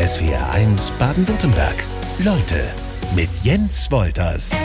SWR1 0.00 0.92
Baden-Württemberg. 0.98 1.84
Leute 2.20 2.58
mit 3.14 3.28
Jens 3.42 3.90
Wolters. 3.90 4.56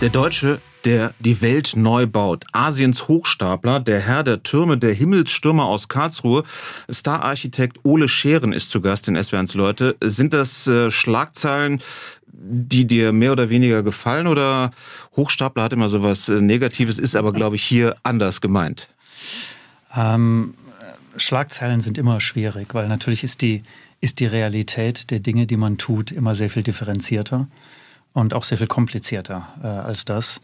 Der 0.00 0.08
Deutsche, 0.08 0.60
der 0.84 1.14
die 1.20 1.40
Welt 1.42 1.74
neu 1.76 2.08
baut. 2.08 2.42
Asiens 2.50 3.06
Hochstapler, 3.06 3.78
der 3.78 4.00
Herr 4.00 4.24
der 4.24 4.42
Türme, 4.42 4.78
der 4.78 4.92
Himmelsstürmer 4.94 5.66
aus 5.66 5.86
Karlsruhe. 5.86 6.42
Stararchitekt 6.90 7.78
Ole 7.84 8.08
Scheren 8.08 8.52
ist 8.52 8.70
zu 8.70 8.80
Gast 8.80 9.06
in 9.06 9.16
SWR1 9.16 9.56
Leute. 9.56 9.96
Sind 10.02 10.34
das 10.34 10.66
äh, 10.66 10.90
Schlagzeilen, 10.90 11.80
die 12.26 12.88
dir 12.88 13.12
mehr 13.12 13.30
oder 13.30 13.48
weniger 13.48 13.84
gefallen 13.84 14.26
oder 14.26 14.72
Hochstapler 15.14 15.62
hat 15.62 15.72
immer 15.72 15.88
so 15.88 16.02
was 16.02 16.28
äh, 16.28 16.40
Negatives, 16.40 16.98
ist 16.98 17.14
aber, 17.14 17.32
glaube 17.32 17.54
ich, 17.54 17.62
hier 17.62 17.94
anders 18.02 18.40
gemeint? 18.40 18.88
Ähm, 19.96 20.54
Schlagzeilen 21.16 21.80
sind 21.80 21.98
immer 21.98 22.20
schwierig, 22.20 22.74
weil 22.74 22.88
natürlich 22.88 23.24
ist 23.24 23.42
die, 23.42 23.62
ist 24.00 24.20
die 24.20 24.26
Realität 24.26 25.10
der 25.10 25.20
Dinge, 25.20 25.46
die 25.46 25.56
man 25.56 25.78
tut, 25.78 26.12
immer 26.12 26.34
sehr 26.34 26.50
viel 26.50 26.62
differenzierter 26.62 27.48
und 28.12 28.34
auch 28.34 28.44
sehr 28.44 28.58
viel 28.58 28.66
komplizierter 28.66 29.48
äh, 29.62 29.66
als 29.66 30.04
das. 30.04 30.40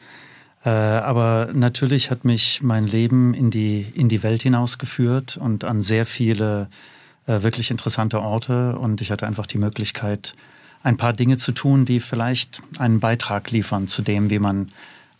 Äh, 0.65 0.71
aber 0.71 1.51
natürlich 1.53 2.11
hat 2.11 2.25
mich 2.25 2.63
mein 2.63 2.87
Leben 2.87 3.35
in 3.35 3.51
die, 3.51 3.87
in 3.95 4.09
die 4.09 4.23
Welt 4.23 4.43
hinausgeführt 4.43 5.37
und 5.37 5.65
an 5.65 5.83
sehr 5.83 6.07
viele 6.07 6.69
äh, 7.27 7.43
wirklich 7.43 7.71
interessante 7.71 8.21
Orte. 8.21 8.79
Und 8.79 9.01
ich 9.01 9.11
hatte 9.11 9.27
einfach 9.27 9.47
die 9.47 9.59
Möglichkeit, 9.59 10.35
ein 10.83 10.97
paar 10.97 11.13
Dinge 11.13 11.37
zu 11.37 11.53
tun, 11.53 11.85
die 11.85 12.01
vielleicht 12.01 12.63
einen 12.79 13.01
Beitrag 13.01 13.51
liefern 13.51 13.89
zu 13.89 14.03
dem, 14.03 14.31
wie 14.31 14.39
man 14.39 14.71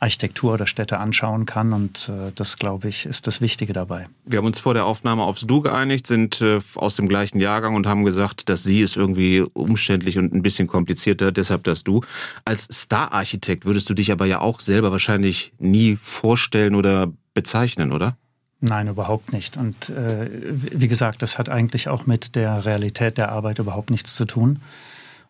Architektur 0.03 0.55
oder 0.55 0.67
Städte 0.67 0.99
anschauen 0.99 1.47
kann. 1.47 1.73
Und 1.73 2.09
äh, 2.09 2.33
das, 2.35 2.57
glaube 2.57 2.89
ich, 2.89 3.07
ist 3.07 3.29
das 3.29 3.41
Wichtige 3.41 3.73
dabei. 3.73 4.09
Wir 4.25 4.39
haben 4.39 4.47
uns 4.47 4.59
vor 4.59 4.75
der 4.75 4.85
Aufnahme 4.85 5.23
aufs 5.23 5.43
Du 5.43 5.61
geeinigt, 5.61 6.07
sind 6.09 6.41
äh, 6.41 6.59
aus 6.75 6.97
dem 6.97 7.09
gleichen 7.09 7.39
Jahrgang 7.39 7.77
und 7.77 7.87
haben 7.87 8.05
gesagt, 8.05 8.49
dass 8.49 8.65
Sie 8.65 8.81
ist 8.81 8.97
irgendwie 8.97 9.45
umständlich 9.53 10.19
und 10.19 10.35
ein 10.35 10.43
bisschen 10.43 10.67
komplizierter, 10.67 11.31
deshalb 11.31 11.63
das 11.65 11.85
Du. 11.85 12.01
Als 12.45 12.65
Star-Architekt 12.65 13.65
würdest 13.65 13.89
du 13.89 13.95
dich 13.95 14.11
aber 14.11 14.27
ja 14.27 14.41
auch 14.41 14.59
selber 14.59 14.91
wahrscheinlich 14.91 15.53
nie 15.59 15.97
vorstellen 15.97 16.75
oder 16.75 17.13
bezeichnen, 17.33 17.93
oder? 17.93 18.17
Nein, 18.61 18.89
überhaupt 18.89 19.33
nicht. 19.33 19.57
Und 19.57 19.91
äh, 19.91 20.29
wie 20.53 20.89
gesagt, 20.89 21.23
das 21.23 21.39
hat 21.39 21.49
eigentlich 21.49 21.89
auch 21.89 22.07
mit 22.07 22.35
der 22.35 22.65
Realität 22.65 23.19
der 23.19 23.31
Arbeit 23.31 23.61
überhaupt 23.61 23.91
nichts 23.91 24.17
zu 24.17 24.25
tun. 24.25 24.61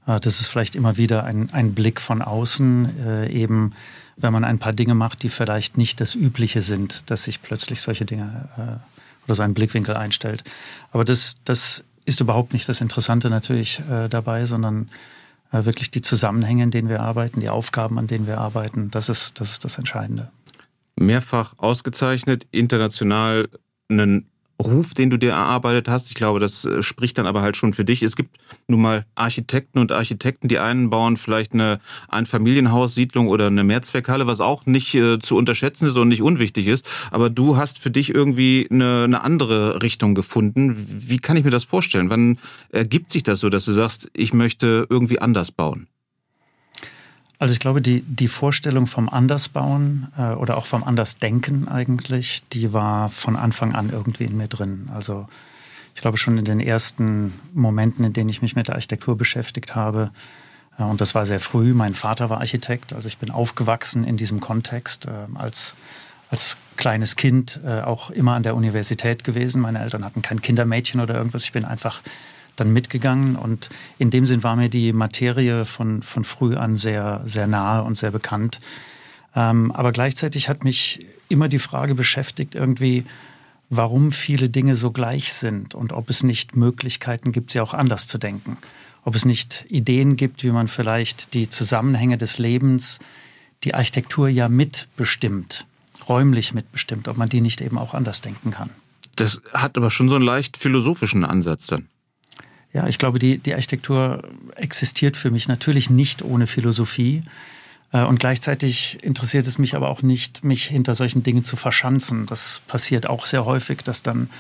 Äh, 0.07 0.19
das 0.21 0.41
ist 0.41 0.47
vielleicht 0.47 0.75
immer 0.75 0.97
wieder 0.97 1.25
ein, 1.25 1.51
ein 1.53 1.75
Blick 1.75 2.01
von 2.01 2.23
außen, 2.23 3.29
eben 3.31 3.75
wenn 4.17 4.33
man 4.33 4.45
ein 4.45 4.59
paar 4.59 4.73
Dinge 4.73 4.95
macht, 4.95 5.23
die 5.23 5.29
vielleicht 5.29 5.77
nicht 5.77 6.01
das 6.01 6.15
Übliche 6.15 6.61
sind, 6.61 7.11
dass 7.11 7.25
sich 7.25 7.43
plötzlich 7.43 7.81
solche 7.81 8.05
Dinge 8.05 8.49
äh, 8.57 9.25
oder 9.27 9.35
so 9.35 9.43
ein 9.43 9.55
Blickwinkel 9.55 9.97
einstellt. 9.97 10.45
Aber 10.91 11.05
das, 11.05 11.39
das 11.45 11.85
ist 12.05 12.21
überhaupt 12.21 12.53
nicht 12.53 12.69
das 12.69 12.81
Interessante 12.81 13.31
natürlich 13.31 13.81
äh, 13.89 14.09
dabei, 14.09 14.45
sondern 14.45 14.91
äh, 15.53 15.65
wirklich 15.65 15.91
die 15.91 16.01
Zusammenhänge, 16.01 16.65
in 16.65 16.71
denen 16.71 16.89
wir 16.89 17.01
arbeiten, 17.01 17.41
die 17.41 17.49
Aufgaben, 17.49 17.99
an 17.99 18.07
denen 18.07 18.27
wir 18.27 18.39
arbeiten, 18.39 18.91
das 18.91 19.09
ist 19.09 19.41
das, 19.41 19.53
ist 19.53 19.65
das 19.65 19.79
Entscheidende. 19.79 20.31
Mehrfach 20.97 21.55
ausgezeichnet, 21.59 22.47
international 22.51 23.49
einen 23.89 24.27
Ruf, 24.61 24.95
den 24.95 25.11
du 25.11 25.17
dir 25.17 25.33
erarbeitet 25.33 25.89
hast. 25.89 26.09
Ich 26.09 26.15
glaube, 26.15 26.41
das 26.41 26.65
äh, 26.65 26.83
spricht 26.83 27.19
dann 27.19 27.27
aber 27.27 27.43
halt 27.43 27.57
schon 27.57 27.73
für 27.73 27.85
dich. 27.85 28.03
Es 28.03 28.17
gibt 28.17 28.37
nun 28.69 28.81
mal 28.81 29.07
Architekten 29.15 29.79
und 29.79 29.93
Architekten, 29.93 30.49
die 30.49 30.59
einen 30.59 30.91
bauen 30.91 31.17
vielleicht 31.17 31.53
eine 31.53 31.81
Einfamilienhaussiedlung 32.09 33.29
oder 33.29 33.49
eine 33.49 33.65
Mehrzweckhalle, 33.65 34.27
was 34.27 34.41
auch 34.41 34.67
nicht 34.67 34.95
äh, 34.95 35.19
zu 35.19 35.37
unterschätzen 35.37 35.89
ist 35.89 35.97
und 35.97 36.09
nicht 36.09 36.23
unwichtig 36.23 36.67
ist. 36.67 36.87
Aber 37.11 37.31
du 37.31 37.57
hast 37.57 37.79
für 37.79 37.91
dich 37.91 38.15
irgendwie 38.15 38.69
eine, 38.71 39.05
eine 39.05 39.23
andere 39.23 39.83
Richtung 39.83 40.15
gefunden. 40.15 40.87
Wie 40.89 41.19
kann 41.19 41.37
ich 41.37 41.45
mir 41.45 41.51
das 41.51 41.65
vorstellen? 41.65 42.11
Wann 42.11 42.39
ergibt 42.71 43.11
sich 43.11 43.23
das 43.23 43.41
so, 43.41 43.49
dass 43.49 43.65
du 43.65 43.73
sagst, 43.73 44.11
ich 44.15 44.33
möchte 44.33 44.87
irgendwie 44.89 45.21
anders 45.21 45.51
bauen? 45.51 45.89
Also 47.43 47.55
ich 47.55 47.59
glaube, 47.59 47.83
die, 47.83 48.03
die 48.03 48.29
Vorstellung 48.29 48.87
vom 48.87 49.09
Andersbauen 49.09 50.13
äh, 50.17 50.35
oder 50.35 50.57
auch 50.57 50.65
vom 50.65 50.85
Andersdenken 50.85 51.67
eigentlich, 51.67 52.47
die 52.53 52.73
war 52.73 53.09
von 53.09 53.35
Anfang 53.35 53.75
an 53.75 53.91
irgendwie 53.91 54.27
in 54.27 54.37
mir 54.37 54.47
drin. 54.47 54.89
Also 54.95 55.27
ich 55.97 56.03
glaube 56.03 56.19
schon 56.19 56.39
in 56.39 56.45
den 56.45 56.61
ersten 56.61 57.33
Momenten, 57.53 58.05
in 58.05 58.13
denen 58.13 58.31
ich 58.31 58.43
mich 58.43 58.55
mit 58.55 58.69
der 58.69 58.77
Architektur 58.77 59.19
beschäftigt 59.19 59.75
habe, 59.75 60.13
äh, 60.79 60.85
und 60.85 61.01
das 61.01 61.17
war 61.17 61.27
sehr 61.27 61.41
früh, 61.41 61.75
mein 61.75 61.97
Vater 61.97 62.31
war 62.31 62.39
Architekt, 62.39 62.93
also 62.93 63.09
ich 63.09 63.19
bin 63.19 63.33
aufgewachsen 63.33 64.05
in 64.05 64.17
diesem 64.17 64.39
Kontext 64.39 65.07
äh, 65.07 65.11
als 65.35 65.75
als 66.31 66.59
kleines 66.77 67.17
Kind 67.17 67.59
äh, 67.67 67.81
auch 67.81 68.11
immer 68.11 68.35
an 68.35 68.45
der 68.45 68.55
Universität 68.55 69.25
gewesen. 69.25 69.61
Meine 69.61 69.81
Eltern 69.81 70.05
hatten 70.05 70.23
kein 70.23 70.41
Kindermädchen 70.41 71.01
oder 71.01 71.17
irgendwas. 71.17 71.43
Ich 71.43 71.53
bin 71.53 71.65
einfach 71.65 72.03
dann 72.57 72.73
mitgegangen. 72.73 73.37
Und 73.37 73.71
in 73.99 74.11
dem 74.11 74.27
Sinn 74.27 74.43
war 74.43 74.57
mir 74.57 74.69
die 74.69 74.93
Materie 74.93 75.65
von, 75.65 76.03
von 76.03 76.25
früh 76.25 76.57
an 76.57 76.77
sehr, 76.77 77.23
sehr 77.25 77.47
nahe 77.47 77.83
und 77.83 77.97
sehr 77.97 78.11
bekannt. 78.11 78.61
Ähm, 79.35 79.73
aber 79.73 79.93
gleichzeitig 79.93 80.49
hat 80.49 80.65
mich 80.65 81.07
immer 81.29 81.49
die 81.49 81.59
Frage 81.59 81.95
beschäftigt, 81.95 82.55
irgendwie, 82.55 83.05
warum 83.71 84.13
viele 84.13 84.51
Dinge 84.51 84.77
so 84.77 84.91
gleich 84.91 85.33
sind 85.33 85.75
und 85.75 85.93
ob 85.93 86.11
es 86.11 86.23
nicht 86.23 86.57
Möglichkeiten 86.57 87.33
gibt, 87.33 87.53
sie 87.53 87.61
auch 87.61 87.73
anders 87.73 88.07
zu 88.07 88.19
denken. 88.19 88.59
Ob 89.05 89.15
es 89.15 89.25
nicht 89.25 89.65
Ideen 89.69 90.17
gibt, 90.17 90.45
wie 90.45 90.51
man 90.51 90.69
vielleicht 90.69 91.35
die 91.35 91.49
Zusammenhänge 91.49 92.19
des 92.19 92.39
Lebens, 92.39 93.01
die 93.65 93.75
Architektur 93.75 94.29
ja 94.29 94.49
mitbestimmt, 94.49 95.67
räumlich 96.09 96.53
mitbestimmt, 96.53 97.09
ob 97.09 97.17
man 97.17 97.29
die 97.29 97.41
nicht 97.41 97.61
eben 97.61 97.79
auch 97.79 97.95
anders 97.95 98.21
denken 98.21 98.51
kann. 98.51 98.71
Das 99.17 99.43
hat 99.53 99.77
aber 99.77 99.91
schon 99.91 100.09
so 100.09 100.17
einen 100.17 100.25
leicht 100.25 100.57
philosophischen 100.57 101.25
Ansatz 101.25 101.67
dann. 101.67 101.89
Ja, 102.73 102.87
ich 102.87 102.99
glaube, 102.99 103.19
die, 103.19 103.39
die 103.39 103.55
Architektur 103.55 104.23
existiert 104.57 105.17
für 105.17 105.31
mich 105.31 105.47
natürlich 105.49 105.91
nicht 105.91 106.23
ohne 106.23 106.47
Philosophie. 106.47 107.23
Äh, 107.93 108.05
und 108.05 108.19
gleichzeitig 108.19 109.03
interessiert 109.03 109.47
es 109.47 109.59
mich 109.59 109.75
aber 109.75 109.89
auch 109.89 110.03
nicht, 110.03 110.45
mich 110.45 110.65
hinter 110.67 110.95
solchen 110.95 111.23
Dingen 111.23 111.45
zu 111.45 111.57
verschanzen. 111.57 112.27
Das 112.27 112.63
passiert 112.67 113.07
auch 113.07 113.27
sehr 113.27 113.45
häufig, 113.45 113.83
dass 113.83 114.03
dann 114.03 114.31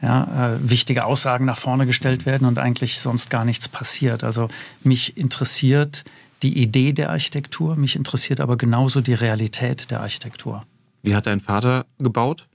ja, 0.00 0.54
äh, 0.54 0.70
wichtige 0.70 1.04
Aussagen 1.04 1.44
nach 1.44 1.58
vorne 1.58 1.86
gestellt 1.86 2.24
werden 2.24 2.46
und 2.46 2.58
eigentlich 2.58 3.00
sonst 3.00 3.30
gar 3.30 3.44
nichts 3.44 3.68
passiert. 3.68 4.24
Also 4.24 4.48
mich 4.82 5.16
interessiert 5.16 6.04
die 6.42 6.58
Idee 6.58 6.92
der 6.92 7.10
Architektur, 7.10 7.76
mich 7.76 7.96
interessiert 7.96 8.40
aber 8.40 8.56
genauso 8.56 9.00
die 9.00 9.14
Realität 9.14 9.90
der 9.90 10.00
Architektur. 10.00 10.64
Wie 11.02 11.14
hat 11.14 11.26
dein 11.26 11.40
Vater 11.40 11.86
gebaut? 11.98 12.46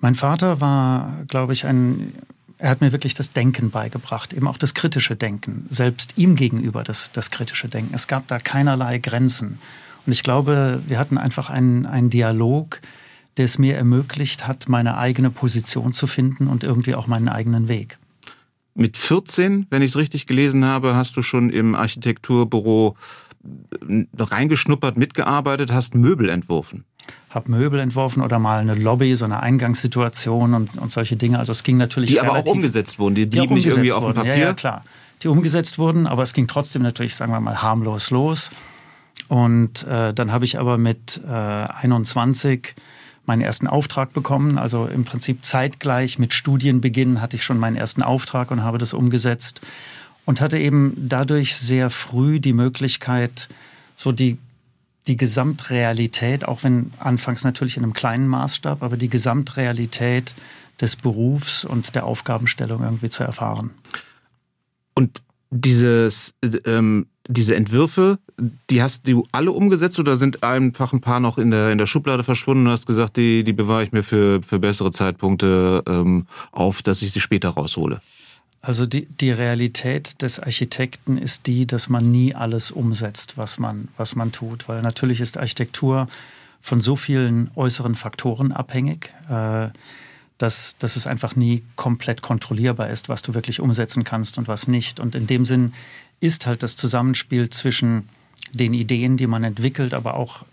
Mein 0.00 0.14
Vater 0.14 0.60
war, 0.60 1.24
glaube 1.28 1.52
ich, 1.52 1.66
ein 1.66 2.14
er 2.58 2.70
hat 2.70 2.80
mir 2.80 2.92
wirklich 2.92 3.14
das 3.14 3.32
Denken 3.32 3.70
beigebracht, 3.70 4.32
eben 4.32 4.48
auch 4.48 4.58
das 4.58 4.74
kritische 4.74 5.16
Denken, 5.16 5.66
selbst 5.70 6.14
ihm 6.16 6.36
gegenüber 6.36 6.82
das, 6.82 7.12
das 7.12 7.30
kritische 7.30 7.68
Denken. 7.68 7.94
Es 7.94 8.08
gab 8.08 8.26
da 8.26 8.38
keinerlei 8.38 8.98
Grenzen. 8.98 9.58
Und 10.06 10.12
ich 10.12 10.22
glaube, 10.22 10.82
wir 10.86 10.98
hatten 10.98 11.18
einfach 11.18 11.50
einen, 11.50 11.86
einen 11.86 12.10
Dialog, 12.10 12.80
der 13.36 13.44
es 13.44 13.58
mir 13.58 13.76
ermöglicht 13.76 14.48
hat, 14.48 14.68
meine 14.68 14.98
eigene 14.98 15.30
Position 15.30 15.92
zu 15.92 16.06
finden 16.06 16.48
und 16.48 16.64
irgendwie 16.64 16.94
auch 16.94 17.06
meinen 17.06 17.28
eigenen 17.28 17.68
Weg. 17.68 17.98
Mit 18.74 18.96
14, 18.96 19.66
wenn 19.70 19.82
ich 19.82 19.92
es 19.92 19.96
richtig 19.96 20.26
gelesen 20.26 20.64
habe, 20.64 20.94
hast 20.94 21.16
du 21.16 21.22
schon 21.22 21.50
im 21.50 21.74
Architekturbüro 21.74 22.96
reingeschnuppert, 24.18 24.96
mitgearbeitet, 24.96 25.72
hast 25.72 25.94
Möbel 25.94 26.28
entworfen 26.28 26.84
habe 27.30 27.50
Möbel 27.50 27.78
entworfen 27.80 28.22
oder 28.22 28.38
mal 28.38 28.58
eine 28.58 28.74
Lobby, 28.74 29.14
so 29.14 29.24
eine 29.24 29.40
Eingangssituation 29.40 30.54
und, 30.54 30.78
und 30.78 30.90
solche 30.90 31.16
Dinge. 31.16 31.38
Also 31.38 31.52
es 31.52 31.62
ging 31.62 31.76
natürlich. 31.76 32.10
Die 32.10 32.20
aber 32.20 32.38
auch 32.38 32.46
umgesetzt 32.46 32.98
wurden, 32.98 33.14
die, 33.14 33.26
die 33.26 33.38
blieben 33.38 33.54
nicht 33.54 33.66
irgendwie 33.66 33.92
auf 33.92 34.04
dem 34.04 34.14
Papier. 34.14 34.36
Ja, 34.36 34.38
ja, 34.38 34.52
klar. 34.54 34.84
Die 35.22 35.28
umgesetzt 35.28 35.78
wurden, 35.78 36.06
aber 36.06 36.22
es 36.22 36.32
ging 36.32 36.46
trotzdem 36.46 36.82
natürlich, 36.82 37.16
sagen 37.16 37.32
wir 37.32 37.40
mal, 37.40 37.60
harmlos 37.60 38.10
los. 38.10 38.50
Und 39.28 39.86
äh, 39.86 40.14
dann 40.14 40.32
habe 40.32 40.44
ich 40.44 40.58
aber 40.58 40.78
mit 40.78 41.20
äh, 41.24 41.28
21 41.28 42.74
meinen 43.26 43.42
ersten 43.42 43.66
Auftrag 43.66 44.12
bekommen. 44.12 44.58
Also 44.58 44.86
im 44.86 45.04
Prinzip 45.04 45.44
zeitgleich 45.44 46.18
mit 46.18 46.32
Studienbeginn 46.32 47.20
hatte 47.20 47.36
ich 47.36 47.44
schon 47.44 47.58
meinen 47.58 47.76
ersten 47.76 48.02
Auftrag 48.02 48.50
und 48.50 48.62
habe 48.62 48.78
das 48.78 48.94
umgesetzt. 48.94 49.60
Und 50.28 50.42
hatte 50.42 50.58
eben 50.58 50.92
dadurch 51.08 51.56
sehr 51.56 51.88
früh 51.88 52.38
die 52.38 52.52
Möglichkeit, 52.52 53.48
so 53.96 54.12
die 54.12 54.36
die 55.06 55.16
Gesamtrealität, 55.16 56.46
auch 56.46 56.64
wenn 56.64 56.92
anfangs 56.98 57.44
natürlich 57.44 57.78
in 57.78 57.82
einem 57.82 57.94
kleinen 57.94 58.28
Maßstab, 58.28 58.82
aber 58.82 58.98
die 58.98 59.08
Gesamtrealität 59.08 60.34
des 60.82 60.96
Berufs 60.96 61.64
und 61.64 61.94
der 61.94 62.04
Aufgabenstellung 62.04 62.82
irgendwie 62.82 63.08
zu 63.08 63.24
erfahren. 63.24 63.70
Und 64.94 65.22
dieses, 65.50 66.34
ähm, 66.66 67.06
diese 67.26 67.56
Entwürfe, 67.56 68.18
die 68.68 68.82
hast 68.82 69.08
du 69.08 69.26
alle 69.32 69.52
umgesetzt 69.52 69.98
oder 69.98 70.18
sind 70.18 70.42
einfach 70.42 70.92
ein 70.92 71.00
paar 71.00 71.20
noch 71.20 71.38
in 71.38 71.50
der, 71.50 71.72
in 71.72 71.78
der 71.78 71.86
Schublade 71.86 72.22
verschwunden 72.22 72.66
und 72.66 72.72
hast 72.72 72.86
gesagt, 72.86 73.16
die, 73.16 73.44
die 73.44 73.54
bewahre 73.54 73.82
ich 73.82 73.92
mir 73.92 74.02
für, 74.02 74.42
für 74.42 74.58
bessere 74.58 74.90
Zeitpunkte 74.90 75.82
ähm, 75.88 76.26
auf, 76.52 76.82
dass 76.82 77.00
ich 77.00 77.12
sie 77.12 77.20
später 77.20 77.48
raushole? 77.48 78.02
Also 78.60 78.86
die, 78.86 79.06
die 79.06 79.30
Realität 79.30 80.20
des 80.20 80.40
Architekten 80.40 81.16
ist 81.16 81.46
die, 81.46 81.66
dass 81.66 81.88
man 81.88 82.10
nie 82.10 82.34
alles 82.34 82.70
umsetzt, 82.70 83.38
was 83.38 83.58
man, 83.58 83.88
was 83.96 84.16
man 84.16 84.32
tut. 84.32 84.68
Weil 84.68 84.82
natürlich 84.82 85.20
ist 85.20 85.38
Architektur 85.38 86.08
von 86.60 86.80
so 86.80 86.96
vielen 86.96 87.50
äußeren 87.54 87.94
Faktoren 87.94 88.52
abhängig, 88.52 89.12
äh, 89.30 89.68
dass, 90.38 90.76
dass 90.78 90.96
es 90.96 91.06
einfach 91.06 91.36
nie 91.36 91.62
komplett 91.76 92.20
kontrollierbar 92.20 92.90
ist, 92.90 93.08
was 93.08 93.22
du 93.22 93.34
wirklich 93.34 93.60
umsetzen 93.60 94.04
kannst 94.04 94.38
und 94.38 94.48
was 94.48 94.68
nicht. 94.68 95.00
Und 95.00 95.14
in 95.14 95.26
dem 95.26 95.44
Sinn 95.44 95.72
ist 96.20 96.46
halt 96.46 96.62
das 96.62 96.76
Zusammenspiel 96.76 97.50
zwischen 97.50 98.08
den 98.52 98.74
Ideen, 98.74 99.16
die 99.16 99.26
man 99.26 99.44
entwickelt, 99.44 99.94
aber 99.94 100.14
auch 100.14 100.44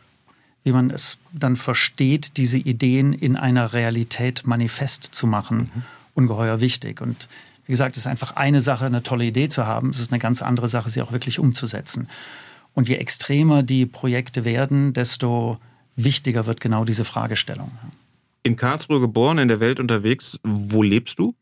wie 0.64 0.72
man 0.72 0.90
es 0.90 1.20
dann 1.32 1.56
versteht, 1.56 2.38
diese 2.38 2.58
Ideen 2.58 3.14
in 3.14 3.36
einer 3.36 3.74
Realität 3.74 4.44
manifest 4.46 5.04
zu 5.04 5.28
machen, 5.28 5.72
mhm. 5.74 5.84
ungeheuer 6.16 6.60
wichtig. 6.60 7.02
Und 7.02 7.30
wie 7.66 7.72
gesagt, 7.72 7.98
es 7.98 8.04
ist 8.04 8.08
einfach 8.08 8.36
eine 8.36 8.62
Sache, 8.62 8.86
eine 8.86 9.04
tolle 9.04 9.26
Idee 9.26 9.50
zu 9.50 9.66
haben. 9.66 9.90
Es 9.90 10.00
ist 10.00 10.12
eine 10.12 10.20
ganz 10.20 10.42
andere 10.42 10.68
Sache, 10.68 10.90
sie 10.90 11.02
auch 11.02 11.12
wirklich 11.12 11.40
umzusetzen. 11.40 12.08
Und 12.74 12.90
je 12.90 12.96
extremer 12.96 13.64
die 13.64 13.86
Projekte 13.86 14.46
werden, 14.46 14.94
desto 14.94 15.58
wichtiger 15.96 16.46
wird 16.46 16.60
genau 16.60 16.86
diese 16.86 17.06
Fragestellung. 17.06 17.72
In 18.44 18.56
Karlsruhe 18.56 19.00
geboren, 19.00 19.40
in 19.40 19.48
der 19.48 19.60
Welt 19.60 19.80
unterwegs. 19.80 20.40
Wo 20.44 20.84
lebst 20.84 21.18
du? 21.18 21.34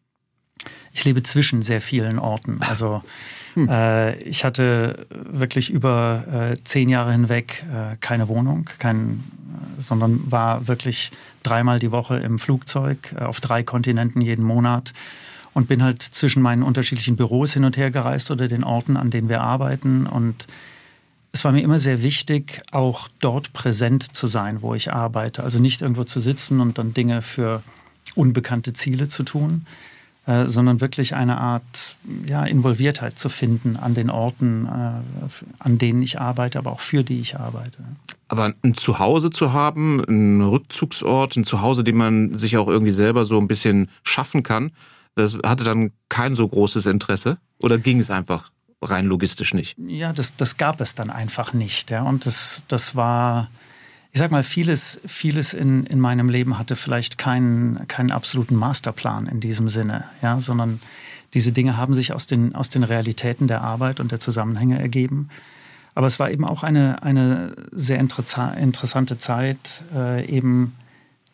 Ich 0.94 1.04
lebe 1.04 1.24
zwischen 1.24 1.62
sehr 1.62 1.82
vielen 1.82 2.20
Orten. 2.20 2.60
Also 2.62 3.04
hm. 3.56 3.68
äh, 3.68 4.16
ich 4.20 4.46
hatte 4.46 5.06
wirklich 5.10 5.70
über 5.70 6.52
äh, 6.54 6.64
zehn 6.64 6.88
Jahre 6.88 7.12
hinweg 7.12 7.66
äh, 7.74 7.98
keine 8.00 8.30
Wohnung, 8.30 8.70
kein, 8.80 9.24
sondern 9.80 10.32
war 10.32 10.68
wirklich 10.68 11.10
dreimal 11.42 11.80
die 11.80 11.92
Woche 11.92 12.18
im 12.18 12.40
Flugzeug 12.40 13.14
äh, 13.18 13.24
auf 13.24 13.42
drei 13.42 13.64
Kontinenten 13.64 14.22
jeden 14.22 14.46
Monat 14.46 14.94
und 15.54 15.68
bin 15.68 15.84
halt 15.84 16.02
zwischen 16.02 16.42
meinen 16.42 16.64
unterschiedlichen 16.64 17.16
Büros 17.16 17.54
hin 17.54 17.64
und 17.64 17.78
her 17.78 17.92
gereist 17.92 18.32
oder 18.32 18.48
den 18.48 18.64
Orten, 18.64 18.98
an 18.98 19.12
denen 19.12 19.30
wir 19.30 19.42
arbeiten. 19.42 20.08
Und 20.08 20.48
es 21.32 21.46
war 21.46 21.52
mir 21.52 21.62
immer 21.62 21.80
sehr 21.80 22.04
wichtig, 22.04 22.62
auch 22.72 23.08
dort 23.20 23.54
präsent 23.54 24.16
zu 24.16 24.28
sein, 24.28 24.62
wo 24.62 24.74
ich 24.74 24.94
arbeite. 24.94 25.44
Also 25.44 25.60
nicht 25.60 25.82
irgendwo 25.82 26.04
zu 26.04 26.20
sitzen 26.20 26.60
und 26.60 26.78
dann 26.78 26.94
Dinge 26.94 27.22
für 27.22 27.64
unbekannte 28.16 28.74
Ziele 28.74 29.08
zu 29.08 29.24
tun, 29.24 29.66
äh, 30.26 30.48
sondern 30.48 30.80
wirklich 30.82 31.16
eine 31.16 31.38
Art 31.38 31.98
ja, 32.30 32.44
Involviertheit 32.44 33.20
zu 33.20 33.30
finden 33.30 33.76
an 33.76 33.94
den 33.94 34.10
Orten, 34.10 34.66
äh, 34.66 35.28
an 35.60 35.78
denen 35.78 36.02
ich 36.02 36.20
arbeite, 36.20 36.60
aber 36.60 36.72
auch 36.72 36.80
für 36.80 37.04
die 37.04 37.20
ich 37.20 37.38
arbeite. 37.40 37.80
Aber 38.28 38.54
ein 38.62 38.74
Zuhause 38.74 39.30
zu 39.30 39.54
haben, 39.54 40.04
ein 40.08 40.42
Rückzugsort, 40.42 41.36
ein 41.36 41.44
Zuhause, 41.44 41.84
den 41.84 41.98
man 41.98 42.36
sich 42.36 42.58
auch 42.58 42.68
irgendwie 42.68 42.92
selber 42.92 43.26
so 43.26 43.38
ein 43.38 43.48
bisschen 43.48 43.90
schaffen 44.04 44.44
kann, 44.44 44.72
das 45.16 45.38
hatte 45.46 45.64
dann 45.64 45.92
kein 46.10 46.36
so 46.36 46.48
großes 46.48 46.86
Interesse? 46.86 47.38
Oder 47.62 47.78
ging 47.78 48.00
es 48.00 48.10
einfach 48.10 48.52
rein 48.82 49.06
logistisch 49.06 49.54
nicht? 49.54 49.78
Ja, 49.78 50.14
das, 50.14 50.36
das 50.36 50.58
gab 50.58 50.82
es 50.82 50.96
dann 50.96 51.10
einfach 51.10 51.54
nicht. 51.54 51.92
Ja. 51.92 52.04
Und 52.04 52.26
das, 52.26 52.66
das 52.68 52.96
war, 52.96 53.50
ich 54.12 54.20
sag 54.20 54.32
mal, 54.32 54.44
vieles, 54.44 55.00
vieles 55.06 55.54
in, 55.54 55.86
in 55.86 56.00
meinem 56.00 56.30
Leben 56.30 56.58
hatte 56.58 56.76
vielleicht 56.76 57.18
keinen, 57.18 57.88
keinen 57.88 58.12
absoluten 58.12 58.56
Masterplan 58.56 59.28
in 59.28 59.40
diesem 59.40 59.70
Sinne, 59.70 60.06
ja, 60.22 60.40
sondern 60.40 60.82
diese 61.34 61.52
Dinge 61.52 61.78
haben 61.78 61.96
sich 61.96 62.14
aus 62.14 62.28
den, 62.28 62.54
aus 62.54 62.70
den 62.70 62.84
Realitäten 62.84 63.48
der 63.48 63.62
Arbeit 63.62 64.00
und 64.00 64.12
der 64.12 64.20
Zusammenhänge 64.20 64.80
ergeben. 64.80 65.30
Aber 65.96 66.08
es 66.08 66.20
war 66.20 66.32
eben 66.32 66.46
auch 66.46 66.64
eine, 66.64 67.04
eine 67.04 67.56
sehr 67.72 68.00
interessante 68.00 69.18
Zeit, 69.18 69.84
äh, 69.96 70.26
eben 70.26 70.76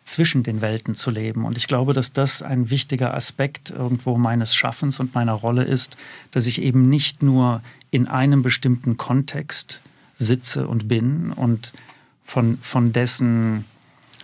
zwischen 0.10 0.44
den 0.44 0.62
Welten 0.62 0.96
zu 0.96 1.12
leben. 1.12 1.46
Und 1.46 1.58
ich 1.58 1.68
glaube, 1.68 1.94
dass 1.94 2.14
das 2.14 2.42
ein 2.42 2.70
wichtiger 2.70 3.14
Aspekt 3.14 3.70
irgendwo 3.70 4.18
meines 4.18 4.56
Schaffens 4.56 5.00
und 5.00 5.14
meiner 5.14 5.34
Rolle 5.34 5.64
ist, 5.64 5.98
dass 6.32 6.48
ich 6.48 6.62
eben 6.62 6.90
nicht 6.90 7.24
nur 7.24 7.62
in 7.92 8.08
einem 8.08 8.42
bestimmten 8.42 8.98
Kontext 8.98 9.82
sitze 10.16 10.68
und 10.68 10.88
bin 10.88 11.32
und 11.32 11.74
von, 12.24 12.58
von 12.62 12.92
dessen, 12.92 13.66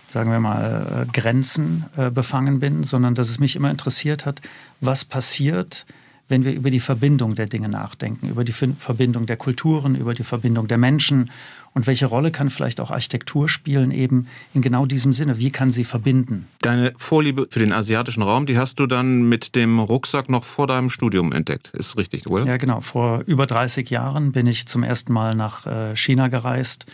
sagen 0.06 0.30
wir 0.30 0.40
mal, 0.40 1.06
Grenzen 1.12 1.86
äh, 1.96 2.10
befangen 2.10 2.60
bin, 2.60 2.84
sondern 2.84 3.14
dass 3.14 3.28
es 3.28 3.38
mich 3.38 3.56
immer 3.56 3.70
interessiert 3.70 4.26
hat, 4.26 4.40
was 4.80 5.04
passiert, 5.04 5.86
wenn 6.28 6.44
wir 6.44 6.52
über 6.52 6.70
die 6.70 6.80
Verbindung 6.80 7.34
der 7.34 7.46
Dinge 7.46 7.68
nachdenken, 7.68 8.28
über 8.28 8.44
die 8.44 8.52
Verbindung 8.52 9.26
der 9.26 9.36
Kulturen, 9.36 9.94
über 9.94 10.12
die 10.12 10.24
Verbindung 10.24 10.66
der 10.66 10.78
Menschen 10.78 11.30
und 11.76 11.86
welche 11.86 12.06
Rolle 12.06 12.30
kann 12.30 12.48
vielleicht 12.48 12.80
auch 12.80 12.90
Architektur 12.90 13.50
spielen, 13.50 13.90
eben 13.90 14.28
in 14.54 14.62
genau 14.62 14.86
diesem 14.86 15.12
Sinne? 15.12 15.36
Wie 15.36 15.50
kann 15.50 15.70
sie 15.70 15.84
verbinden? 15.84 16.48
Deine 16.62 16.94
Vorliebe 16.96 17.48
für 17.50 17.58
den 17.58 17.70
asiatischen 17.70 18.22
Raum, 18.22 18.46
die 18.46 18.56
hast 18.56 18.80
du 18.80 18.86
dann 18.86 19.28
mit 19.28 19.54
dem 19.54 19.78
Rucksack 19.78 20.30
noch 20.30 20.42
vor 20.42 20.66
deinem 20.66 20.88
Studium 20.88 21.32
entdeckt. 21.32 21.68
Ist 21.74 21.98
richtig, 21.98 22.28
oder? 22.28 22.46
Ja, 22.46 22.56
genau. 22.56 22.80
Vor 22.80 23.24
über 23.26 23.44
30 23.44 23.90
Jahren 23.90 24.32
bin 24.32 24.46
ich 24.46 24.66
zum 24.66 24.84
ersten 24.84 25.12
Mal 25.12 25.34
nach 25.34 25.66
äh, 25.66 25.94
China 25.94 26.28
gereist. 26.28 26.86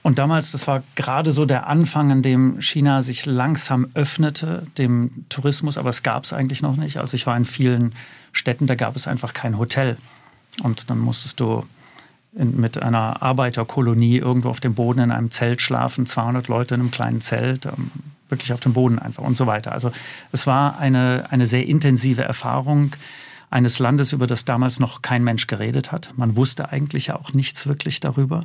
Und 0.00 0.18
damals, 0.18 0.52
das 0.52 0.66
war 0.66 0.82
gerade 0.94 1.30
so 1.30 1.44
der 1.44 1.66
Anfang, 1.66 2.10
an 2.10 2.22
dem 2.22 2.62
China 2.62 3.02
sich 3.02 3.26
langsam 3.26 3.88
öffnete, 3.92 4.66
dem 4.78 5.26
Tourismus, 5.28 5.76
aber 5.76 5.90
es 5.90 6.02
gab 6.02 6.24
es 6.24 6.32
eigentlich 6.32 6.62
noch 6.62 6.76
nicht. 6.76 6.96
Also 6.96 7.14
ich 7.14 7.26
war 7.26 7.36
in 7.36 7.44
vielen 7.44 7.92
Städten, 8.32 8.66
da 8.66 8.74
gab 8.74 8.96
es 8.96 9.06
einfach 9.06 9.34
kein 9.34 9.58
Hotel. 9.58 9.98
Und 10.62 10.88
dann 10.88 10.98
musstest 10.98 11.40
du 11.40 11.66
in, 12.36 12.60
mit 12.60 12.82
einer 12.82 13.22
Arbeiterkolonie 13.22 14.18
irgendwo 14.18 14.48
auf 14.48 14.60
dem 14.60 14.74
Boden 14.74 15.00
in 15.00 15.10
einem 15.10 15.30
Zelt 15.30 15.62
schlafen, 15.62 16.06
200 16.06 16.48
Leute 16.48 16.74
in 16.74 16.80
einem 16.80 16.90
kleinen 16.90 17.20
Zelt, 17.20 17.66
ähm, 17.66 17.90
wirklich 18.28 18.52
auf 18.52 18.60
dem 18.60 18.72
Boden 18.72 18.98
einfach 18.98 19.22
und 19.22 19.36
so 19.36 19.46
weiter. 19.46 19.72
Also 19.72 19.92
es 20.32 20.46
war 20.46 20.78
eine, 20.78 21.26
eine 21.30 21.46
sehr 21.46 21.66
intensive 21.66 22.22
Erfahrung 22.22 22.92
eines 23.50 23.78
Landes, 23.78 24.12
über 24.12 24.26
das 24.26 24.44
damals 24.44 24.80
noch 24.80 25.02
kein 25.02 25.22
Mensch 25.22 25.46
geredet 25.46 25.92
hat. 25.92 26.12
Man 26.16 26.34
wusste 26.34 26.70
eigentlich 26.70 27.08
ja 27.08 27.16
auch 27.16 27.32
nichts 27.34 27.66
wirklich 27.66 28.00
darüber. 28.00 28.44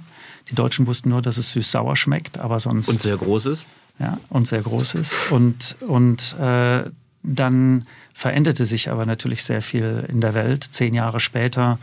Die 0.49 0.55
Deutschen 0.55 0.85
wussten 0.85 1.09
nur, 1.09 1.21
dass 1.21 1.37
es 1.37 1.51
süß-sauer 1.53 1.95
schmeckt, 1.95 2.37
aber 2.37 2.59
sonst... 2.59 2.89
Und 2.89 3.01
sehr 3.01 3.17
groß 3.17 3.47
ist? 3.47 3.65
Ja, 3.97 4.19
und 4.29 4.47
sehr 4.47 4.61
groß 4.61 4.95
ist. 4.95 5.31
Und, 5.31 5.77
und 5.81 6.37
äh, 6.39 6.83
dann 7.23 7.87
veränderte 8.13 8.65
sich 8.65 8.89
aber 8.89 9.05
natürlich 9.05 9.43
sehr 9.43 9.61
viel 9.61 10.05
in 10.07 10.21
der 10.21 10.33
Welt. 10.35 10.63
Zehn 10.63 10.93
Jahre 10.93 11.19
später 11.19 11.79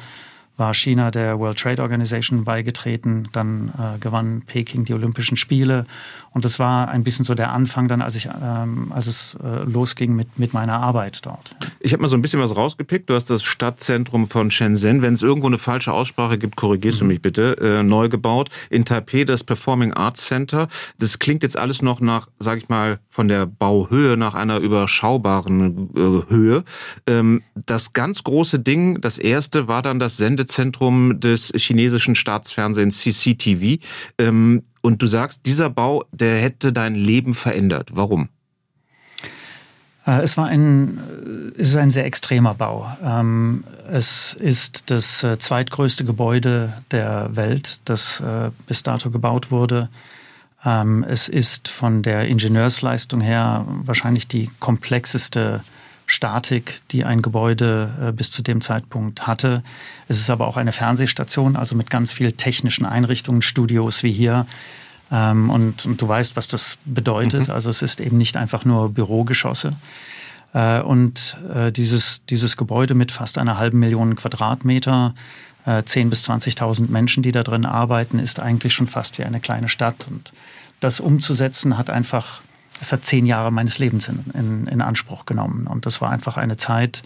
war 0.56 0.74
China 0.74 1.10
der 1.10 1.38
World 1.38 1.58
Trade 1.58 1.82
Organization 1.82 2.44
beigetreten, 2.44 3.28
dann 3.32 3.72
äh, 3.78 3.98
gewann 3.98 4.42
Peking 4.46 4.84
die 4.84 4.94
Olympischen 4.94 5.36
Spiele 5.36 5.86
und 6.36 6.44
das 6.44 6.58
war 6.58 6.88
ein 6.88 7.02
bisschen 7.02 7.24
so 7.24 7.34
der 7.34 7.50
Anfang 7.52 7.88
dann, 7.88 8.02
als 8.02 8.14
ich, 8.14 8.28
ähm, 8.28 8.92
als 8.92 9.06
es 9.06 9.38
äh, 9.42 9.64
losging 9.64 10.14
mit, 10.14 10.38
mit 10.38 10.52
meiner 10.52 10.80
Arbeit 10.80 11.24
dort. 11.24 11.56
Ich 11.80 11.94
habe 11.94 12.02
mal 12.02 12.08
so 12.08 12.16
ein 12.18 12.20
bisschen 12.20 12.42
was 12.42 12.54
rausgepickt. 12.54 13.08
Du 13.08 13.14
hast 13.14 13.30
das 13.30 13.42
Stadtzentrum 13.42 14.28
von 14.28 14.50
Shenzhen. 14.50 15.00
Wenn 15.00 15.14
es 15.14 15.22
irgendwo 15.22 15.46
eine 15.46 15.56
falsche 15.56 15.94
Aussprache 15.94 16.36
gibt, 16.36 16.56
korrigierst 16.56 16.98
mhm. 16.98 17.06
du 17.06 17.06
mich 17.06 17.22
bitte. 17.22 17.56
Äh, 17.56 17.82
neu 17.82 18.10
gebaut. 18.10 18.50
In 18.68 18.84
Taipei 18.84 19.24
das 19.24 19.44
Performing 19.44 19.94
Arts 19.94 20.26
Center. 20.26 20.68
Das 20.98 21.18
klingt 21.18 21.42
jetzt 21.42 21.56
alles 21.56 21.80
noch 21.80 22.00
nach, 22.00 22.28
sage 22.38 22.60
ich 22.60 22.68
mal, 22.68 22.98
von 23.08 23.28
der 23.28 23.46
Bauhöhe 23.46 24.18
nach 24.18 24.34
einer 24.34 24.58
überschaubaren 24.58 25.88
äh, 25.96 26.30
Höhe. 26.30 26.64
Ähm, 27.06 27.44
das 27.54 27.94
ganz 27.94 28.24
große 28.24 28.58
Ding, 28.58 29.00
das 29.00 29.16
erste 29.16 29.68
war 29.68 29.80
dann 29.80 29.98
das 29.98 30.18
Sendezentrum 30.46 31.20
des 31.20 31.52
chinesischen 31.56 32.14
Staatsfernsehens 32.14 32.98
CCTV. 32.98 33.82
Ähm, 34.18 34.62
und 34.80 35.02
du 35.02 35.06
sagst, 35.06 35.46
dieser 35.46 35.70
Bau, 35.70 36.04
der 36.12 36.40
hätte 36.40 36.72
dein 36.72 36.94
Leben 36.94 37.34
verändert. 37.34 37.90
Warum? 37.92 38.28
Äh, 40.06 40.22
es 40.22 40.36
war 40.36 40.46
ein, 40.46 40.98
äh, 40.98 41.60
es 41.60 41.70
ist 41.70 41.76
ein 41.76 41.90
sehr 41.90 42.04
extremer 42.04 42.54
Bau. 42.54 42.86
Es 43.90 44.34
ist 44.34 44.90
das 44.90 45.22
äh, 45.24 45.38
zweitgrößte 45.38 46.04
Gebäude 46.04 46.72
der 46.90 47.34
Welt, 47.34 47.80
das 47.84 48.22
bis 48.66 48.82
dato 48.82 49.10
gebaut 49.10 49.50
wurde. 49.50 49.88
Es 51.06 51.28
ist 51.28 51.68
von 51.68 52.02
der 52.02 52.26
Ingenieursleistung 52.26 53.20
her 53.20 53.64
wahrscheinlich 53.84 54.26
die 54.26 54.50
komplexeste 54.58 55.60
Statik, 56.06 56.80
die 56.92 57.04
ein 57.04 57.20
Gebäude 57.20 58.14
bis 58.16 58.30
zu 58.30 58.42
dem 58.42 58.60
Zeitpunkt 58.60 59.26
hatte. 59.26 59.62
Es 60.06 60.18
ist 60.18 60.30
aber 60.30 60.46
auch 60.46 60.56
eine 60.56 60.72
Fernsehstation, 60.72 61.56
also 61.56 61.74
mit 61.74 61.90
ganz 61.90 62.12
vielen 62.12 62.36
technischen 62.36 62.86
Einrichtungen, 62.86 63.42
Studios 63.42 64.02
wie 64.02 64.12
hier. 64.12 64.46
Ähm, 65.10 65.50
und, 65.50 65.86
und, 65.86 66.00
du 66.00 66.08
weißt, 66.08 66.36
was 66.36 66.48
das 66.48 66.78
bedeutet. 66.84 67.48
Mhm. 67.48 67.54
Also 67.54 67.70
es 67.70 67.82
ist 67.82 68.00
eben 68.00 68.18
nicht 68.18 68.36
einfach 68.36 68.64
nur 68.64 68.90
Bürogeschosse. 68.90 69.74
Äh, 70.52 70.80
und 70.80 71.36
äh, 71.52 71.70
dieses, 71.70 72.24
dieses 72.26 72.56
Gebäude 72.56 72.94
mit 72.94 73.12
fast 73.12 73.38
einer 73.38 73.58
halben 73.58 73.78
Million 73.78 74.16
Quadratmeter, 74.16 75.14
äh, 75.64 75.82
10.000 75.82 76.10
bis 76.10 76.28
20.000 76.28 76.90
Menschen, 76.90 77.22
die 77.22 77.32
da 77.32 77.42
drin 77.42 77.66
arbeiten, 77.66 78.18
ist 78.18 78.40
eigentlich 78.40 78.74
schon 78.74 78.86
fast 78.86 79.18
wie 79.18 79.24
eine 79.24 79.40
kleine 79.40 79.68
Stadt. 79.68 80.06
Und 80.08 80.32
das 80.80 81.00
umzusetzen 81.00 81.78
hat 81.78 81.90
einfach, 81.90 82.40
es 82.80 82.92
hat 82.92 83.04
zehn 83.04 83.26
Jahre 83.26 83.50
meines 83.50 83.78
Lebens 83.78 84.08
in, 84.08 84.24
in, 84.34 84.66
in 84.66 84.80
Anspruch 84.80 85.24
genommen. 85.24 85.66
Und 85.66 85.86
das 85.86 86.00
war 86.00 86.10
einfach 86.10 86.36
eine 86.36 86.56
Zeit, 86.56 87.02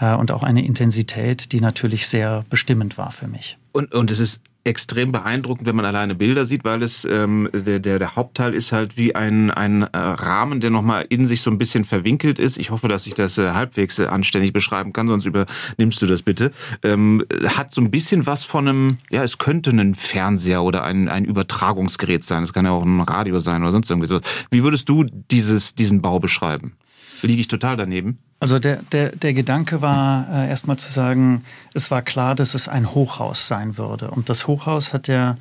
äh, 0.00 0.14
und 0.14 0.30
auch 0.30 0.42
eine 0.42 0.64
Intensität, 0.64 1.52
die 1.52 1.60
natürlich 1.60 2.08
sehr 2.08 2.44
bestimmend 2.50 2.98
war 2.98 3.12
für 3.12 3.28
mich. 3.28 3.58
Und, 3.72 3.94
und 3.94 4.10
es 4.10 4.20
ist 4.20 4.42
extrem 4.66 5.12
beeindruckend, 5.12 5.66
wenn 5.66 5.76
man 5.76 5.84
alleine 5.84 6.14
Bilder 6.14 6.44
sieht, 6.44 6.64
weil 6.64 6.82
es 6.82 7.04
ähm, 7.04 7.48
der, 7.52 7.78
der, 7.78 7.98
der 7.98 8.16
Hauptteil 8.16 8.54
ist 8.54 8.72
halt 8.72 8.96
wie 8.96 9.14
ein, 9.14 9.50
ein 9.50 9.82
äh, 9.82 9.88
Rahmen, 9.96 10.60
der 10.60 10.70
nochmal 10.70 11.06
in 11.08 11.26
sich 11.26 11.42
so 11.42 11.50
ein 11.50 11.58
bisschen 11.58 11.84
verwinkelt 11.84 12.38
ist. 12.38 12.58
Ich 12.58 12.70
hoffe, 12.70 12.88
dass 12.88 13.06
ich 13.06 13.14
das 13.14 13.38
äh, 13.38 13.50
halbwegs 13.50 13.98
äh, 13.98 14.06
anständig 14.06 14.52
beschreiben 14.52 14.92
kann, 14.92 15.08
sonst 15.08 15.26
übernimmst 15.26 16.02
du 16.02 16.06
das 16.06 16.22
bitte. 16.22 16.52
Ähm, 16.82 17.24
hat 17.44 17.72
so 17.72 17.80
ein 17.80 17.90
bisschen 17.90 18.26
was 18.26 18.44
von 18.44 18.68
einem, 18.68 18.98
ja, 19.10 19.22
es 19.22 19.38
könnte 19.38 19.70
ein 19.70 19.94
Fernseher 19.94 20.62
oder 20.62 20.84
ein, 20.84 21.08
ein 21.08 21.24
Übertragungsgerät 21.24 22.24
sein. 22.24 22.42
Es 22.42 22.52
kann 22.52 22.64
ja 22.64 22.72
auch 22.72 22.84
ein 22.84 23.00
Radio 23.00 23.40
sein 23.40 23.62
oder 23.62 23.72
sonst 23.72 23.90
irgendwie 23.90 24.08
so. 24.08 24.20
Wie 24.50 24.62
würdest 24.64 24.88
du 24.88 25.04
dieses, 25.30 25.74
diesen 25.74 26.02
Bau 26.02 26.18
beschreiben? 26.18 26.76
liege 27.22 27.40
ich 27.40 27.48
total 27.48 27.76
daneben? 27.76 28.18
Also 28.38 28.58
der, 28.58 28.82
der, 28.92 29.16
der 29.16 29.32
Gedanke 29.32 29.80
war 29.80 30.28
äh, 30.30 30.48
erstmal 30.48 30.76
zu 30.76 30.92
sagen, 30.92 31.44
es 31.72 31.90
war 31.90 32.02
klar, 32.02 32.34
dass 32.34 32.54
es 32.54 32.68
ein 32.68 32.94
Hochhaus 32.94 33.48
sein 33.48 33.78
würde. 33.78 34.10
Und 34.10 34.28
das 34.28 34.46
Hochhaus 34.46 34.92
hat 34.92 35.08
ja 35.08 35.36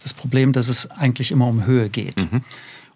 das 0.00 0.12
Problem, 0.12 0.52
dass 0.52 0.68
es 0.68 0.90
eigentlich 0.90 1.30
immer 1.32 1.46
um 1.46 1.64
Höhe 1.64 1.88
geht. 1.88 2.30
Mhm. 2.30 2.42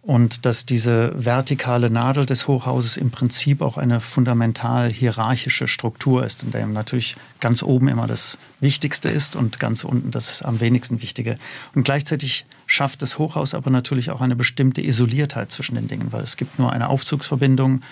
Und 0.02 0.46
dass 0.46 0.64
diese 0.64 1.12
vertikale 1.16 1.90
Nadel 1.90 2.24
des 2.24 2.46
Hochhauses 2.46 2.96
im 2.96 3.10
Prinzip 3.10 3.60
auch 3.60 3.76
eine 3.76 4.00
fundamental 4.00 4.90
hierarchische 4.90 5.66
Struktur 5.66 6.24
ist, 6.24 6.44
in 6.44 6.50
der 6.50 6.66
natürlich 6.66 7.16
ganz 7.40 7.62
oben 7.62 7.88
immer 7.88 8.06
das 8.06 8.38
Wichtigste 8.60 9.10
ist 9.10 9.34
und 9.34 9.58
ganz 9.58 9.84
unten 9.84 10.10
das 10.10 10.42
am 10.42 10.60
wenigsten 10.60 11.02
Wichtige. 11.02 11.38
Und 11.74 11.84
gleichzeitig 11.84 12.46
schafft 12.66 13.02
das 13.02 13.18
Hochhaus 13.18 13.54
aber 13.54 13.70
natürlich 13.70 14.10
auch 14.10 14.20
eine 14.20 14.36
bestimmte 14.36 14.82
Isoliertheit 14.82 15.50
zwischen 15.50 15.74
den 15.74 15.88
Dingen, 15.88 16.12
weil 16.12 16.22
es 16.22 16.36
gibt 16.36 16.58
nur 16.58 16.72
eine 16.72 16.88
Aufzugsverbindung 16.88 17.82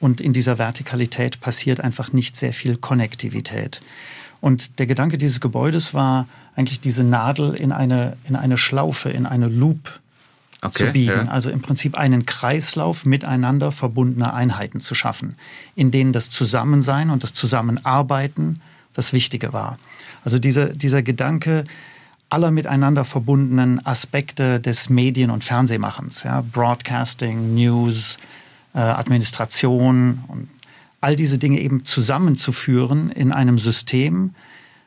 und 0.00 0.20
in 0.20 0.32
dieser 0.32 0.58
Vertikalität 0.58 1.40
passiert 1.40 1.80
einfach 1.80 2.12
nicht 2.12 2.36
sehr 2.36 2.52
viel 2.52 2.76
Konnektivität. 2.76 3.82
Und 4.40 4.78
der 4.78 4.86
Gedanke 4.86 5.18
dieses 5.18 5.40
Gebäudes 5.40 5.92
war 5.92 6.26
eigentlich 6.56 6.80
diese 6.80 7.04
Nadel 7.04 7.54
in 7.54 7.72
eine, 7.72 8.16
in 8.26 8.36
eine 8.36 8.56
Schlaufe, 8.56 9.10
in 9.10 9.26
eine 9.26 9.48
Loop 9.48 10.00
okay, 10.62 10.86
zu 10.86 10.92
biegen. 10.92 11.26
Ja. 11.26 11.28
Also 11.28 11.50
im 11.50 11.60
Prinzip 11.60 11.96
einen 11.96 12.24
Kreislauf 12.24 13.04
miteinander 13.04 13.70
verbundener 13.70 14.32
Einheiten 14.32 14.80
zu 14.80 14.94
schaffen, 14.94 15.36
in 15.76 15.90
denen 15.90 16.12
das 16.12 16.30
Zusammensein 16.30 17.10
und 17.10 17.22
das 17.22 17.34
Zusammenarbeiten 17.34 18.60
das 18.94 19.12
Wichtige 19.12 19.52
war. 19.52 19.78
Also 20.24 20.38
dieser, 20.38 20.70
dieser 20.70 21.02
Gedanke 21.02 21.64
aller 22.30 22.50
miteinander 22.50 23.04
verbundenen 23.04 23.84
Aspekte 23.84 24.60
des 24.60 24.88
Medien- 24.88 25.30
und 25.30 25.44
Fernsehmachens, 25.44 26.22
ja, 26.22 26.42
Broadcasting, 26.52 27.54
News, 27.54 28.18
äh, 28.74 28.78
Administration 28.78 30.24
und 30.28 30.48
all 31.00 31.16
diese 31.16 31.38
Dinge 31.38 31.60
eben 31.60 31.84
zusammenzuführen 31.84 33.10
in 33.10 33.32
einem 33.32 33.58
System, 33.58 34.34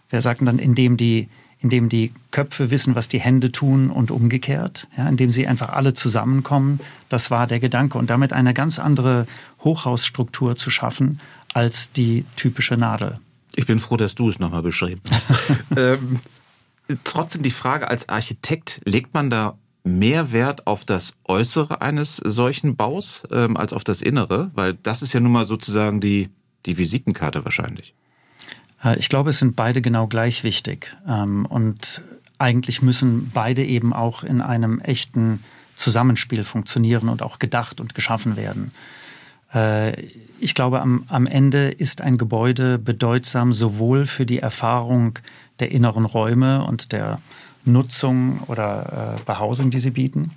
wir 0.09 0.21
sagen 0.21 0.45
dann, 0.45 0.59
in 0.59 0.75
dem 0.75 0.95
die, 0.95 1.27
in 1.59 1.69
dem 1.69 1.89
die 1.89 2.11
Köpfe 2.31 2.69
wissen, 2.69 2.95
was 2.95 3.09
die 3.09 3.19
Hände 3.19 3.51
tun 3.51 3.89
und 3.89 4.11
umgekehrt, 4.11 4.87
ja, 4.97 5.07
indem 5.07 5.29
sie 5.29 5.47
einfach 5.47 5.69
alle 5.69 5.93
zusammenkommen, 5.93 6.79
das 7.09 7.31
war 7.31 7.47
der 7.47 7.59
Gedanke. 7.59 7.97
Und 7.97 8.09
damit 8.09 8.31
eine 8.31 8.53
ganz 8.53 8.79
andere 8.79 9.25
Hochhausstruktur 9.63 10.55
zu 10.55 10.69
schaffen 10.69 11.19
als 11.53 11.91
die 11.91 12.25
typische 12.35 12.77
Nadel. 12.77 13.15
Ich 13.55 13.65
bin 13.65 13.79
froh, 13.79 13.97
dass 13.97 14.15
du 14.15 14.29
es 14.29 14.39
nochmal 14.39 14.63
beschrieben 14.63 15.01
hast. 15.11 15.31
ähm, 15.77 16.19
trotzdem 17.03 17.43
die 17.43 17.51
Frage 17.51 17.87
als 17.87 18.09
Architekt, 18.09 18.81
legt 18.85 19.13
man 19.13 19.29
da 19.29 19.57
mehr 19.83 20.31
Wert 20.31 20.65
auf 20.67 20.85
das 20.85 21.13
Äußere 21.25 21.81
eines 21.81 22.17
solchen 22.17 22.75
Baus 22.75 23.23
ähm, 23.31 23.57
als 23.57 23.73
auf 23.73 23.83
das 23.83 24.01
Innere? 24.01 24.51
Weil 24.53 24.75
das 24.75 25.01
ist 25.01 25.13
ja 25.13 25.19
nun 25.19 25.31
mal 25.31 25.45
sozusagen 25.45 25.99
die, 25.99 26.29
die 26.65 26.77
Visitenkarte 26.77 27.43
wahrscheinlich. 27.45 27.93
Äh, 28.83 28.97
ich 28.97 29.09
glaube, 29.09 29.31
es 29.31 29.39
sind 29.39 29.55
beide 29.55 29.81
genau 29.81 30.07
gleich 30.07 30.43
wichtig. 30.43 30.95
Ähm, 31.07 31.45
und 31.45 32.01
eigentlich 32.39 32.81
müssen 32.81 33.31
beide 33.33 33.63
eben 33.63 33.93
auch 33.93 34.23
in 34.23 34.41
einem 34.41 34.79
echten 34.79 35.43
Zusammenspiel 35.75 36.43
funktionieren 36.43 37.09
und 37.09 37.21
auch 37.21 37.39
gedacht 37.39 37.81
und 37.81 37.95
geschaffen 37.95 38.35
werden. 38.35 38.71
Äh, 39.53 40.01
ich 40.39 40.55
glaube, 40.55 40.81
am, 40.81 41.05
am 41.07 41.25
Ende 41.25 41.69
ist 41.69 42.01
ein 42.01 42.17
Gebäude 42.17 42.77
bedeutsam 42.77 43.53
sowohl 43.53 44.05
für 44.05 44.25
die 44.25 44.39
Erfahrung 44.39 45.19
der 45.59 45.71
inneren 45.71 46.05
Räume 46.05 46.65
und 46.65 46.91
der 46.91 47.19
Nutzung 47.65 48.39
oder 48.47 49.17
äh, 49.17 49.23
Behausung, 49.23 49.71
die 49.71 49.79
sie 49.79 49.91
bieten. 49.91 50.31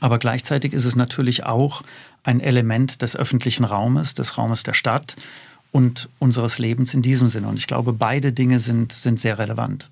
Aber 0.00 0.18
gleichzeitig 0.18 0.72
ist 0.72 0.84
es 0.84 0.96
natürlich 0.96 1.44
auch 1.44 1.82
ein 2.24 2.40
Element 2.40 3.02
des 3.02 3.16
öffentlichen 3.16 3.64
Raumes, 3.64 4.14
des 4.14 4.36
Raumes 4.36 4.62
der 4.64 4.72
Stadt 4.72 5.16
und 5.70 6.08
unseres 6.18 6.58
Lebens 6.58 6.94
in 6.94 7.02
diesem 7.02 7.28
Sinne. 7.28 7.48
Und 7.48 7.56
ich 7.56 7.66
glaube, 7.66 7.92
beide 7.92 8.32
Dinge 8.32 8.58
sind, 8.58 8.92
sind 8.92 9.20
sehr 9.20 9.38
relevant. 9.38 9.90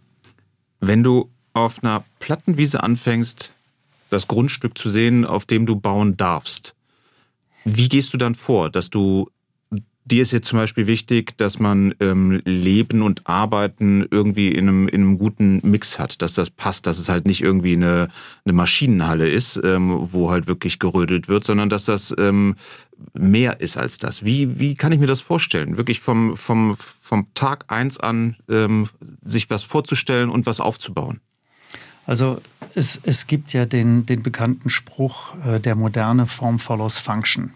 Wenn 0.81 1.03
du 1.03 1.29
auf 1.53 1.83
einer 1.83 2.05
Plattenwiese 2.19 2.83
anfängst, 2.83 3.53
das 4.11 4.27
Grundstück 4.27 4.77
zu 4.77 4.91
sehen, 4.91 5.25
auf 5.25 5.47
dem 5.47 5.67
du 5.67 5.77
bauen 5.77 6.17
darfst, 6.17 6.75
wie 7.65 7.89
gehst 7.89 8.13
du 8.13 8.19
dann 8.19 8.35
vor, 8.35 8.71
dass 8.71 8.91
du 8.91 9.31
Dir 10.07 10.23
ist 10.23 10.33
jetzt 10.33 10.49
zum 10.49 10.59
Beispiel 10.59 10.87
wichtig, 10.87 11.37
dass 11.37 11.59
man 11.59 11.95
ähm, 12.01 12.41
Leben 12.45 13.03
und 13.03 13.27
Arbeiten 13.27 14.07
irgendwie 14.11 14.49
in 14.49 14.67
einem, 14.67 14.89
in 14.89 15.03
einem 15.03 15.19
guten 15.19 15.61
Mix 15.63 15.99
hat, 15.99 16.23
dass 16.23 16.35
das 16.35 16.49
passt, 16.49 16.87
dass 16.87 16.99
es 16.99 17.09
halt 17.11 17.27
nicht 17.27 17.43
irgendwie 17.43 17.75
eine, 17.75 18.09
eine 18.45 18.55
Maschinenhalle 18.55 19.29
ist, 19.29 19.61
ähm, 19.63 19.95
wo 20.13 20.31
halt 20.31 20.47
wirklich 20.47 20.79
gerödelt 20.79 21.29
wird, 21.29 21.45
sondern 21.45 21.69
dass 21.69 21.85
das 21.85 22.15
ähm, 22.19 22.57
mehr 23.13 23.61
ist 23.61 23.77
als 23.77 23.99
das. 23.99 24.25
Wie, 24.25 24.59
wie 24.59 24.75
kann 24.75 24.91
ich 24.93 24.99
mir 24.99 25.07
das 25.07 25.21
vorstellen? 25.21 25.77
Wirklich 25.77 26.01
vom, 26.01 26.35
vom, 26.35 26.77
vom 26.77 27.27
Tag 27.35 27.67
eins 27.69 28.01
an 28.01 28.37
ähm, 28.49 28.89
sich 29.23 29.51
was 29.51 29.63
vorzustellen 29.63 30.31
und 30.31 30.47
was 30.47 30.61
aufzubauen? 30.61 31.21
Also 32.07 32.41
es, 32.75 33.01
es 33.05 33.27
gibt 33.27 33.53
ja 33.53 33.67
den, 33.67 34.05
den 34.05 34.23
bekannten 34.23 34.71
Spruch, 34.71 35.35
äh, 35.45 35.61
der 35.61 35.77
moderne 35.77 36.27
Form 36.27 36.59
follows 36.59 36.99
Function 36.99 37.53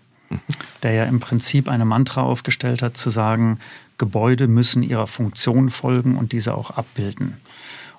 der 0.82 0.92
ja 0.92 1.04
im 1.04 1.20
Prinzip 1.20 1.68
eine 1.68 1.84
Mantra 1.84 2.22
aufgestellt 2.22 2.82
hat, 2.82 2.96
zu 2.96 3.10
sagen, 3.10 3.58
Gebäude 3.98 4.48
müssen 4.48 4.82
ihrer 4.82 5.06
Funktion 5.06 5.70
folgen 5.70 6.16
und 6.16 6.32
diese 6.32 6.54
auch 6.54 6.70
abbilden. 6.70 7.36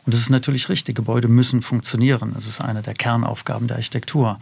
Und 0.06 0.14
das 0.14 0.22
ist 0.22 0.30
natürlich 0.30 0.70
richtig, 0.70 0.96
Gebäude 0.96 1.28
müssen 1.28 1.62
funktionieren. 1.62 2.32
Das 2.34 2.46
ist 2.46 2.62
eine 2.62 2.82
der 2.82 2.94
Kernaufgaben 2.94 3.68
der 3.68 3.78
Architektur. 3.78 4.40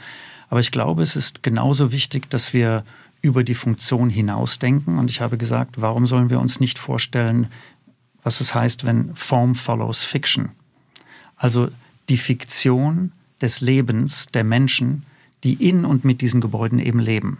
Aber 0.50 0.60
ich 0.60 0.72
glaube, 0.72 1.02
es 1.02 1.16
ist 1.16 1.42
genauso 1.42 1.92
wichtig, 1.92 2.30
dass 2.30 2.54
wir 2.54 2.84
über 3.22 3.44
die 3.44 3.56
Funktion 3.56 4.10
hinausdenken. 4.10 4.98
Und 5.00 5.10
ich 5.10 5.22
habe 5.22 5.38
gesagt, 5.38 5.82
warum 5.82 6.06
sollen 6.06 6.30
wir 6.30 6.40
uns 6.40 6.60
nicht 6.60 6.78
vorstellen, 6.78 7.48
was 8.24 8.42
es 8.42 8.54
heißt, 8.54 8.86
wenn 8.86 9.16
Form 9.16 9.56
follows 9.56 10.04
Fiction? 10.04 10.50
Also 11.38 11.70
die 12.10 12.18
Fiktion 12.18 13.14
des 13.42 13.62
Lebens 13.62 14.28
der 14.28 14.44
Menschen, 14.44 15.06
die 15.44 15.54
in 15.54 15.86
und 15.86 16.04
mit 16.04 16.22
diesen 16.22 16.42
Gebäuden 16.42 16.80
eben 16.80 17.00
leben. 17.00 17.38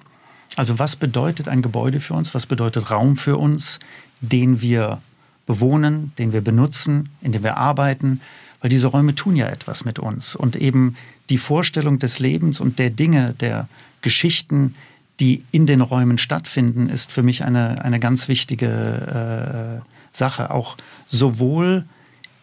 Also 0.56 0.80
was 0.80 0.96
bedeutet 0.96 1.48
ein 1.48 1.62
Gebäude 1.62 2.00
für 2.00 2.14
uns? 2.14 2.34
Was 2.36 2.46
bedeutet 2.46 2.92
Raum 2.92 3.18
für 3.18 3.38
uns, 3.38 3.80
den 4.22 4.62
wir 4.62 5.02
bewohnen, 5.46 6.12
den 6.18 6.32
wir 6.32 6.42
benutzen, 6.42 7.10
in 7.22 7.32
dem 7.32 7.44
wir 7.44 7.58
arbeiten? 7.58 8.22
Weil 8.62 8.70
diese 8.70 8.88
Räume 8.88 9.16
tun 9.16 9.36
ja 9.36 9.48
etwas 9.48 9.84
mit 9.84 10.00
uns. 10.00 10.36
Und 10.36 10.56
eben 10.56 10.96
die 11.30 11.38
Vorstellung 11.38 12.00
des 12.00 12.20
Lebens 12.20 12.60
und 12.60 12.80
der 12.80 12.90
Dinge, 12.90 13.34
der 13.40 13.68
Geschichten, 14.02 14.76
die 15.20 15.44
in 15.52 15.66
den 15.66 15.82
Räumen 15.82 16.18
stattfinden, 16.18 16.90
ist 16.90 17.12
für 17.12 17.24
mich 17.24 17.44
eine, 17.44 17.84
eine 17.84 18.00
ganz 18.00 18.28
wichtige 18.28 19.82
äh, 19.82 20.16
Sache. 20.16 20.52
Auch 20.52 20.78
sowohl 21.08 21.86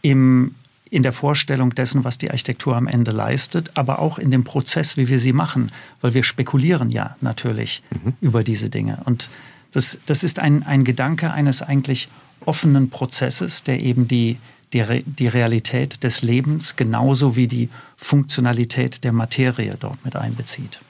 im 0.03 0.55
in 0.91 1.03
der 1.03 1.13
Vorstellung 1.13 1.75
dessen, 1.75 2.05
was 2.05 2.19
die 2.19 2.31
Architektur 2.31 2.77
am 2.77 2.89
Ende 2.89 3.13
leistet, 3.13 3.71
aber 3.75 4.01
auch 4.01 4.19
in 4.19 4.31
dem 4.31 4.45
Prozess, 4.45 4.97
wie 4.97 5.09
wir 5.09 5.21
sie 5.21 5.33
machen, 5.33 5.71
weil 6.01 6.15
wir 6.15 6.25
spekulieren 6.25 6.91
ja 6.91 7.17
natürlich 7.21 7.83
mhm. 7.91 8.13
über 8.21 8.43
diese 8.43 8.71
Dinge. 8.71 8.99
Und 9.05 9.31
das, 9.73 9.99
das 10.07 10.25
ist 10.25 10.39
ein, 10.41 10.65
ein 10.65 10.85
Gedanke 10.85 11.33
eines 11.33 11.63
eigentlich 11.63 12.09
offenen 12.45 12.91
Prozesses, 12.91 13.63
der 13.63 13.81
eben 13.81 14.09
die, 14.09 14.39
die, 14.73 15.05
die 15.05 15.29
Realität 15.29 16.03
des 16.03 16.23
Lebens 16.23 16.75
genauso 16.77 17.37
wie 17.37 17.47
die 17.47 17.69
Funktionalität 17.97 19.05
der 19.05 19.13
Materie 19.13 19.77
dort 19.79 20.05
mit 20.05 20.17
einbezieht. 20.17 20.81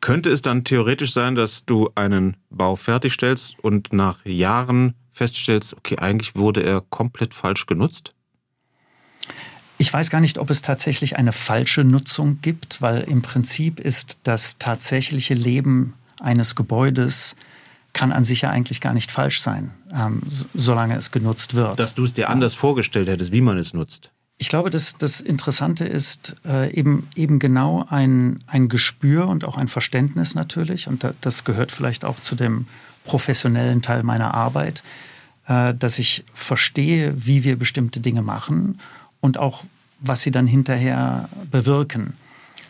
Könnte 0.00 0.30
es 0.30 0.42
dann 0.42 0.64
theoretisch 0.64 1.12
sein, 1.12 1.34
dass 1.34 1.64
du 1.64 1.90
einen 1.94 2.36
Bau 2.50 2.76
fertigstellst 2.76 3.58
und 3.62 3.92
nach 3.92 4.24
Jahren 4.24 4.94
feststellst, 5.12 5.76
okay, 5.76 5.98
eigentlich 5.98 6.36
wurde 6.36 6.62
er 6.62 6.82
komplett 6.88 7.34
falsch 7.34 7.66
genutzt? 7.66 8.14
Ich 9.80 9.92
weiß 9.92 10.10
gar 10.10 10.20
nicht, 10.20 10.38
ob 10.38 10.50
es 10.50 10.60
tatsächlich 10.60 11.16
eine 11.16 11.32
falsche 11.32 11.84
Nutzung 11.84 12.40
gibt, 12.42 12.82
weil 12.82 13.02
im 13.02 13.22
Prinzip 13.22 13.78
ist 13.78 14.18
das 14.24 14.58
tatsächliche 14.58 15.34
Leben 15.34 15.94
eines 16.20 16.56
Gebäudes 16.56 17.36
kann 17.92 18.12
an 18.12 18.24
sich 18.24 18.42
ja 18.42 18.50
eigentlich 18.50 18.80
gar 18.80 18.92
nicht 18.92 19.10
falsch 19.10 19.40
sein, 19.40 19.70
ähm, 19.92 20.20
solange 20.54 20.96
es 20.96 21.10
genutzt 21.10 21.54
wird. 21.54 21.80
Dass 21.80 21.94
du 21.94 22.04
es 22.04 22.12
dir 22.12 22.28
anders 22.28 22.54
vorgestellt 22.54 23.08
hättest, 23.08 23.32
wie 23.32 23.40
man 23.40 23.56
es 23.56 23.72
nutzt. 23.72 24.10
Ich 24.36 24.48
glaube, 24.48 24.70
dass 24.70 24.96
das 24.98 25.20
Interessante 25.20 25.84
ist 25.84 26.36
äh, 26.44 26.72
eben, 26.72 27.08
eben 27.16 27.38
genau 27.38 27.86
ein, 27.88 28.38
ein 28.46 28.68
Gespür 28.68 29.26
und 29.26 29.44
auch 29.44 29.56
ein 29.56 29.66
Verständnis 29.68 30.34
natürlich. 30.34 30.86
Und 30.86 31.02
da, 31.02 31.12
das 31.20 31.44
gehört 31.44 31.72
vielleicht 31.72 32.04
auch 32.04 32.20
zu 32.20 32.36
dem 32.36 32.66
professionellen 33.04 33.82
Teil 33.82 34.04
meiner 34.04 34.34
Arbeit, 34.34 34.84
äh, 35.48 35.74
dass 35.74 35.98
ich 35.98 36.24
verstehe, 36.32 37.14
wie 37.16 37.42
wir 37.42 37.58
bestimmte 37.58 37.98
Dinge 38.00 38.22
machen 38.22 38.78
und 39.20 39.38
auch, 39.38 39.64
was 40.00 40.22
sie 40.22 40.30
dann 40.30 40.46
hinterher 40.46 41.28
bewirken. 41.50 42.14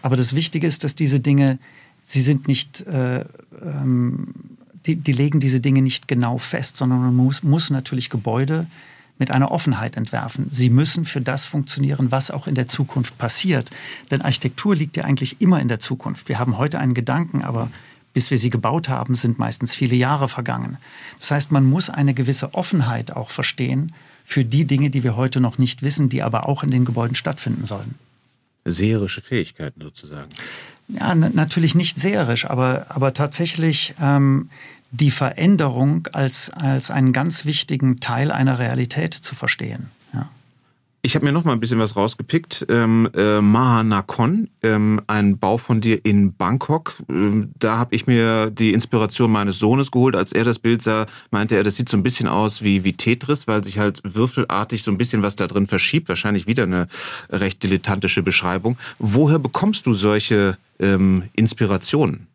Aber 0.02 0.16
das 0.16 0.34
Wichtige 0.34 0.66
ist, 0.66 0.84
dass 0.84 0.94
diese 0.94 1.20
Dinge, 1.20 1.58
sie 2.02 2.22
sind 2.22 2.48
nicht, 2.48 2.86
äh, 2.86 3.24
ähm, 3.62 4.34
die, 4.86 4.96
die 4.96 5.12
legen 5.12 5.40
diese 5.40 5.60
Dinge 5.60 5.82
nicht 5.82 6.08
genau 6.08 6.38
fest, 6.38 6.76
sondern 6.76 7.00
man 7.00 7.16
muss, 7.16 7.42
muss 7.42 7.70
natürlich 7.70 8.10
Gebäude 8.10 8.66
mit 9.18 9.30
einer 9.30 9.50
Offenheit 9.50 9.96
entwerfen. 9.96 10.46
Sie 10.48 10.70
müssen 10.70 11.04
für 11.04 11.20
das 11.20 11.44
funktionieren, 11.44 12.12
was 12.12 12.30
auch 12.30 12.46
in 12.46 12.54
der 12.54 12.68
Zukunft 12.68 13.18
passiert. 13.18 13.70
Denn 14.10 14.22
Architektur 14.22 14.76
liegt 14.76 14.96
ja 14.96 15.04
eigentlich 15.04 15.40
immer 15.40 15.60
in 15.60 15.68
der 15.68 15.80
Zukunft. 15.80 16.28
Wir 16.28 16.38
haben 16.38 16.56
heute 16.56 16.78
einen 16.78 16.94
Gedanken, 16.94 17.42
aber 17.42 17.70
bis 18.14 18.30
wir 18.30 18.38
sie 18.38 18.50
gebaut 18.50 18.88
haben, 18.88 19.16
sind 19.16 19.38
meistens 19.38 19.74
viele 19.74 19.96
Jahre 19.96 20.28
vergangen. 20.28 20.78
Das 21.18 21.32
heißt, 21.32 21.52
man 21.52 21.64
muss 21.68 21.90
eine 21.90 22.14
gewisse 22.14 22.54
Offenheit 22.54 23.10
auch 23.10 23.30
verstehen 23.30 23.92
für 24.28 24.44
die 24.44 24.66
Dinge, 24.66 24.90
die 24.90 25.04
wir 25.04 25.16
heute 25.16 25.40
noch 25.40 25.56
nicht 25.56 25.82
wissen, 25.82 26.10
die 26.10 26.22
aber 26.22 26.50
auch 26.50 26.62
in 26.62 26.70
den 26.70 26.84
Gebäuden 26.84 27.14
stattfinden 27.14 27.64
sollen. 27.64 27.94
Seherische 28.66 29.22
Fähigkeiten 29.22 29.80
sozusagen. 29.80 30.28
Ja, 30.88 31.14
natürlich 31.14 31.74
nicht 31.74 31.98
seherisch, 31.98 32.44
aber, 32.44 32.86
aber 32.90 33.14
tatsächlich 33.14 33.94
ähm, 33.98 34.50
die 34.90 35.10
Veränderung 35.10 36.08
als, 36.12 36.50
als 36.50 36.90
einen 36.90 37.14
ganz 37.14 37.46
wichtigen 37.46 38.00
Teil 38.00 38.30
einer 38.30 38.58
Realität 38.58 39.14
zu 39.14 39.34
verstehen. 39.34 39.88
Ich 41.00 41.14
habe 41.14 41.24
mir 41.24 41.32
noch 41.32 41.44
mal 41.44 41.52
ein 41.52 41.60
bisschen 41.60 41.78
was 41.78 41.94
rausgepickt. 41.94 42.66
Ähm, 42.68 43.08
äh, 43.14 43.40
Mahanakon, 43.40 44.50
ähm, 44.64 45.00
ein 45.06 45.38
Bau 45.38 45.56
von 45.56 45.80
dir 45.80 46.04
in 46.04 46.34
Bangkok. 46.34 46.96
Ähm, 47.08 47.52
da 47.56 47.78
habe 47.78 47.94
ich 47.94 48.08
mir 48.08 48.50
die 48.50 48.72
Inspiration 48.72 49.30
meines 49.30 49.60
Sohnes 49.60 49.92
geholt. 49.92 50.16
Als 50.16 50.32
er 50.32 50.42
das 50.42 50.58
Bild 50.58 50.82
sah, 50.82 51.06
meinte 51.30 51.54
er, 51.54 51.62
das 51.62 51.76
sieht 51.76 51.88
so 51.88 51.96
ein 51.96 52.02
bisschen 52.02 52.26
aus 52.26 52.62
wie, 52.62 52.82
wie 52.82 52.94
Tetris, 52.94 53.46
weil 53.46 53.62
sich 53.62 53.78
halt 53.78 54.00
würfelartig 54.02 54.82
so 54.82 54.90
ein 54.90 54.98
bisschen 54.98 55.22
was 55.22 55.36
da 55.36 55.46
drin 55.46 55.68
verschiebt. 55.68 56.08
Wahrscheinlich 56.08 56.48
wieder 56.48 56.64
eine 56.64 56.88
recht 57.30 57.62
dilettantische 57.62 58.24
Beschreibung. 58.24 58.76
Woher 58.98 59.38
bekommst 59.38 59.86
du 59.86 59.94
solche 59.94 60.58
ähm, 60.80 61.24
Inspirationen? 61.34 62.26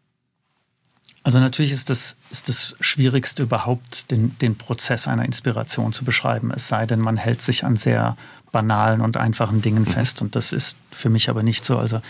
Also 1.24 1.39
natürlich 1.39 1.72
ist 1.72 1.89
das, 1.89 2.15
ist 2.32 2.48
das 2.48 2.75
Schwierigste 2.79 3.43
überhaupt, 3.43 4.12
den, 4.12 4.38
den 4.39 4.58
Prozess 4.58 5.08
einer 5.08 5.25
Inspiration 5.25 5.91
zu 5.91 6.05
beschreiben. 6.05 6.51
Es 6.51 6.70
sei 6.70 6.86
denn, 6.86 7.00
man 7.00 7.17
hält 7.17 7.41
sich 7.41 7.63
an 7.65 7.77
sehr 7.77 8.17
banalen 8.53 9.01
und 9.01 9.17
einfachen 9.17 9.62
Dingen 9.62 9.83
mhm. 9.83 9.88
fest. 9.88 10.22
Und 10.22 10.38
das 10.38 10.53
ist 10.53 10.77
für 10.91 11.10
mich 11.10 11.29
aber 11.29 11.43
nicht 11.43 11.65
so. 11.65 11.77
Also 11.77 12.01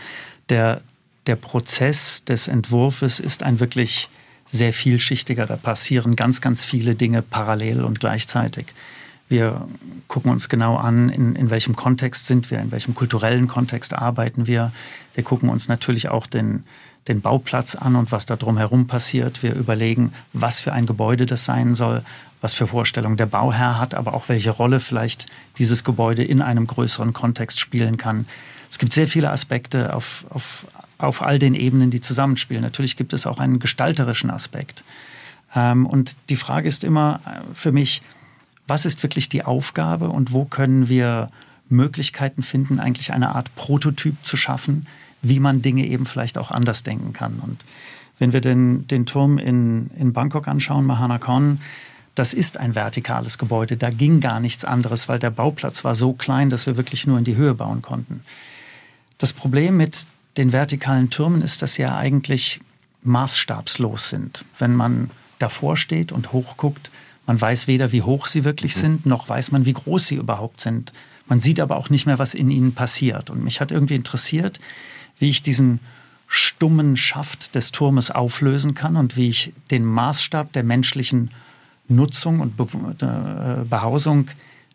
der, 0.49 0.81
der 1.25 1.37
Prozess 1.37 2.23
des 2.23 2.47
Entwurfes 2.47 3.19
ist 3.19 3.41
ein 3.41 3.59
wirklich 3.59 4.09
sehr 4.45 4.73
vielschichtiger. 4.73 5.47
Da 5.47 5.55
passieren 5.55 6.15
ganz, 6.15 6.41
ganz 6.41 6.63
viele 6.63 6.93
Dinge 6.93 7.23
parallel 7.23 7.81
und 7.81 7.99
gleichzeitig. 7.99 8.67
Wir 9.29 9.67
gucken 10.07 10.31
uns 10.31 10.49
genau 10.49 10.75
an, 10.75 11.09
in, 11.09 11.35
in 11.35 11.49
welchem 11.49 11.75
Kontext 11.75 12.27
sind 12.27 12.51
wir, 12.51 12.59
in 12.59 12.71
welchem 12.71 12.93
kulturellen 12.93 13.47
Kontext 13.47 13.93
arbeiten 13.93 14.45
wir. 14.45 14.71
Wir 15.15 15.23
gucken 15.23 15.49
uns 15.49 15.69
natürlich 15.69 16.09
auch 16.09 16.27
den, 16.27 16.65
den 17.07 17.21
Bauplatz 17.21 17.75
an 17.75 17.95
und 17.95 18.11
was 18.11 18.25
da 18.25 18.35
drumherum 18.35 18.85
passiert. 18.85 19.41
Wir 19.41 19.55
überlegen, 19.55 20.13
was 20.33 20.59
für 20.59 20.73
ein 20.73 20.85
Gebäude 20.85 21.25
das 21.25 21.45
sein 21.45 21.73
soll, 21.73 22.03
was 22.43 22.53
für 22.53 22.67
Vorstellungen 22.67 23.15
der 23.15 23.25
Bauherr 23.25 23.79
hat, 23.79 23.95
aber 23.95 24.13
auch 24.13 24.27
welche 24.27 24.51
Rolle 24.51 24.81
vielleicht 24.81 25.27
dieses 25.57 25.85
Gebäude 25.85 26.25
in 26.25 26.41
einem 26.41 26.67
größeren 26.67 27.13
Kontext 27.13 27.57
spielen 27.57 27.95
kann. 27.95 28.25
Es 28.69 28.79
gibt 28.79 28.91
sehr 28.91 29.07
viele 29.07 29.31
Aspekte 29.31 29.95
auf, 29.95 30.25
auf, 30.29 30.67
auf 30.97 31.21
all 31.21 31.39
den 31.39 31.55
Ebenen, 31.55 31.89
die 31.89 32.01
zusammenspielen. 32.01 32.61
Natürlich 32.61 32.97
gibt 32.97 33.13
es 33.13 33.25
auch 33.25 33.39
einen 33.39 33.59
gestalterischen 33.59 34.29
Aspekt. 34.29 34.83
Ähm, 35.55 35.85
und 35.85 36.17
die 36.27 36.35
Frage 36.35 36.67
ist 36.67 36.83
immer 36.83 37.21
äh, 37.25 37.53
für 37.53 37.71
mich, 37.71 38.01
was 38.67 38.85
ist 38.85 39.01
wirklich 39.03 39.29
die 39.29 39.45
Aufgabe 39.45 40.09
und 40.09 40.33
wo 40.33 40.43
können 40.43 40.89
wir 40.89 41.29
Möglichkeiten 41.69 42.43
finden, 42.43 42.77
eigentlich 42.77 43.13
eine 43.13 43.35
Art 43.35 43.55
Prototyp 43.55 44.17
zu 44.21 44.35
schaffen, 44.35 44.85
wie 45.21 45.39
man 45.39 45.61
Dinge 45.61 45.85
eben 45.85 46.05
vielleicht 46.05 46.37
auch 46.37 46.51
anders 46.51 46.83
denken 46.83 47.13
kann. 47.13 47.39
Und 47.39 47.63
wenn 48.19 48.33
wir 48.33 48.41
den, 48.41 48.85
den 48.87 49.05
Turm 49.05 49.37
in, 49.37 49.91
in 49.97 50.11
Bangkok 50.11 50.49
anschauen, 50.49 50.85
Mahanakhon, 50.85 51.59
das 52.15 52.33
ist 52.33 52.57
ein 52.57 52.75
vertikales 52.75 53.37
Gebäude. 53.37 53.77
Da 53.77 53.89
ging 53.89 54.19
gar 54.19 54.39
nichts 54.39 54.65
anderes, 54.65 55.09
weil 55.09 55.19
der 55.19 55.31
Bauplatz 55.31 55.83
war 55.83 55.95
so 55.95 56.13
klein, 56.13 56.49
dass 56.49 56.67
wir 56.67 56.77
wirklich 56.77 57.07
nur 57.07 57.17
in 57.17 57.23
die 57.23 57.35
Höhe 57.35 57.53
bauen 57.55 57.81
konnten. 57.81 58.23
Das 59.17 59.33
Problem 59.33 59.77
mit 59.77 60.05
den 60.37 60.51
vertikalen 60.51 61.09
Türmen 61.09 61.41
ist, 61.41 61.61
dass 61.61 61.75
sie 61.75 61.83
ja 61.83 61.97
eigentlich 61.97 62.59
maßstabslos 63.03 64.09
sind. 64.09 64.45
Wenn 64.59 64.75
man 64.75 65.09
davor 65.39 65.77
steht 65.77 66.11
und 66.11 66.33
hochguckt, 66.33 66.91
man 67.25 67.39
weiß 67.39 67.67
weder, 67.67 67.91
wie 67.91 68.01
hoch 68.01 68.27
sie 68.27 68.43
wirklich 68.43 68.75
mhm. 68.77 68.79
sind, 68.79 69.05
noch 69.05 69.29
weiß 69.29 69.51
man, 69.51 69.65
wie 69.65 69.73
groß 69.73 70.07
sie 70.07 70.15
überhaupt 70.15 70.61
sind. 70.61 70.93
Man 71.27 71.41
sieht 71.41 71.59
aber 71.59 71.77
auch 71.77 71.89
nicht 71.89 72.05
mehr, 72.05 72.19
was 72.19 72.33
in 72.33 72.49
ihnen 72.49 72.73
passiert. 72.73 73.29
Und 73.29 73.43
mich 73.43 73.61
hat 73.61 73.71
irgendwie 73.71 73.95
interessiert, 73.95 74.59
wie 75.19 75.29
ich 75.29 75.41
diesen 75.41 75.79
stummen 76.27 76.97
Schaft 76.97 77.55
des 77.55 77.71
Turmes 77.71 78.11
auflösen 78.11 78.73
kann 78.73 78.97
und 78.97 79.17
wie 79.17 79.29
ich 79.29 79.53
den 79.71 79.85
Maßstab 79.85 80.51
der 80.53 80.63
menschlichen 80.63 81.29
Nutzung 81.87 82.39
und 82.39 82.59
äh, 82.59 83.65
Behausung 83.69 84.27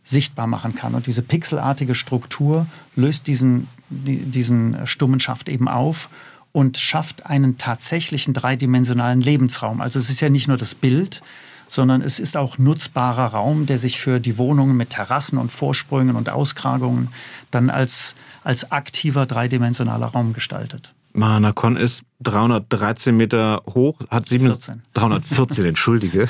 sichtbar 0.04 0.46
machen 0.46 0.74
kann. 0.74 0.94
Und 0.94 1.06
diese 1.06 1.22
pixelartige 1.22 1.94
Struktur 1.94 2.66
löst 2.96 3.26
diesen, 3.26 3.68
diesen 3.90 4.86
stummen 4.86 5.20
Schaft 5.20 5.48
eben 5.48 5.68
auf 5.68 6.08
und 6.52 6.78
schafft 6.78 7.26
einen 7.26 7.58
tatsächlichen 7.58 8.32
dreidimensionalen 8.32 9.20
Lebensraum. 9.20 9.80
Also 9.80 9.98
es 9.98 10.08
ist 10.08 10.20
ja 10.20 10.28
nicht 10.28 10.48
nur 10.48 10.56
das 10.56 10.74
Bild, 10.74 11.22
sondern 11.68 12.02
es 12.02 12.18
ist 12.18 12.36
auch 12.36 12.58
nutzbarer 12.58 13.26
Raum, 13.26 13.66
der 13.66 13.78
sich 13.78 14.00
für 14.00 14.18
die 14.18 14.38
Wohnungen 14.38 14.76
mit 14.76 14.90
Terrassen 14.90 15.38
und 15.38 15.52
Vorsprüngen 15.52 16.16
und 16.16 16.30
Auskragungen 16.30 17.08
dann 17.50 17.70
als, 17.70 18.16
als 18.42 18.72
aktiver 18.72 19.26
dreidimensionaler 19.26 20.06
Raum 20.06 20.32
gestaltet. 20.32 20.94
Mahanakon 21.12 21.76
ist 21.76 22.02
313 22.20 23.16
Meter 23.16 23.62
hoch, 23.74 23.98
hat 24.10 24.28
7, 24.28 24.54
314, 24.94 25.64
entschuldige. 25.64 26.28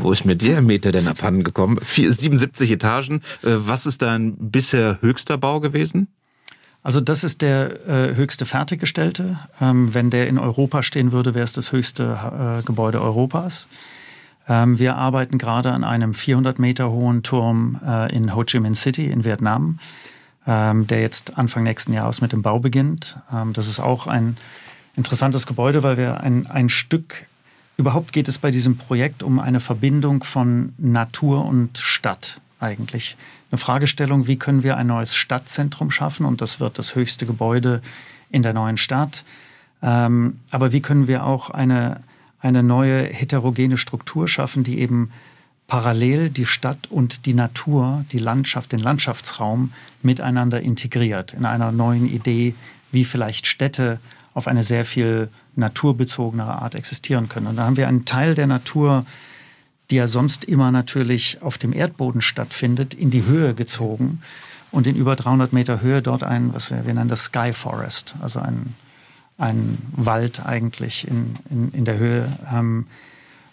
Wo 0.00 0.12
ist 0.12 0.24
mir 0.24 0.36
der 0.36 0.62
Meter 0.62 0.92
denn 0.92 1.08
abhanden 1.08 1.44
gekommen? 1.44 1.78
77 1.82 2.70
Etagen. 2.70 3.22
Äh, 3.42 3.56
was 3.56 3.86
ist 3.86 4.02
dein 4.02 4.36
bisher 4.38 4.98
höchster 5.02 5.36
Bau 5.38 5.60
gewesen? 5.60 6.08
Also 6.82 7.00
das 7.00 7.24
ist 7.24 7.42
der 7.42 7.86
äh, 7.86 8.14
höchste 8.14 8.46
fertiggestellte. 8.46 9.38
Ähm, 9.60 9.94
wenn 9.94 10.10
der 10.10 10.28
in 10.28 10.38
Europa 10.38 10.82
stehen 10.82 11.12
würde, 11.12 11.34
wäre 11.34 11.44
es 11.44 11.52
das 11.52 11.72
höchste 11.72 12.60
äh, 12.60 12.62
Gebäude 12.64 13.02
Europas. 13.02 13.68
Ähm, 14.50 14.80
wir 14.80 14.96
arbeiten 14.96 15.38
gerade 15.38 15.72
an 15.72 15.84
einem 15.84 16.12
400 16.12 16.58
Meter 16.58 16.90
hohen 16.90 17.22
Turm 17.22 17.80
äh, 17.86 18.12
in 18.12 18.34
Ho 18.34 18.42
Chi 18.42 18.58
Minh 18.58 18.74
City 18.74 19.06
in 19.06 19.24
Vietnam, 19.24 19.78
ähm, 20.44 20.88
der 20.88 21.00
jetzt 21.00 21.38
Anfang 21.38 21.62
nächsten 21.62 21.92
Jahres 21.92 22.20
mit 22.20 22.32
dem 22.32 22.42
Bau 22.42 22.58
beginnt. 22.58 23.18
Ähm, 23.32 23.52
das 23.52 23.68
ist 23.68 23.78
auch 23.78 24.08
ein 24.08 24.36
interessantes 24.96 25.46
Gebäude, 25.46 25.84
weil 25.84 25.96
wir 25.96 26.20
ein, 26.20 26.48
ein 26.48 26.68
Stück, 26.68 27.26
überhaupt 27.76 28.12
geht 28.12 28.26
es 28.26 28.38
bei 28.38 28.50
diesem 28.50 28.76
Projekt 28.76 29.22
um 29.22 29.38
eine 29.38 29.60
Verbindung 29.60 30.24
von 30.24 30.74
Natur 30.78 31.44
und 31.44 31.78
Stadt 31.78 32.40
eigentlich. 32.58 33.16
Eine 33.52 33.58
Fragestellung, 33.58 34.26
wie 34.26 34.36
können 34.36 34.64
wir 34.64 34.76
ein 34.76 34.88
neues 34.88 35.14
Stadtzentrum 35.14 35.92
schaffen? 35.92 36.26
Und 36.26 36.40
das 36.40 36.58
wird 36.58 36.76
das 36.76 36.96
höchste 36.96 37.24
Gebäude 37.24 37.82
in 38.30 38.42
der 38.42 38.52
neuen 38.52 38.76
Stadt. 38.76 39.24
aber 39.80 40.72
wie 40.72 40.80
können 40.80 41.08
wir 41.08 41.24
auch 41.24 41.50
eine, 41.50 42.00
eine 42.40 42.62
neue 42.62 43.04
heterogene 43.04 43.76
Struktur 43.76 44.28
schaffen, 44.28 44.64
die 44.64 44.78
eben 44.78 45.10
parallel 45.66 46.30
die 46.30 46.46
Stadt 46.46 46.90
und 46.90 47.26
die 47.26 47.34
Natur, 47.34 48.04
die 48.10 48.18
Landschaft, 48.18 48.72
den 48.72 48.80
Landschaftsraum 48.80 49.72
miteinander 50.02 50.60
integriert 50.60 51.32
in 51.32 51.44
einer 51.44 51.70
neuen 51.70 52.06
Idee, 52.12 52.54
wie 52.90 53.04
vielleicht 53.04 53.46
Städte 53.46 54.00
auf 54.34 54.48
eine 54.48 54.64
sehr 54.64 54.84
viel 54.84 55.28
naturbezogenere 55.56 56.60
Art 56.60 56.74
existieren 56.74 57.28
können. 57.28 57.46
Und 57.46 57.56
da 57.56 57.66
haben 57.66 57.76
wir 57.76 57.88
einen 57.88 58.04
Teil 58.04 58.34
der 58.34 58.46
Natur, 58.46 59.06
die 59.90 59.96
ja 59.96 60.06
sonst 60.06 60.44
immer 60.44 60.70
natürlich 60.72 61.42
auf 61.42 61.58
dem 61.58 61.72
Erdboden 61.72 62.20
stattfindet, 62.20 62.94
in 62.94 63.10
die 63.10 63.24
Höhe 63.24 63.54
gezogen 63.54 64.22
und 64.70 64.86
in 64.86 64.96
über 64.96 65.16
300 65.16 65.52
Meter 65.52 65.80
Höhe 65.80 66.02
dort 66.02 66.22
ein, 66.22 66.54
was 66.54 66.70
wir, 66.70 66.86
wir 66.86 66.94
nennen 66.94 67.08
das 67.08 67.24
Sky 67.24 67.52
Forest, 67.52 68.14
also 68.20 68.40
ein 68.40 68.74
ein 69.40 69.78
Wald 69.92 70.44
eigentlich 70.44 71.08
in, 71.08 71.36
in, 71.50 71.72
in 71.72 71.84
der 71.84 71.98
Höhe. 71.98 72.30
Ähm, 72.52 72.86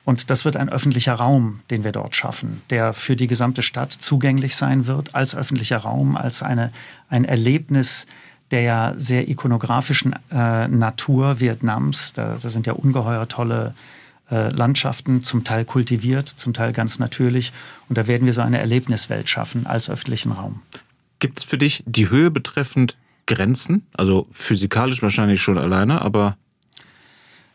und 0.03 0.29
das 0.29 0.45
wird 0.45 0.55
ein 0.55 0.69
öffentlicher 0.69 1.15
Raum, 1.15 1.59
den 1.69 1.83
wir 1.83 1.91
dort 1.91 2.15
schaffen, 2.15 2.61
der 2.69 2.93
für 2.93 3.15
die 3.15 3.27
gesamte 3.27 3.61
Stadt 3.61 3.91
zugänglich 3.91 4.55
sein 4.55 4.87
wird, 4.87 5.15
als 5.15 5.35
öffentlicher 5.35 5.79
Raum, 5.79 6.15
als 6.15 6.43
eine, 6.43 6.71
ein 7.09 7.25
Erlebnis 7.25 8.07
der 8.51 8.61
ja 8.61 8.93
sehr 8.97 9.27
ikonografischen 9.27 10.15
äh, 10.31 10.67
Natur 10.67 11.39
Vietnams. 11.39 12.13
Da, 12.13 12.37
da, 12.41 12.49
sind 12.49 12.65
ja 12.65 12.73
ungeheuer 12.73 13.27
tolle 13.27 13.73
äh, 14.31 14.49
Landschaften, 14.49 15.21
zum 15.21 15.43
Teil 15.43 15.65
kultiviert, 15.65 16.29
zum 16.29 16.53
Teil 16.53 16.71
ganz 16.71 16.99
natürlich. 16.99 17.51
Und 17.89 17.97
da 17.97 18.07
werden 18.07 18.25
wir 18.25 18.33
so 18.33 18.41
eine 18.41 18.59
Erlebniswelt 18.59 19.27
schaffen 19.29 19.67
als 19.67 19.89
öffentlichen 19.89 20.31
Raum. 20.31 20.61
Gibt 21.19 21.39
es 21.39 21.43
für 21.43 21.57
dich 21.57 21.83
die 21.85 22.09
Höhe 22.09 22.31
betreffend 22.31 22.95
Grenzen? 23.27 23.85
Also 23.93 24.27
physikalisch 24.31 25.03
wahrscheinlich 25.03 25.41
schon 25.41 25.59
alleine, 25.59 26.01
aber 26.01 26.37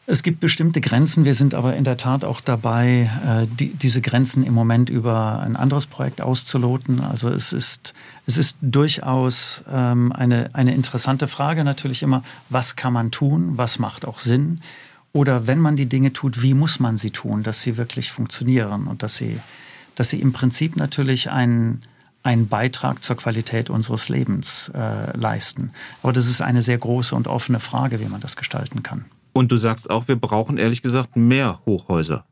es 0.04 0.24
gibt 0.24 0.40
bestimmte 0.40 0.80
Grenzen. 0.80 1.24
Wir 1.24 1.34
sind 1.34 1.54
aber 1.54 1.76
in 1.76 1.84
der 1.84 1.96
Tat 1.96 2.24
auch 2.24 2.40
dabei, 2.40 3.08
äh, 3.24 3.46
die, 3.46 3.72
diese 3.72 4.00
Grenzen 4.00 4.42
im 4.42 4.52
Moment 4.52 4.90
über 4.90 5.38
ein 5.40 5.54
anderes 5.54 5.86
Projekt 5.86 6.20
auszuloten. 6.20 7.00
Also 7.00 7.30
es 7.30 7.52
ist, 7.52 7.94
es 8.26 8.36
ist 8.36 8.58
durchaus 8.60 9.62
ähm, 9.70 10.10
eine, 10.12 10.50
eine 10.54 10.74
interessante 10.74 11.28
Frage 11.28 11.62
natürlich 11.62 12.02
immer, 12.02 12.24
was 12.48 12.74
kann 12.74 12.92
man 12.92 13.12
tun, 13.12 13.56
was 13.56 13.78
macht 13.78 14.04
auch 14.04 14.18
Sinn? 14.18 14.60
Oder 15.12 15.46
wenn 15.46 15.60
man 15.60 15.76
die 15.76 15.86
Dinge 15.86 16.12
tut, 16.12 16.42
wie 16.42 16.54
muss 16.54 16.80
man 16.80 16.96
sie 16.96 17.10
tun, 17.10 17.44
dass 17.44 17.62
sie 17.62 17.76
wirklich 17.76 18.10
funktionieren 18.10 18.88
und 18.88 19.04
dass 19.04 19.16
sie, 19.16 19.38
dass 19.94 20.10
sie 20.10 20.20
im 20.20 20.32
Prinzip 20.32 20.76
natürlich 20.76 21.30
einen, 21.30 21.82
einen 22.22 22.48
Beitrag 22.48 23.02
zur 23.02 23.16
Qualität 23.16 23.70
unseres 23.70 24.08
Lebens 24.08 24.70
äh, 24.74 25.16
leisten. 25.16 25.72
Aber 26.02 26.12
das 26.12 26.28
ist 26.28 26.40
eine 26.40 26.62
sehr 26.62 26.78
große 26.78 27.14
und 27.14 27.26
offene 27.26 27.60
Frage, 27.60 28.00
wie 28.00 28.06
man 28.06 28.20
das 28.20 28.36
gestalten 28.36 28.82
kann. 28.82 29.04
Und 29.32 29.50
du 29.50 29.56
sagst 29.56 29.90
auch, 29.90 30.08
wir 30.08 30.16
brauchen 30.16 30.58
ehrlich 30.58 30.82
gesagt 30.82 31.16
mehr 31.16 31.60
Hochhäuser. 31.66 32.24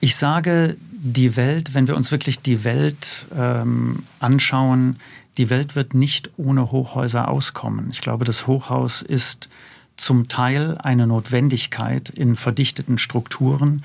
Ich 0.00 0.16
sage, 0.16 0.76
die 0.92 1.36
Welt, 1.36 1.74
wenn 1.74 1.88
wir 1.88 1.96
uns 1.96 2.12
wirklich 2.12 2.40
die 2.40 2.62
Welt 2.64 3.26
ähm, 3.36 4.04
anschauen, 4.20 4.96
die 5.38 5.50
Welt 5.50 5.76
wird 5.76 5.94
nicht 5.94 6.30
ohne 6.36 6.70
Hochhäuser 6.70 7.30
auskommen. 7.30 7.88
Ich 7.90 8.00
glaube, 8.00 8.24
das 8.24 8.46
Hochhaus 8.46 9.02
ist 9.02 9.48
zum 9.96 10.28
Teil 10.28 10.76
eine 10.78 11.06
Notwendigkeit 11.06 12.08
in 12.10 12.36
verdichteten 12.36 12.98
Strukturen, 12.98 13.82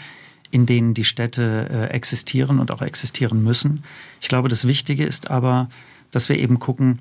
in 0.54 0.68
denen 0.68 0.94
die 0.94 1.04
Städte 1.04 1.68
äh, 1.72 1.86
existieren 1.88 2.60
und 2.60 2.70
auch 2.70 2.84
existieren 2.84 3.44
müssen. 3.44 3.84
Ich 4.22 4.28
glaube, 4.28 4.50
das 4.50 4.68
Wichtige 4.68 5.04
ist 5.04 5.32
aber, 5.32 5.68
dass 6.12 6.30
wir 6.30 6.38
eben 6.38 6.60
gucken, 6.60 7.00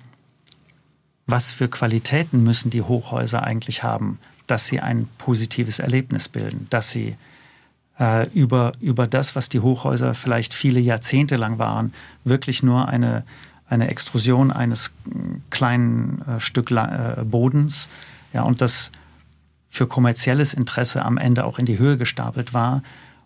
was 1.27 1.53
für 1.53 1.69
Qualitäten 1.69 2.43
müssen 2.45 2.71
die 2.71 2.81
Hochhäuser 2.81 3.45
eigentlich 3.45 3.83
haben, 3.83 4.19
dass 4.47 4.69
sie 4.69 4.81
ein 4.81 5.07
positives 5.19 5.81
Erlebnis 5.81 6.31
bilden, 6.31 6.67
dass 6.71 6.93
sie 6.93 7.15
äh, 8.01 8.27
über, 8.31 8.73
über 8.81 9.07
das, 9.07 9.37
was 9.37 9.51
die 9.51 9.61
Hochhäuser 9.61 10.15
vielleicht 10.15 10.55
viele 10.55 10.81
Jahrzehnte 10.81 11.37
lang 11.37 11.59
waren, 11.59 11.93
wirklich 12.25 12.63
nur 12.63 12.89
eine, 12.89 13.23
eine 13.69 13.89
Extrusion 13.89 14.51
eines 14.51 14.95
kleinen 15.51 16.23
äh, 16.27 16.41
Stück 16.41 16.71
äh, 16.71 17.23
Bodens 17.23 17.91
ja, 18.33 18.45
und 18.45 18.63
das 18.63 18.93
für 19.69 19.87
kommerzielles 19.87 20.55
Interesse 20.55 21.05
am 21.05 21.19
Ende 21.19 21.45
auch 21.45 21.59
in 21.59 21.67
die 21.67 21.79
Höhe 21.79 21.99
gestapelt 21.99 22.55
war. 22.55 22.83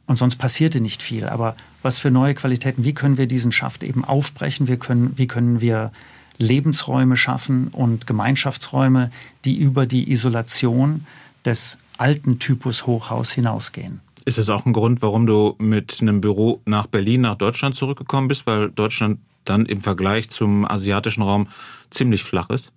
Und 0.06 0.18
sonst 0.18 0.36
passierte 0.36 0.80
nicht 0.80 1.02
viel. 1.02 1.26
Aber 1.26 1.56
was 1.82 1.98
für 1.98 2.10
neue 2.10 2.34
Qualitäten, 2.34 2.84
wie 2.84 2.94
können 2.94 3.18
wir 3.18 3.26
diesen 3.26 3.52
Schaft 3.52 3.82
eben 3.82 4.04
aufbrechen? 4.04 4.68
Wir 4.68 4.76
können, 4.76 5.12
wie 5.16 5.26
können 5.26 5.60
wir 5.60 5.90
Lebensräume 6.38 7.16
schaffen 7.16 7.68
und 7.68 8.06
Gemeinschaftsräume, 8.06 9.10
die 9.44 9.56
über 9.56 9.86
die 9.86 10.10
Isolation 10.10 11.06
des 11.44 11.78
alten 11.98 12.38
Typus 12.38 12.86
Hochhaus 12.86 13.32
hinausgehen. 13.32 14.00
Ist 14.24 14.38
das 14.38 14.50
auch 14.50 14.66
ein 14.66 14.72
Grund, 14.72 15.02
warum 15.02 15.26
du 15.26 15.54
mit 15.58 15.98
einem 16.00 16.20
Büro 16.20 16.60
nach 16.66 16.86
Berlin, 16.86 17.22
nach 17.22 17.36
Deutschland 17.36 17.76
zurückgekommen 17.76 18.28
bist, 18.28 18.46
weil 18.46 18.70
Deutschland 18.70 19.20
dann 19.44 19.66
im 19.66 19.80
Vergleich 19.80 20.28
zum 20.30 20.64
asiatischen 20.64 21.22
Raum 21.22 21.48
ziemlich 21.90 22.24
flach 22.24 22.50
ist? 22.50 22.72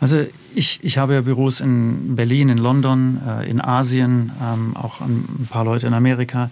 Also 0.00 0.24
ich, 0.54 0.82
ich 0.82 0.98
habe 0.98 1.14
ja 1.14 1.20
Büros 1.20 1.60
in 1.60 2.16
Berlin, 2.16 2.48
in 2.48 2.58
London, 2.58 3.20
äh, 3.26 3.48
in 3.48 3.60
Asien, 3.60 4.32
ähm, 4.42 4.76
auch 4.76 5.00
ein 5.00 5.46
paar 5.50 5.64
Leute 5.64 5.86
in 5.86 5.94
Amerika. 5.94 6.50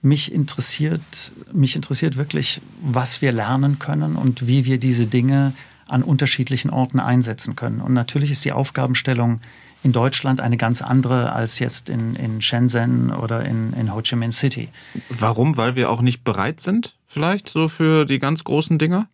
Mich 0.00 0.32
interessiert, 0.32 1.32
mich 1.52 1.76
interessiert 1.76 2.16
wirklich, 2.16 2.60
was 2.80 3.20
wir 3.20 3.32
lernen 3.32 3.78
können 3.78 4.16
und 4.16 4.46
wie 4.46 4.64
wir 4.64 4.78
diese 4.78 5.06
Dinge 5.06 5.52
an 5.88 6.02
unterschiedlichen 6.02 6.70
Orten 6.70 6.98
einsetzen 6.98 7.54
können. 7.54 7.80
Und 7.80 7.92
natürlich 7.92 8.30
ist 8.30 8.44
die 8.44 8.52
Aufgabenstellung 8.52 9.40
in 9.82 9.92
Deutschland 9.92 10.40
eine 10.40 10.56
ganz 10.56 10.82
andere 10.82 11.32
als 11.32 11.58
jetzt 11.58 11.90
in, 11.90 12.16
in 12.16 12.40
Shenzhen 12.40 13.12
oder 13.12 13.44
in, 13.44 13.72
in 13.74 13.94
Ho 13.94 14.00
Chi 14.00 14.16
Minh 14.16 14.32
City. 14.32 14.68
Warum? 15.10 15.56
Weil 15.56 15.76
wir 15.76 15.90
auch 15.90 16.00
nicht 16.00 16.24
bereit 16.24 16.60
sind, 16.60 16.94
vielleicht 17.06 17.48
so 17.48 17.68
für 17.68 18.04
die 18.04 18.18
ganz 18.18 18.42
großen 18.42 18.78
Dinge? 18.78 19.06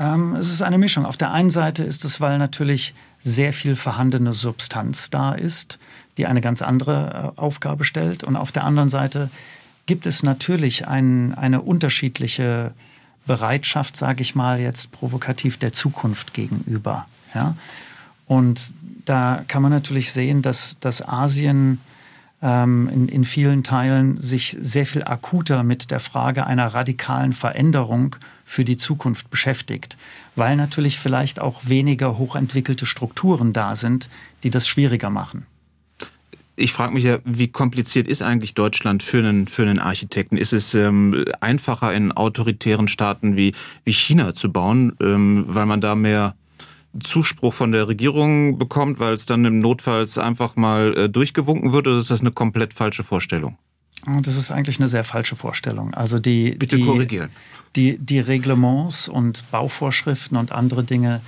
Ähm, 0.00 0.34
es 0.34 0.50
ist 0.50 0.62
eine 0.62 0.78
Mischung. 0.78 1.04
Auf 1.04 1.18
der 1.18 1.30
einen 1.30 1.50
Seite 1.50 1.84
ist 1.84 2.04
es, 2.04 2.20
weil 2.20 2.38
natürlich 2.38 2.94
sehr 3.18 3.52
viel 3.52 3.76
vorhandene 3.76 4.32
Substanz 4.32 5.10
da 5.10 5.32
ist, 5.32 5.78
die 6.16 6.26
eine 6.26 6.40
ganz 6.40 6.62
andere 6.62 7.34
äh, 7.36 7.40
Aufgabe 7.40 7.84
stellt. 7.84 8.24
Und 8.24 8.36
auf 8.36 8.50
der 8.50 8.64
anderen 8.64 8.88
Seite 8.88 9.30
gibt 9.84 10.06
es 10.06 10.22
natürlich 10.22 10.88
ein, 10.88 11.34
eine 11.34 11.60
unterschiedliche 11.60 12.72
Bereitschaft, 13.26 13.96
sage 13.96 14.22
ich 14.22 14.34
mal 14.34 14.58
jetzt 14.58 14.90
provokativ, 14.90 15.58
der 15.58 15.74
Zukunft 15.74 16.32
gegenüber. 16.32 17.06
Ja? 17.34 17.54
Und 18.26 18.72
da 19.04 19.44
kann 19.48 19.60
man 19.60 19.70
natürlich 19.70 20.12
sehen, 20.12 20.40
dass, 20.40 20.78
dass 20.80 21.06
Asien 21.06 21.78
in, 22.42 23.08
in 23.08 23.24
vielen 23.24 23.62
Teilen 23.62 24.16
sich 24.16 24.56
sehr 24.58 24.86
viel 24.86 25.04
akuter 25.04 25.62
mit 25.62 25.90
der 25.90 26.00
Frage 26.00 26.46
einer 26.46 26.68
radikalen 26.68 27.34
Veränderung 27.34 28.16
für 28.46 28.64
die 28.64 28.78
Zukunft 28.78 29.28
beschäftigt, 29.28 29.98
weil 30.36 30.56
natürlich 30.56 30.98
vielleicht 30.98 31.38
auch 31.38 31.60
weniger 31.64 32.16
hochentwickelte 32.16 32.86
Strukturen 32.86 33.52
da 33.52 33.76
sind, 33.76 34.08
die 34.42 34.50
das 34.50 34.66
schwieriger 34.66 35.10
machen. 35.10 35.44
Ich 36.56 36.72
frage 36.72 36.94
mich 36.94 37.04
ja, 37.04 37.18
wie 37.24 37.48
kompliziert 37.48 38.08
ist 38.08 38.22
eigentlich 38.22 38.54
Deutschland 38.54 39.02
für 39.02 39.18
einen, 39.18 39.46
für 39.46 39.62
einen 39.62 39.78
Architekten? 39.78 40.36
Ist 40.36 40.52
es 40.52 40.74
ähm, 40.74 41.24
einfacher 41.40 41.92
in 41.94 42.12
autoritären 42.12 42.88
Staaten 42.88 43.36
wie, 43.36 43.54
wie 43.84 43.92
China 43.92 44.34
zu 44.34 44.52
bauen, 44.52 44.94
ähm, 45.00 45.44
weil 45.48 45.66
man 45.66 45.80
da 45.80 45.94
mehr 45.94 46.34
Zuspruch 47.02 47.54
von 47.54 47.72
der 47.72 47.88
Regierung 47.88 48.58
bekommt, 48.58 48.98
weil 48.98 49.14
es 49.14 49.26
dann 49.26 49.44
im 49.44 49.60
Notfalls 49.60 50.18
einfach 50.18 50.56
mal 50.56 50.96
äh, 50.96 51.08
durchgewunken 51.08 51.72
wird, 51.72 51.86
oder 51.86 51.98
ist 51.98 52.10
das 52.10 52.20
eine 52.20 52.32
komplett 52.32 52.74
falsche 52.74 53.04
Vorstellung? 53.04 53.56
Das 54.22 54.36
ist 54.36 54.50
eigentlich 54.50 54.78
eine 54.78 54.88
sehr 54.88 55.04
falsche 55.04 55.36
Vorstellung. 55.36 55.94
Also 55.94 56.18
die, 56.18 56.52
Bitte 56.52 56.76
die, 56.76 56.84
korrigieren. 56.84 57.30
Die, 57.76 57.98
die 57.98 58.18
Reglements 58.18 59.08
und 59.08 59.48
Bauvorschriften 59.50 60.36
und 60.36 60.52
andere 60.52 60.84
Dinge 60.84 61.20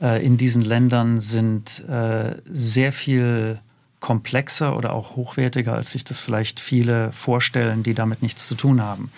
äh, 0.00 0.24
in 0.24 0.36
diesen 0.36 0.62
Ländern 0.62 1.20
sind 1.20 1.84
äh, 1.88 2.36
sehr 2.50 2.92
viel 2.92 3.58
komplexer 4.00 4.76
oder 4.76 4.92
auch 4.92 5.16
hochwertiger, 5.16 5.74
als 5.74 5.90
sich 5.90 6.04
das 6.04 6.18
vielleicht 6.18 6.60
viele 6.60 7.12
vorstellen, 7.12 7.82
die 7.82 7.94
damit 7.94 8.22
nichts 8.22 8.48
zu 8.48 8.54
tun 8.54 8.80
haben. 8.82 9.10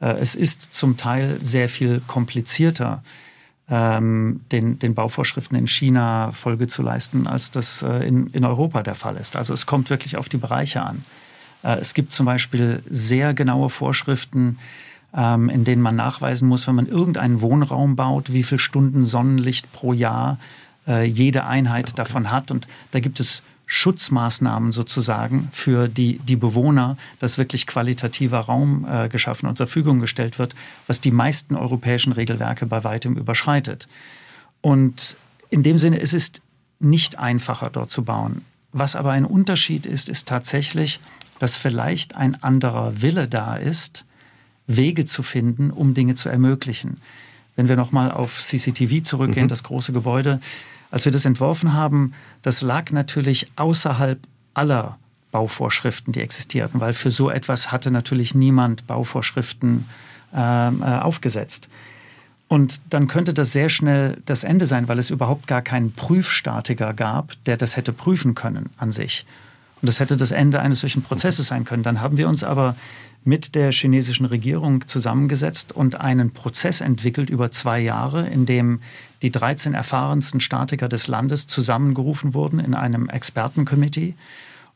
Äh, 0.00 0.18
es 0.18 0.34
ist 0.34 0.74
zum 0.74 0.96
Teil 0.96 1.36
sehr 1.40 1.68
viel 1.68 2.00
komplizierter 2.06 3.02
ähm, 3.70 4.40
den, 4.50 4.78
den 4.78 4.94
Bauvorschriften 4.94 5.56
in 5.56 5.68
China 5.68 6.32
Folge 6.32 6.66
zu 6.66 6.82
leisten, 6.82 7.26
als 7.26 7.50
das 7.50 7.82
äh, 7.82 8.06
in, 8.06 8.26
in 8.28 8.44
Europa 8.44 8.82
der 8.82 8.96
Fall 8.96 9.16
ist. 9.16 9.36
Also 9.36 9.54
es 9.54 9.64
kommt 9.66 9.90
wirklich 9.90 10.16
auf 10.16 10.28
die 10.28 10.38
Bereiche 10.38 10.82
an. 10.82 11.04
Äh, 11.62 11.76
es 11.76 11.94
gibt 11.94 12.12
zum 12.12 12.26
Beispiel 12.26 12.82
sehr 12.86 13.32
genaue 13.32 13.70
Vorschriften, 13.70 14.58
ähm, 15.14 15.48
in 15.48 15.64
denen 15.64 15.82
man 15.82 15.94
nachweisen 15.94 16.48
muss, 16.48 16.66
wenn 16.66 16.74
man 16.74 16.88
irgendeinen 16.88 17.40
Wohnraum 17.40 17.94
baut, 17.94 18.32
wie 18.32 18.42
viel 18.42 18.58
Stunden 18.58 19.04
Sonnenlicht 19.04 19.72
pro 19.72 19.92
Jahr 19.92 20.38
äh, 20.88 21.04
jede 21.04 21.46
Einheit 21.46 21.90
okay. 21.90 21.96
davon 21.96 22.30
hat. 22.30 22.50
Und 22.50 22.66
da 22.90 22.98
gibt 22.98 23.20
es 23.20 23.42
Schutzmaßnahmen 23.72 24.72
sozusagen 24.72 25.48
für 25.52 25.86
die, 25.86 26.18
die 26.18 26.34
Bewohner, 26.34 26.96
dass 27.20 27.38
wirklich 27.38 27.68
qualitativer 27.68 28.40
Raum 28.40 28.84
äh, 28.84 29.08
geschaffen 29.08 29.48
und 29.48 29.56
zur 29.56 29.68
Verfügung 29.68 30.00
gestellt 30.00 30.40
wird, 30.40 30.56
was 30.88 31.00
die 31.00 31.12
meisten 31.12 31.54
europäischen 31.54 32.12
Regelwerke 32.12 32.66
bei 32.66 32.82
weitem 32.82 33.16
überschreitet. 33.16 33.86
Und 34.60 35.16
in 35.50 35.62
dem 35.62 35.78
Sinne, 35.78 36.00
es 36.00 36.12
ist 36.12 36.42
nicht 36.80 37.20
einfacher 37.20 37.70
dort 37.70 37.92
zu 37.92 38.02
bauen. 38.02 38.44
Was 38.72 38.96
aber 38.96 39.12
ein 39.12 39.24
Unterschied 39.24 39.86
ist, 39.86 40.08
ist 40.08 40.26
tatsächlich, 40.26 40.98
dass 41.38 41.54
vielleicht 41.54 42.16
ein 42.16 42.42
anderer 42.42 43.02
Wille 43.02 43.28
da 43.28 43.54
ist, 43.54 44.04
Wege 44.66 45.04
zu 45.04 45.22
finden, 45.22 45.70
um 45.70 45.94
Dinge 45.94 46.16
zu 46.16 46.28
ermöglichen. 46.28 46.96
Wenn 47.54 47.68
wir 47.68 47.76
nochmal 47.76 48.10
auf 48.10 48.40
CCTV 48.40 49.04
zurückgehen, 49.04 49.44
mhm. 49.44 49.50
das 49.50 49.62
große 49.62 49.92
Gebäude, 49.92 50.40
als 50.90 51.04
wir 51.04 51.12
das 51.12 51.24
entworfen 51.24 51.72
haben, 51.72 52.12
das 52.42 52.62
lag 52.62 52.90
natürlich 52.90 53.48
außerhalb 53.56 54.18
aller 54.54 54.98
Bauvorschriften, 55.30 56.12
die 56.12 56.20
existierten, 56.20 56.80
weil 56.80 56.92
für 56.92 57.10
so 57.10 57.30
etwas 57.30 57.70
hatte 57.70 57.90
natürlich 57.90 58.34
niemand 58.34 58.86
Bauvorschriften 58.86 59.86
ähm, 60.34 60.82
äh, 60.82 60.86
aufgesetzt. 60.86 61.68
Und 62.48 62.80
dann 62.90 63.06
könnte 63.06 63.32
das 63.32 63.52
sehr 63.52 63.68
schnell 63.68 64.20
das 64.26 64.42
Ende 64.42 64.66
sein, 64.66 64.88
weil 64.88 64.98
es 64.98 65.10
überhaupt 65.10 65.46
gar 65.46 65.62
keinen 65.62 65.92
Prüfstatiker 65.92 66.94
gab, 66.94 67.34
der 67.44 67.56
das 67.56 67.76
hätte 67.76 67.92
prüfen 67.92 68.34
können 68.34 68.70
an 68.76 68.90
sich. 68.90 69.24
Und 69.80 69.88
das 69.88 70.00
hätte 70.00 70.16
das 70.16 70.32
Ende 70.32 70.60
eines 70.60 70.80
solchen 70.80 71.02
Prozesses 71.02 71.46
sein 71.46 71.64
können. 71.64 71.84
Dann 71.84 72.00
haben 72.00 72.16
wir 72.16 72.28
uns 72.28 72.42
aber 72.42 72.74
mit 73.24 73.54
der 73.54 73.70
chinesischen 73.72 74.26
Regierung 74.26 74.86
zusammengesetzt 74.86 75.72
und 75.72 76.00
einen 76.00 76.32
Prozess 76.32 76.80
entwickelt 76.80 77.28
über 77.28 77.50
zwei 77.50 77.78
Jahre, 77.80 78.26
in 78.26 78.46
dem 78.46 78.80
die 79.22 79.30
13 79.30 79.74
erfahrensten 79.74 80.40
Statiker 80.40 80.88
des 80.88 81.06
Landes 81.06 81.46
zusammengerufen 81.46 82.32
wurden 82.32 82.58
in 82.58 82.74
einem 82.74 83.08
Expertencommittee. 83.08 84.14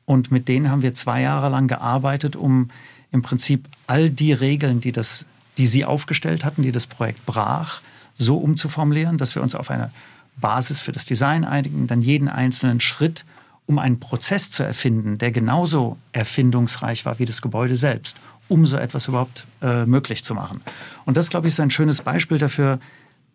Und 0.05 0.31
mit 0.31 0.49
denen 0.49 0.71
haben 0.71 0.83
wir 0.83 0.93
zwei 0.95 1.23
Jahre 1.23 1.49
lang 1.49 1.69
gearbeitet, 1.69 2.37
um 2.37 2.69
im 3.11 3.23
Prinzip 3.23 3.67
all 3.87 4.11
die 4.11 4.33
Regeln, 4.33 4.81
die, 4.81 4.93
das, 4.93 5.25
die 5.57 5.67
sie 5.67 5.85
aufgestellt 5.85 6.45
hatten, 6.45 6.63
die 6.63 6.73
das 6.73 6.87
Projekt 6.87 7.25
brach, 7.25 7.81
so 8.19 8.37
umzuformulieren, 8.37 9.17
dass 9.17 9.35
wir 9.35 9.43
uns 9.43 9.55
auf 9.55 9.71
eine 9.71 9.91
Basis 10.37 10.81
für 10.81 10.93
das 10.93 11.05
Design 11.05 11.45
einigen, 11.45 11.87
dann 11.87 12.03
jeden 12.03 12.29
einzelnen 12.29 12.81
Schritt 12.81 13.25
um 13.67 13.79
einen 13.79 14.01
Prozess 14.01 14.51
zu 14.51 14.63
erfinden, 14.63 15.19
der 15.19 15.33
genauso 15.33 15.97
erfindungsreich 16.13 17.07
war 17.07 17.19
wie 17.19 17.25
das 17.25 17.41
Gebäude 17.43 17.77
selbst, 17.77 18.17
um 18.49 18.67
so 18.67 18.77
etwas 18.77 19.09
überhaupt 19.09 19.47
äh, 19.63 19.87
möglich 19.87 20.25
zu 20.25 20.35
machen. 20.35 20.61
Und 21.07 21.17
das, 21.17 21.31
glaube 21.31 21.47
ich, 21.47 21.55
ist 21.55 21.61
ein 21.61 21.71
schönes 21.71 22.03
Beispiel 22.03 22.39
dafür, 22.39 22.79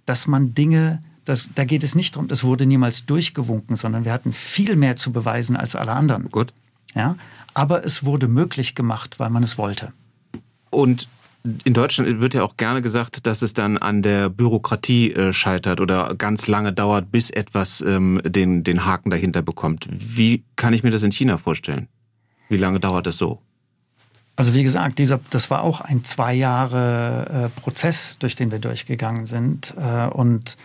dass 0.05 0.27
man 0.27 0.53
Dinge, 0.53 1.01
das, 1.25 1.49
da 1.55 1.65
geht 1.65 1.83
es 1.83 1.95
nicht 1.95 2.15
darum, 2.15 2.27
das 2.27 2.43
wurde 2.43 2.65
niemals 2.65 3.05
durchgewunken, 3.05 3.75
sondern 3.75 4.05
wir 4.05 4.13
hatten 4.13 4.33
viel 4.33 4.75
mehr 4.75 4.95
zu 4.95 5.11
beweisen 5.11 5.55
als 5.55 5.75
alle 5.75 5.93
anderen. 5.93 6.29
Gut. 6.29 6.53
Ja, 6.95 7.15
aber 7.53 7.85
es 7.85 8.05
wurde 8.05 8.27
möglich 8.27 8.75
gemacht, 8.75 9.19
weil 9.19 9.29
man 9.29 9.43
es 9.43 9.57
wollte. 9.57 9.93
Und 10.69 11.07
in 11.63 11.73
Deutschland 11.73 12.21
wird 12.21 12.33
ja 12.33 12.43
auch 12.43 12.57
gerne 12.57 12.81
gesagt, 12.81 13.25
dass 13.27 13.41
es 13.41 13.53
dann 13.53 13.77
an 13.77 14.01
der 14.01 14.29
Bürokratie 14.29 15.13
äh, 15.13 15.33
scheitert 15.33 15.81
oder 15.81 16.15
ganz 16.15 16.47
lange 16.47 16.73
dauert, 16.73 17.11
bis 17.11 17.29
etwas 17.29 17.81
ähm, 17.81 18.21
den, 18.23 18.63
den 18.63 18.85
Haken 18.85 19.09
dahinter 19.09 19.41
bekommt. 19.41 19.87
Wie 19.91 20.43
kann 20.55 20.73
ich 20.73 20.83
mir 20.83 20.91
das 20.91 21.03
in 21.03 21.11
China 21.11 21.37
vorstellen? 21.37 21.87
Wie 22.49 22.57
lange 22.57 22.79
dauert 22.79 23.07
es 23.07 23.17
so? 23.17 23.39
Also 24.35 24.53
wie 24.53 24.63
gesagt, 24.63 24.99
dieser, 24.99 25.19
das 25.29 25.51
war 25.51 25.63
auch 25.63 25.81
ein 25.81 26.03
zwei 26.05 26.33
Jahre 26.33 27.49
äh, 27.55 27.59
Prozess, 27.59 28.17
durch 28.19 28.35
den 28.35 28.51
wir 28.51 28.59
durchgegangen 28.59 29.25
sind. 29.25 29.73
Äh, 29.77 30.07
und 30.07 30.57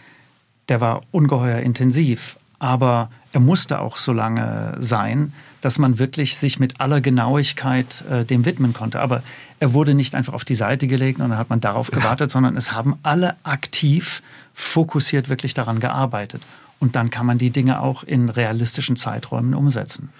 der 0.68 0.80
war 0.80 1.02
ungeheuer 1.10 1.58
intensiv. 1.58 2.38
Aber 2.60 3.10
er 3.32 3.40
musste 3.40 3.80
auch 3.80 3.96
so 3.96 4.12
lange 4.12 4.76
sein, 4.78 5.32
dass 5.64 5.78
man 5.78 5.98
wirklich 5.98 6.36
sich 6.36 6.60
mit 6.60 6.80
aller 6.80 7.00
Genauigkeit 7.00 8.04
äh, 8.10 8.24
dem 8.24 8.44
widmen 8.44 8.74
konnte. 8.74 9.00
Aber 9.00 9.22
er 9.60 9.72
wurde 9.72 9.94
nicht 9.94 10.14
einfach 10.14 10.34
auf 10.34 10.44
die 10.44 10.54
Seite 10.54 10.86
gelegt 10.86 11.20
und 11.20 11.30
dann 11.30 11.38
hat 11.38 11.48
man 11.48 11.60
darauf 11.60 11.90
gewartet, 11.90 12.30
sondern 12.30 12.56
es 12.56 12.72
haben 12.72 12.98
alle 13.02 13.36
aktiv, 13.44 14.22
fokussiert 14.52 15.30
wirklich 15.30 15.54
daran 15.54 15.80
gearbeitet. 15.80 16.42
Und 16.80 16.96
dann 16.96 17.08
kann 17.08 17.24
man 17.24 17.38
die 17.38 17.48
Dinge 17.48 17.80
auch 17.80 18.04
in 18.04 18.28
realistischen 18.28 18.96
Zeiträumen 18.96 19.54
umsetzen. 19.54 20.10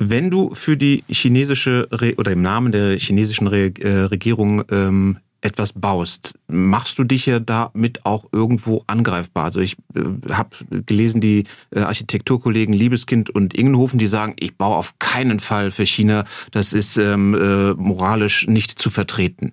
Wenn 0.00 0.30
du 0.30 0.54
für 0.54 0.76
die 0.76 1.04
chinesische 1.08 1.86
Re 1.92 2.14
oder 2.16 2.32
im 2.32 2.42
Namen 2.42 2.72
der 2.72 2.98
chinesischen 2.98 3.46
Re 3.46 3.72
äh, 3.78 4.04
Regierung 4.04 4.64
ähm, 4.70 5.18
etwas 5.42 5.72
baust, 5.72 6.34
machst 6.48 6.98
du 6.98 7.04
dich 7.04 7.26
ja 7.26 7.40
damit 7.40 8.04
auch 8.04 8.26
irgendwo 8.32 8.84
angreifbar. 8.86 9.44
Also 9.44 9.60
ich 9.60 9.76
äh, 9.94 10.32
habe 10.32 10.56
gelesen, 10.86 11.20
die 11.20 11.44
äh, 11.74 11.80
Architekturkollegen 11.80 12.74
Liebeskind 12.74 13.30
und 13.30 13.54
Ingenhofen, 13.54 13.98
die 13.98 14.06
sagen, 14.06 14.36
ich 14.38 14.56
baue 14.56 14.76
auf 14.76 14.98
keinen 14.98 15.40
Fall 15.40 15.70
für 15.70 15.86
China, 15.86 16.24
das 16.50 16.72
ist 16.72 16.96
ähm, 16.98 17.34
äh, 17.34 17.74
moralisch 17.74 18.46
nicht 18.48 18.78
zu 18.78 18.90
vertreten. 18.90 19.52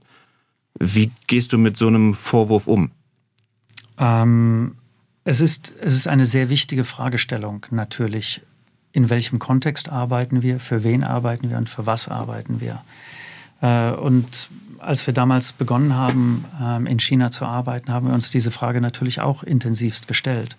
Wie 0.79 1.11
gehst 1.27 1.53
du 1.53 1.57
mit 1.57 1.77
so 1.77 1.87
einem 1.87 2.13
Vorwurf 2.13 2.67
um? 2.67 2.91
Ähm, 3.97 4.75
es, 5.23 5.41
ist, 5.41 5.73
es 5.81 5.95
ist 5.95 6.07
eine 6.07 6.25
sehr 6.25 6.49
wichtige 6.49 6.83
Fragestellung 6.83 7.65
natürlich. 7.71 8.41
In 8.91 9.09
welchem 9.09 9.39
Kontext 9.39 9.89
arbeiten 9.89 10.41
wir, 10.43 10.59
für 10.59 10.83
wen 10.83 11.03
arbeiten 11.03 11.49
wir 11.49 11.57
und 11.57 11.69
für 11.69 11.85
was 11.85 12.07
arbeiten 12.07 12.61
wir? 12.61 12.81
Äh, 13.61 13.91
und 13.91 14.49
als 14.79 15.05
wir 15.07 15.13
damals 15.13 15.51
begonnen 15.53 15.95
haben, 15.95 16.45
ähm, 16.61 16.87
in 16.87 16.99
China 16.99 17.31
zu 17.31 17.45
arbeiten, 17.45 17.91
haben 17.91 18.07
wir 18.07 18.13
uns 18.13 18.29
diese 18.29 18.51
Frage 18.51 18.81
natürlich 18.81 19.21
auch 19.21 19.43
intensivst 19.43 20.07
gestellt. 20.07 20.57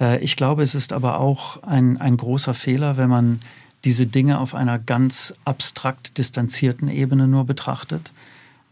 Äh, 0.00 0.18
ich 0.18 0.36
glaube, 0.36 0.62
es 0.62 0.74
ist 0.74 0.92
aber 0.92 1.18
auch 1.18 1.62
ein, 1.62 2.00
ein 2.00 2.16
großer 2.16 2.54
Fehler, 2.54 2.96
wenn 2.96 3.08
man 3.08 3.40
diese 3.84 4.06
Dinge 4.06 4.40
auf 4.40 4.54
einer 4.54 4.78
ganz 4.78 5.34
abstrakt 5.44 6.18
distanzierten 6.18 6.88
Ebene 6.88 7.28
nur 7.28 7.44
betrachtet, 7.44 8.12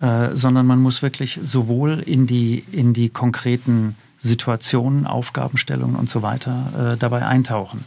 äh, 0.00 0.30
sondern 0.34 0.66
man 0.66 0.80
muss 0.80 1.02
wirklich 1.02 1.38
sowohl 1.42 2.00
in 2.00 2.26
die, 2.26 2.64
in 2.72 2.94
die 2.94 3.10
konkreten 3.10 3.96
Situationen, 4.18 5.06
Aufgabenstellungen 5.06 5.96
und 5.96 6.10
so 6.10 6.22
weiter 6.22 6.94
äh, 6.94 6.96
dabei 6.96 7.26
eintauchen. 7.26 7.84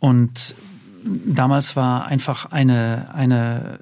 Und 0.00 0.54
damals 1.04 1.76
war 1.76 2.06
einfach 2.06 2.46
eine, 2.46 3.10
eine 3.14 3.78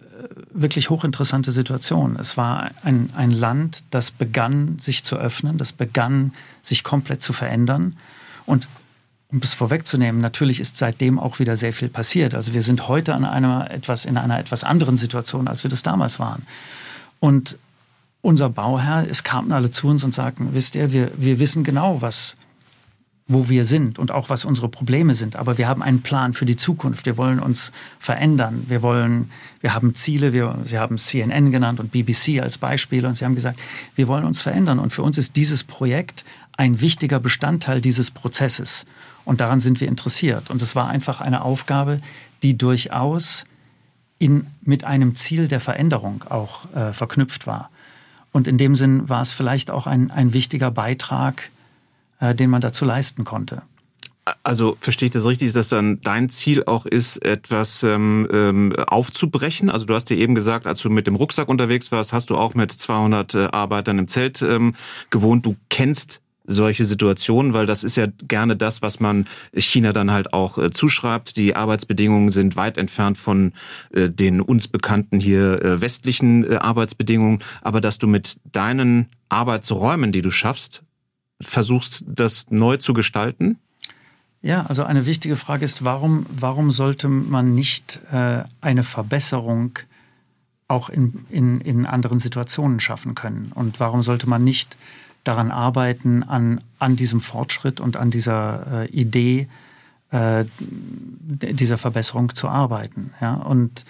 wirklich 0.52 0.90
hochinteressante 0.90 1.52
Situation. 1.52 2.16
Es 2.18 2.36
war 2.36 2.70
ein, 2.82 3.10
ein 3.16 3.30
Land, 3.30 3.84
das 3.90 4.10
begann 4.10 4.78
sich 4.78 5.04
zu 5.04 5.16
öffnen, 5.16 5.58
das 5.58 5.72
begann 5.72 6.32
sich 6.62 6.84
komplett 6.84 7.22
zu 7.22 7.32
verändern. 7.32 7.96
Und 8.44 8.68
um 9.30 9.40
das 9.40 9.54
vorwegzunehmen, 9.54 10.20
natürlich 10.20 10.60
ist 10.60 10.76
seitdem 10.76 11.18
auch 11.18 11.38
wieder 11.38 11.56
sehr 11.56 11.72
viel 11.72 11.88
passiert. 11.88 12.34
Also 12.34 12.52
wir 12.52 12.62
sind 12.62 12.88
heute 12.88 13.14
an 13.14 13.24
einer 13.24 13.70
etwas, 13.70 14.04
in 14.04 14.16
einer 14.18 14.38
etwas 14.38 14.64
anderen 14.64 14.96
Situation, 14.96 15.48
als 15.48 15.64
wir 15.64 15.70
das 15.70 15.82
damals 15.82 16.18
waren. 16.18 16.42
Und 17.20 17.56
unser 18.20 18.50
Bauherr, 18.50 19.06
es 19.08 19.24
kamen 19.24 19.52
alle 19.52 19.70
zu 19.70 19.88
uns 19.88 20.04
und 20.04 20.12
sagten, 20.12 20.50
wisst 20.52 20.76
ihr, 20.76 20.92
wir, 20.92 21.10
wir 21.16 21.38
wissen 21.38 21.64
genau, 21.64 22.02
was, 22.02 22.36
wo 23.32 23.48
wir 23.48 23.64
sind 23.64 23.98
und 23.98 24.10
auch 24.10 24.30
was 24.30 24.44
unsere 24.44 24.68
Probleme 24.68 25.14
sind. 25.14 25.36
Aber 25.36 25.58
wir 25.58 25.68
haben 25.68 25.82
einen 25.82 26.02
Plan 26.02 26.32
für 26.32 26.44
die 26.44 26.56
Zukunft. 26.56 27.06
Wir 27.06 27.16
wollen 27.16 27.38
uns 27.38 27.72
verändern. 27.98 28.64
Wir 28.68 28.82
wollen, 28.82 29.30
wir 29.60 29.74
haben 29.74 29.94
Ziele. 29.94 30.32
Wir, 30.32 30.58
Sie 30.64 30.78
haben 30.78 30.98
CNN 30.98 31.52
genannt 31.52 31.80
und 31.80 31.92
BBC 31.92 32.40
als 32.40 32.58
Beispiele 32.58 33.08
und 33.08 33.16
Sie 33.16 33.24
haben 33.24 33.34
gesagt, 33.34 33.60
wir 33.94 34.08
wollen 34.08 34.24
uns 34.24 34.40
verändern. 34.40 34.78
Und 34.78 34.92
für 34.92 35.02
uns 35.02 35.18
ist 35.18 35.36
dieses 35.36 35.64
Projekt 35.64 36.24
ein 36.56 36.80
wichtiger 36.80 37.20
Bestandteil 37.20 37.80
dieses 37.80 38.10
Prozesses. 38.10 38.86
Und 39.24 39.40
daran 39.40 39.60
sind 39.60 39.80
wir 39.80 39.88
interessiert. 39.88 40.50
Und 40.50 40.62
es 40.62 40.74
war 40.74 40.88
einfach 40.88 41.20
eine 41.20 41.42
Aufgabe, 41.42 42.00
die 42.42 42.58
durchaus 42.58 43.44
in, 44.18 44.46
mit 44.62 44.84
einem 44.84 45.14
Ziel 45.14 45.48
der 45.48 45.60
Veränderung 45.60 46.24
auch 46.28 46.72
äh, 46.74 46.92
verknüpft 46.92 47.46
war. 47.46 47.70
Und 48.32 48.48
in 48.48 48.58
dem 48.58 48.76
Sinn 48.76 49.08
war 49.08 49.20
es 49.20 49.32
vielleicht 49.32 49.70
auch 49.70 49.86
ein, 49.86 50.10
ein 50.10 50.32
wichtiger 50.32 50.70
Beitrag, 50.70 51.50
äh, 52.22 52.34
den 52.34 52.48
man 52.48 52.60
dazu 52.60 52.84
leisten 52.84 53.24
konnte. 53.24 53.62
Also 54.44 54.76
verstehe 54.78 55.06
ich 55.06 55.12
das 55.12 55.26
richtig, 55.26 55.52
dass 55.52 55.70
dann 55.70 56.00
dein 56.00 56.28
Ziel 56.28 56.62
auch 56.64 56.86
ist, 56.86 57.16
etwas 57.24 57.82
ähm, 57.82 58.28
ähm, 58.32 58.72
aufzubrechen? 58.86 59.68
Also 59.68 59.84
du 59.84 59.94
hast 59.94 60.04
dir 60.04 60.16
eben 60.16 60.36
gesagt, 60.36 60.68
als 60.68 60.80
du 60.80 60.90
mit 60.90 61.08
dem 61.08 61.16
Rucksack 61.16 61.48
unterwegs 61.48 61.90
warst, 61.90 62.12
hast 62.12 62.30
du 62.30 62.36
auch 62.36 62.54
mit 62.54 62.70
200 62.70 63.34
äh, 63.34 63.38
Arbeitern 63.46 63.98
im 63.98 64.06
Zelt 64.06 64.40
ähm, 64.42 64.76
gewohnt. 65.10 65.44
Du 65.44 65.56
kennst 65.70 66.20
solche 66.44 66.84
Situationen, 66.84 67.54
weil 67.54 67.66
das 67.66 67.82
ist 67.82 67.96
ja 67.96 68.06
gerne 68.28 68.54
das, 68.56 68.82
was 68.82 69.00
man 69.00 69.26
China 69.56 69.92
dann 69.92 70.12
halt 70.12 70.32
auch 70.32 70.58
äh, 70.58 70.70
zuschreibt. 70.70 71.36
Die 71.36 71.56
Arbeitsbedingungen 71.56 72.30
sind 72.30 72.54
weit 72.54 72.78
entfernt 72.78 73.18
von 73.18 73.52
äh, 73.92 74.08
den 74.08 74.40
uns 74.40 74.68
bekannten 74.68 75.18
hier 75.18 75.60
äh, 75.64 75.80
westlichen 75.80 76.48
äh, 76.48 76.56
Arbeitsbedingungen. 76.56 77.40
Aber 77.62 77.80
dass 77.80 77.98
du 77.98 78.06
mit 78.06 78.36
deinen 78.44 79.08
Arbeitsräumen, 79.28 80.12
die 80.12 80.22
du 80.22 80.30
schaffst, 80.30 80.84
versuchst, 81.44 82.04
das 82.06 82.50
neu 82.50 82.76
zu 82.76 82.92
gestalten? 82.92 83.58
Ja, 84.42 84.66
also 84.66 84.82
eine 84.82 85.06
wichtige 85.06 85.36
Frage 85.36 85.64
ist, 85.64 85.84
warum, 85.84 86.26
warum 86.28 86.72
sollte 86.72 87.08
man 87.08 87.54
nicht 87.54 88.00
äh, 88.12 88.42
eine 88.60 88.82
Verbesserung 88.82 89.78
auch 90.66 90.88
in, 90.88 91.26
in, 91.30 91.60
in 91.60 91.86
anderen 91.86 92.18
Situationen 92.18 92.80
schaffen 92.80 93.14
können? 93.14 93.52
Und 93.54 93.78
warum 93.78 94.02
sollte 94.02 94.28
man 94.28 94.42
nicht 94.42 94.76
daran 95.22 95.52
arbeiten, 95.52 96.24
an, 96.24 96.60
an 96.80 96.96
diesem 96.96 97.20
Fortschritt 97.20 97.80
und 97.80 97.96
an 97.96 98.10
dieser 98.10 98.82
äh, 98.82 98.86
Idee 98.88 99.48
äh, 100.10 100.44
dieser 100.58 101.78
Verbesserung 101.78 102.34
zu 102.34 102.48
arbeiten? 102.48 103.12
Ja? 103.20 103.34
Und, 103.34 103.84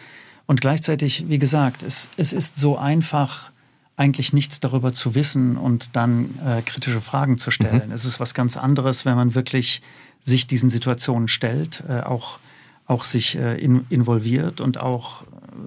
und 0.45 0.61
gleichzeitig, 0.61 1.31
wie 1.31 1.39
gesagt, 1.39 1.83
es, 1.83 2.11
es 2.19 2.35
ist 2.35 2.59
so 2.59 2.77
einfach, 2.77 3.53
eigentlich 3.97 4.33
nichts 4.33 4.61
darüber 4.61 4.95
zu 4.95 5.15
wissen 5.15 5.57
und 5.57 5.97
dann 5.97 6.35
äh, 6.47 6.63
kritische 6.63 7.01
Fragen 7.01 7.39
zu 7.39 7.51
stellen. 7.51 7.89
Mhm. 7.89 7.93
Es 7.93 8.05
ist 8.05 8.21
was 8.21 8.35
ganz 8.35 8.57
anderes, 8.57 9.05
wenn 9.05 9.17
man 9.17 9.35
wirklich 9.35 9.83
sich 10.21 10.47
diesen 10.47 10.71
Situationen 10.71 11.29
stellt, 11.29 11.85
äh, 11.89 12.01
auch, 12.01 12.39
auch 12.87 13.05
sich 13.05 13.37
äh, 13.37 13.59
in, 13.59 13.85
involviert 13.91 14.61
und 14.61 14.79
auch 14.79 15.23
äh, 15.23 15.27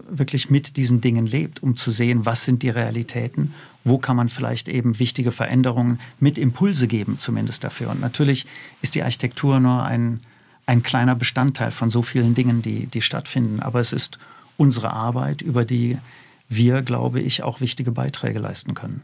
wirklich 0.09 0.49
mit 0.49 0.75
diesen 0.77 1.01
Dingen 1.01 1.27
lebt, 1.27 1.61
um 1.61 1.75
zu 1.75 1.91
sehen, 1.91 2.25
was 2.25 2.45
sind 2.45 2.63
die 2.63 2.69
Realitäten, 2.69 3.53
wo 3.83 3.99
kann 3.99 4.15
man 4.15 4.29
vielleicht 4.29 4.69
eben 4.69 4.97
wichtige 4.97 5.31
Veränderungen 5.31 5.99
mit 6.19 6.37
Impulse 6.37 6.87
geben, 6.87 7.19
zumindest 7.19 7.63
dafür. 7.63 7.91
Und 7.91 8.01
natürlich 8.01 8.47
ist 8.81 8.95
die 8.95 9.03
Architektur 9.03 9.59
nur 9.59 9.83
ein, 9.83 10.19
ein 10.65 10.81
kleiner 10.81 11.15
Bestandteil 11.15 11.69
von 11.69 11.91
so 11.91 12.01
vielen 12.01 12.33
Dingen, 12.33 12.63
die, 12.63 12.87
die 12.87 13.01
stattfinden. 13.01 13.59
Aber 13.59 13.79
es 13.79 13.93
ist 13.93 14.17
unsere 14.57 14.91
Arbeit, 14.91 15.43
über 15.43 15.63
die 15.63 15.99
wir, 16.47 16.81
glaube 16.81 17.21
ich, 17.21 17.43
auch 17.43 17.61
wichtige 17.61 17.91
Beiträge 17.91 18.39
leisten 18.39 18.73
können. 18.73 19.01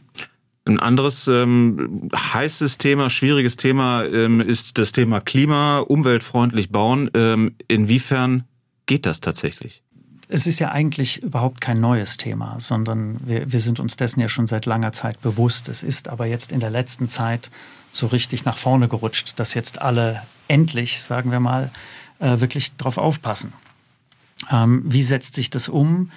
Ein 0.66 0.80
anderes 0.80 1.28
ähm, 1.28 2.10
heißes 2.16 2.78
Thema, 2.78 3.10
schwieriges 3.10 3.58
Thema 3.58 4.04
ähm, 4.04 4.42
ist 4.42 4.78
das 4.78 4.92
Thema 4.92 5.20
Klima, 5.20 5.80
umweltfreundlich 5.80 6.70
bauen. 6.70 7.10
Ähm, 7.16 7.56
inwiefern 7.68 8.44
geht 8.86 9.08
das 9.08 9.22
tatsächlich? 9.22 9.82
Es 10.28 10.48
ist 10.48 10.60
ja 10.60 10.72
eigentlich 10.72 11.24
überhaupt 11.24 11.62
kein 11.62 11.82
neues 11.82 12.18
Thema, 12.18 12.56
sondern 12.60 13.20
wir, 13.26 13.52
wir 13.52 13.60
sind 13.60 13.80
uns 13.80 13.98
dessen 13.98 14.22
ja 14.22 14.30
schon 14.30 14.48
seit 14.48 14.66
langer 14.66 14.94
Zeit 14.94 15.20
bewusst. 15.22 15.68
Es 15.68 15.84
ist 15.84 16.08
aber 16.08 16.28
jetzt 16.28 16.52
in 16.52 16.60
der 16.60 16.70
letzten 16.70 17.10
Zeit 17.10 17.50
so 17.92 18.08
richtig 18.08 18.46
nach 18.46 18.58
vorne 18.58 18.88
gerutscht, 18.88 19.40
dass 19.40 19.56
jetzt 19.56 19.82
alle 19.82 20.22
endlich, 20.48 21.02
sagen 21.02 21.32
wir 21.32 21.40
mal, 21.40 21.72
äh, 22.20 22.40
wirklich 22.40 22.76
darauf 22.78 22.98
aufpassen. 22.98 23.52
Ähm, 24.50 24.84
wie 24.86 25.04
setzt 25.04 25.36
sich 25.36 25.50
das 25.50 25.70
um? 25.70 26.12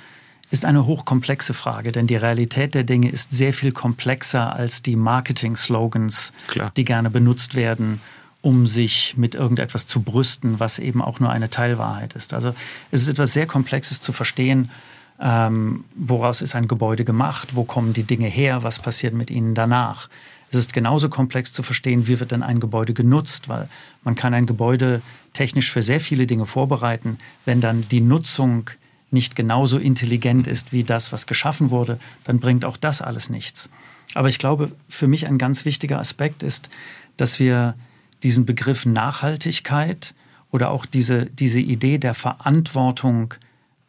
Ist 0.50 0.64
eine 0.64 0.86
hochkomplexe 0.86 1.54
Frage, 1.54 1.92
denn 1.92 2.06
die 2.06 2.16
Realität 2.16 2.74
der 2.74 2.84
Dinge 2.84 3.10
ist 3.10 3.32
sehr 3.32 3.52
viel 3.52 3.72
komplexer 3.72 4.54
als 4.54 4.82
die 4.82 4.96
Marketing-Slogans, 4.96 6.32
die 6.76 6.84
gerne 6.84 7.10
benutzt 7.10 7.54
werden, 7.54 8.00
um 8.42 8.66
sich 8.66 9.16
mit 9.16 9.34
irgendetwas 9.34 9.86
zu 9.86 10.02
brüsten, 10.02 10.60
was 10.60 10.78
eben 10.78 11.00
auch 11.00 11.18
nur 11.18 11.30
eine 11.30 11.48
Teilwahrheit 11.48 12.12
ist. 12.12 12.34
Also 12.34 12.54
es 12.90 13.02
ist 13.02 13.08
etwas 13.08 13.32
sehr 13.32 13.46
Komplexes 13.46 14.00
zu 14.00 14.12
verstehen, 14.12 14.70
ähm, 15.20 15.84
woraus 15.94 16.42
ist 16.42 16.54
ein 16.54 16.68
Gebäude 16.68 17.04
gemacht, 17.04 17.54
wo 17.54 17.64
kommen 17.64 17.92
die 17.92 18.02
Dinge 18.02 18.26
her, 18.26 18.62
was 18.62 18.80
passiert 18.80 19.14
mit 19.14 19.30
ihnen 19.30 19.54
danach. 19.54 20.08
Es 20.50 20.56
ist 20.56 20.72
genauso 20.72 21.08
komplex 21.08 21.52
zu 21.52 21.62
verstehen, 21.62 22.06
wie 22.06 22.20
wird 22.20 22.32
denn 22.32 22.42
ein 22.42 22.60
Gebäude 22.60 22.94
genutzt, 22.94 23.48
weil 23.48 23.68
man 24.02 24.14
kann 24.14 24.34
ein 24.34 24.46
Gebäude 24.46 25.02
technisch 25.32 25.72
für 25.72 25.82
sehr 25.82 26.00
viele 26.00 26.26
Dinge 26.26 26.46
vorbereiten, 26.46 27.18
wenn 27.44 27.60
dann 27.60 27.88
die 27.88 28.00
Nutzung 28.00 28.70
nicht 29.14 29.34
genauso 29.34 29.78
intelligent 29.78 30.46
ist 30.46 30.72
wie 30.72 30.84
das, 30.84 31.12
was 31.12 31.26
geschaffen 31.26 31.70
wurde, 31.70 31.98
dann 32.24 32.40
bringt 32.40 32.66
auch 32.66 32.76
das 32.76 33.00
alles 33.00 33.30
nichts. 33.30 33.70
Aber 34.14 34.28
ich 34.28 34.38
glaube, 34.38 34.70
für 34.88 35.06
mich 35.06 35.26
ein 35.26 35.38
ganz 35.38 35.64
wichtiger 35.64 35.98
Aspekt 35.98 36.42
ist, 36.42 36.68
dass 37.16 37.40
wir 37.40 37.74
diesen 38.22 38.44
Begriff 38.44 38.84
Nachhaltigkeit 38.84 40.14
oder 40.50 40.70
auch 40.70 40.86
diese, 40.86 41.26
diese 41.26 41.60
Idee 41.60 41.98
der 41.98 42.14
Verantwortung 42.14 43.34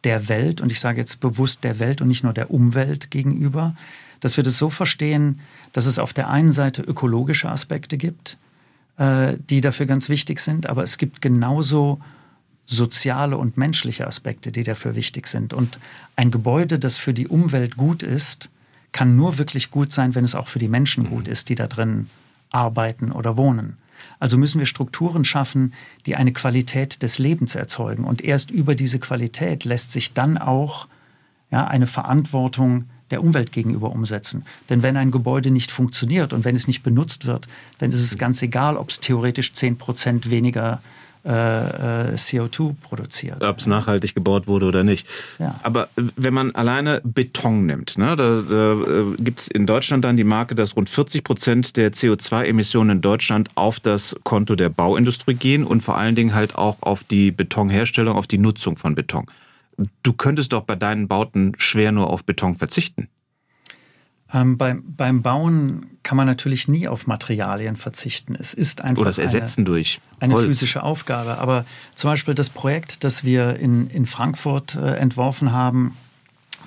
der 0.04 0.28
Welt, 0.28 0.60
und 0.60 0.72
ich 0.72 0.80
sage 0.80 0.98
jetzt 0.98 1.20
bewusst 1.20 1.64
der 1.64 1.78
Welt 1.78 2.00
und 2.00 2.08
nicht 2.08 2.24
nur 2.24 2.32
der 2.32 2.50
Umwelt 2.50 3.10
gegenüber, 3.10 3.74
dass 4.20 4.36
wir 4.36 4.44
das 4.44 4.58
so 4.58 4.70
verstehen, 4.70 5.40
dass 5.72 5.86
es 5.86 5.98
auf 5.98 6.12
der 6.12 6.28
einen 6.28 6.52
Seite 6.52 6.82
ökologische 6.82 7.50
Aspekte 7.50 7.96
gibt, 7.98 8.38
äh, 8.98 9.36
die 9.50 9.60
dafür 9.60 9.86
ganz 9.86 10.08
wichtig 10.08 10.40
sind, 10.40 10.68
aber 10.68 10.82
es 10.82 10.98
gibt 10.98 11.20
genauso 11.20 12.00
soziale 12.66 13.36
und 13.36 13.56
menschliche 13.56 14.06
Aspekte, 14.06 14.52
die 14.52 14.64
dafür 14.64 14.96
wichtig 14.96 15.28
sind. 15.28 15.54
Und 15.54 15.78
ein 16.16 16.30
Gebäude, 16.30 16.78
das 16.78 16.98
für 16.98 17.14
die 17.14 17.28
Umwelt 17.28 17.76
gut 17.76 18.02
ist, 18.02 18.50
kann 18.92 19.16
nur 19.16 19.38
wirklich 19.38 19.70
gut 19.70 19.92
sein, 19.92 20.14
wenn 20.14 20.24
es 20.24 20.34
auch 20.34 20.48
für 20.48 20.58
die 20.58 20.68
Menschen 20.68 21.04
mhm. 21.04 21.10
gut 21.10 21.28
ist, 21.28 21.48
die 21.48 21.54
da 21.54 21.66
drin 21.66 22.10
arbeiten 22.50 23.12
oder 23.12 23.36
wohnen. 23.36 23.76
Also 24.18 24.36
müssen 24.38 24.58
wir 24.58 24.66
Strukturen 24.66 25.24
schaffen, 25.24 25.74
die 26.06 26.16
eine 26.16 26.32
Qualität 26.32 27.02
des 27.02 27.18
Lebens 27.18 27.54
erzeugen. 27.54 28.04
Und 28.04 28.22
erst 28.22 28.50
über 28.50 28.74
diese 28.74 28.98
Qualität 28.98 29.64
lässt 29.64 29.92
sich 29.92 30.12
dann 30.12 30.38
auch 30.38 30.88
ja, 31.50 31.66
eine 31.66 31.86
Verantwortung 31.86 32.86
der 33.10 33.22
Umwelt 33.22 33.52
gegenüber 33.52 33.90
umsetzen. 33.92 34.44
Denn 34.68 34.82
wenn 34.82 34.96
ein 34.96 35.12
Gebäude 35.12 35.50
nicht 35.50 35.70
funktioniert 35.70 36.32
und 36.32 36.44
wenn 36.44 36.56
es 36.56 36.66
nicht 36.66 36.82
benutzt 36.82 37.26
wird, 37.26 37.46
dann 37.78 37.90
ist 37.90 38.02
es 38.02 38.18
ganz 38.18 38.42
egal, 38.42 38.76
ob 38.76 38.90
es 38.90 39.00
theoretisch 39.00 39.52
10 39.52 39.78
Prozent 39.78 40.30
weniger 40.30 40.74
äh, 40.74 41.05
äh 41.26 42.14
CO2 42.14 42.74
produziert. 42.80 43.42
Ob 43.42 43.58
es 43.58 43.66
nachhaltig 43.66 44.14
gebaut 44.14 44.46
wurde 44.46 44.66
oder 44.66 44.84
nicht. 44.84 45.06
Ja. 45.38 45.58
Aber 45.62 45.84
äh, 45.96 46.02
wenn 46.16 46.34
man 46.34 46.54
alleine 46.54 47.00
Beton 47.04 47.66
nimmt, 47.66 47.98
ne, 47.98 48.16
da, 48.16 48.42
da 48.42 48.72
äh, 48.72 49.04
gibt 49.18 49.40
es 49.40 49.48
in 49.48 49.66
Deutschland 49.66 50.04
dann 50.04 50.16
die 50.16 50.24
Marke, 50.24 50.54
dass 50.54 50.76
rund 50.76 50.88
40 50.88 51.24
Prozent 51.24 51.76
der 51.76 51.92
CO2-Emissionen 51.92 52.96
in 52.96 53.00
Deutschland 53.02 53.50
auf 53.54 53.80
das 53.80 54.16
Konto 54.24 54.54
der 54.54 54.68
Bauindustrie 54.68 55.34
gehen 55.34 55.64
und 55.64 55.82
vor 55.82 55.98
allen 55.98 56.14
Dingen 56.14 56.34
halt 56.34 56.54
auch 56.54 56.78
auf 56.82 57.04
die 57.04 57.30
Betonherstellung, 57.30 58.16
auf 58.16 58.26
die 58.26 58.38
Nutzung 58.38 58.76
von 58.76 58.94
Beton. 58.94 59.26
Du 60.02 60.12
könntest 60.12 60.52
doch 60.52 60.62
bei 60.62 60.76
deinen 60.76 61.08
Bauten 61.08 61.52
schwer 61.58 61.92
nur 61.92 62.08
auf 62.08 62.24
Beton 62.24 62.54
verzichten. 62.54 63.08
Ähm, 64.32 64.58
beim, 64.58 64.82
beim 64.96 65.22
Bauen 65.22 65.86
kann 66.02 66.16
man 66.16 66.26
natürlich 66.26 66.68
nie 66.68 66.88
auf 66.88 67.06
Materialien 67.06 67.76
verzichten. 67.76 68.36
Es 68.38 68.54
ist 68.54 68.80
einfach 68.80 69.02
Oder 69.02 69.10
das 69.10 69.18
Ersetzen 69.18 69.60
eine, 69.60 69.66
durch 69.66 70.00
eine 70.20 70.36
physische 70.36 70.82
Aufgabe. 70.82 71.38
Aber 71.38 71.64
zum 71.94 72.10
Beispiel 72.10 72.34
das 72.34 72.50
Projekt, 72.50 73.04
das 73.04 73.24
wir 73.24 73.56
in, 73.56 73.88
in 73.90 74.06
Frankfurt 74.06 74.74
äh, 74.76 74.96
entworfen 74.96 75.52
haben, 75.52 75.96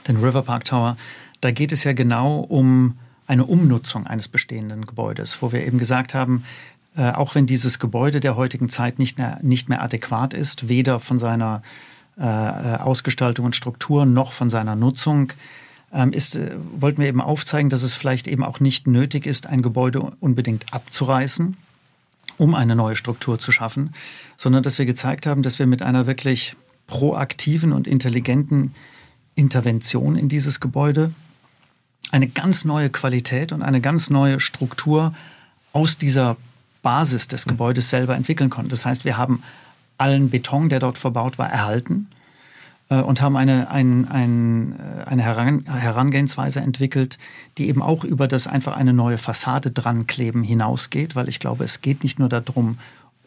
den 0.07 0.17
River 0.17 0.43
Park 0.43 0.65
Tower, 0.65 0.97
da 1.41 1.51
geht 1.51 1.71
es 1.71 1.83
ja 1.83 1.93
genau 1.93 2.39
um 2.39 2.97
eine 3.27 3.45
Umnutzung 3.45 4.07
eines 4.07 4.27
bestehenden 4.27 4.85
Gebäudes, 4.85 5.41
wo 5.41 5.51
wir 5.51 5.65
eben 5.65 5.77
gesagt 5.77 6.13
haben, 6.13 6.43
äh, 6.97 7.11
auch 7.11 7.35
wenn 7.35 7.45
dieses 7.45 7.79
Gebäude 7.79 8.19
der 8.19 8.35
heutigen 8.35 8.69
Zeit 8.69 8.99
nicht 8.99 9.17
mehr, 9.17 9.37
nicht 9.41 9.69
mehr 9.69 9.81
adäquat 9.81 10.33
ist, 10.33 10.67
weder 10.67 10.99
von 10.99 11.19
seiner 11.19 11.61
äh, 12.17 12.23
äh 12.23 12.77
Ausgestaltung 12.77 13.45
und 13.45 13.55
Struktur 13.55 14.05
noch 14.05 14.33
von 14.33 14.49
seiner 14.49 14.75
Nutzung, 14.75 15.31
ist, 16.12 16.36
äh, 16.36 16.56
wollten 16.78 17.02
wir 17.02 17.08
eben 17.08 17.21
aufzeigen, 17.21 17.69
dass 17.69 17.84
es 17.84 17.95
vielleicht 17.95 18.28
eben 18.28 18.43
auch 18.43 18.60
nicht 18.60 18.88
nötig 18.88 19.25
ist, 19.25 19.47
ein 19.47 19.62
Gebäude 19.62 20.02
unbedingt 20.19 20.73
abzureißen, 20.73 21.58
um 22.38 22.56
eine 22.56 22.75
neue 22.75 22.95
Struktur 22.95 23.39
zu 23.39 23.52
schaffen, 23.52 23.93
sondern 24.38 24.63
dass 24.63 24.80
wir 24.80 24.86
gezeigt 24.86 25.25
haben, 25.25 25.41
dass 25.41 25.60
wir 25.60 25.67
mit 25.67 25.82
einer 25.82 26.06
wirklich 26.06 26.56
proaktiven 26.88 27.71
und 27.71 27.88
intelligenten 27.88 28.73
Intervention 29.36 30.15
in 30.15 30.30
dieses 30.30 30.60
Gebäude 30.60 31.13
eine 32.12 32.28
ganz 32.28 32.65
neue 32.65 32.89
Qualität 32.89 33.52
und 33.52 33.62
eine 33.62 33.82
ganz 33.82 34.10
neue 34.10 34.39
Struktur 34.39 35.13
aus 35.73 35.97
dieser 35.97 36.38
Basis 36.82 37.28
des 37.28 37.45
Gebäudes 37.45 37.89
selber 37.89 38.15
entwickeln 38.15 38.49
konnten. 38.49 38.69
Das 38.69 38.86
heißt, 38.86 39.06
wir 39.06 39.17
haben 39.17 39.43
allen 39.97 40.30
Beton, 40.30 40.69
der 40.69 40.80
dort 40.80 40.97
verbaut 40.97 41.38
war, 41.38 41.49
erhalten. 41.49 42.08
Äh, 42.89 43.02
und 43.02 43.21
haben 43.21 43.38
eine, 43.38 43.71
ein, 43.71 44.08
ein, 44.10 44.73
äh, 44.80 45.04
eine 45.06 45.23
Herangehensweise 45.23 46.60
entwickelt, 46.60 47.17
die 47.58 47.69
eben 47.69 47.82
auch 47.82 48.04
über 48.04 48.28
das 48.28 48.47
einfach 48.47 48.75
eine 48.75 48.93
neue 48.93 49.17
Fassade 49.17 49.71
dran 49.71 50.08
kleben 50.08 50.43
hinausgeht, 50.43 51.15
weil 51.15 51.30
ich 51.30 51.39
glaube, 51.39 51.63
es 51.63 51.82
geht 51.82 52.04
nicht 52.04 52.19
nur 52.19 52.30
darum, 52.30 52.78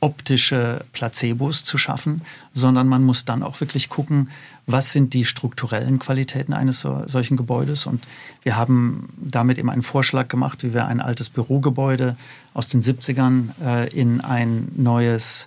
optische 0.01 0.85
Placebos 0.93 1.63
zu 1.63 1.79
schaffen, 1.79 2.23
sondern 2.53 2.89
man 2.89 3.05
muss 3.05 3.25
dann 3.25 3.45
auch 3.45 3.61
wirklich 3.61 3.89
gucken, 3.89 4.31
was 4.67 4.91
sind 4.91 5.15
die 5.15 5.25
strukturellen 5.25 6.01
Qualitäten 6.01 6.55
eines 6.55 6.81
so, 6.81 7.05
solchen 7.07 7.37
Gebäudes. 7.37 7.87
Und 7.87 8.09
wir 8.43 8.57
haben 8.57 9.11
damit 9.17 9.59
eben 9.59 9.71
einen 9.71 9.85
Vorschlag 9.85 10.27
gemacht, 10.27 10.65
wie 10.65 10.75
wir 10.75 10.87
ein 10.87 11.01
altes 11.01 11.31
Bürogebäude 11.31 12.17
aus 12.53 12.67
den 12.67 12.83
70ern 12.83 13.51
äh, 13.65 13.89
in 13.91 14.21
ein 14.21 14.73
neues 14.75 15.47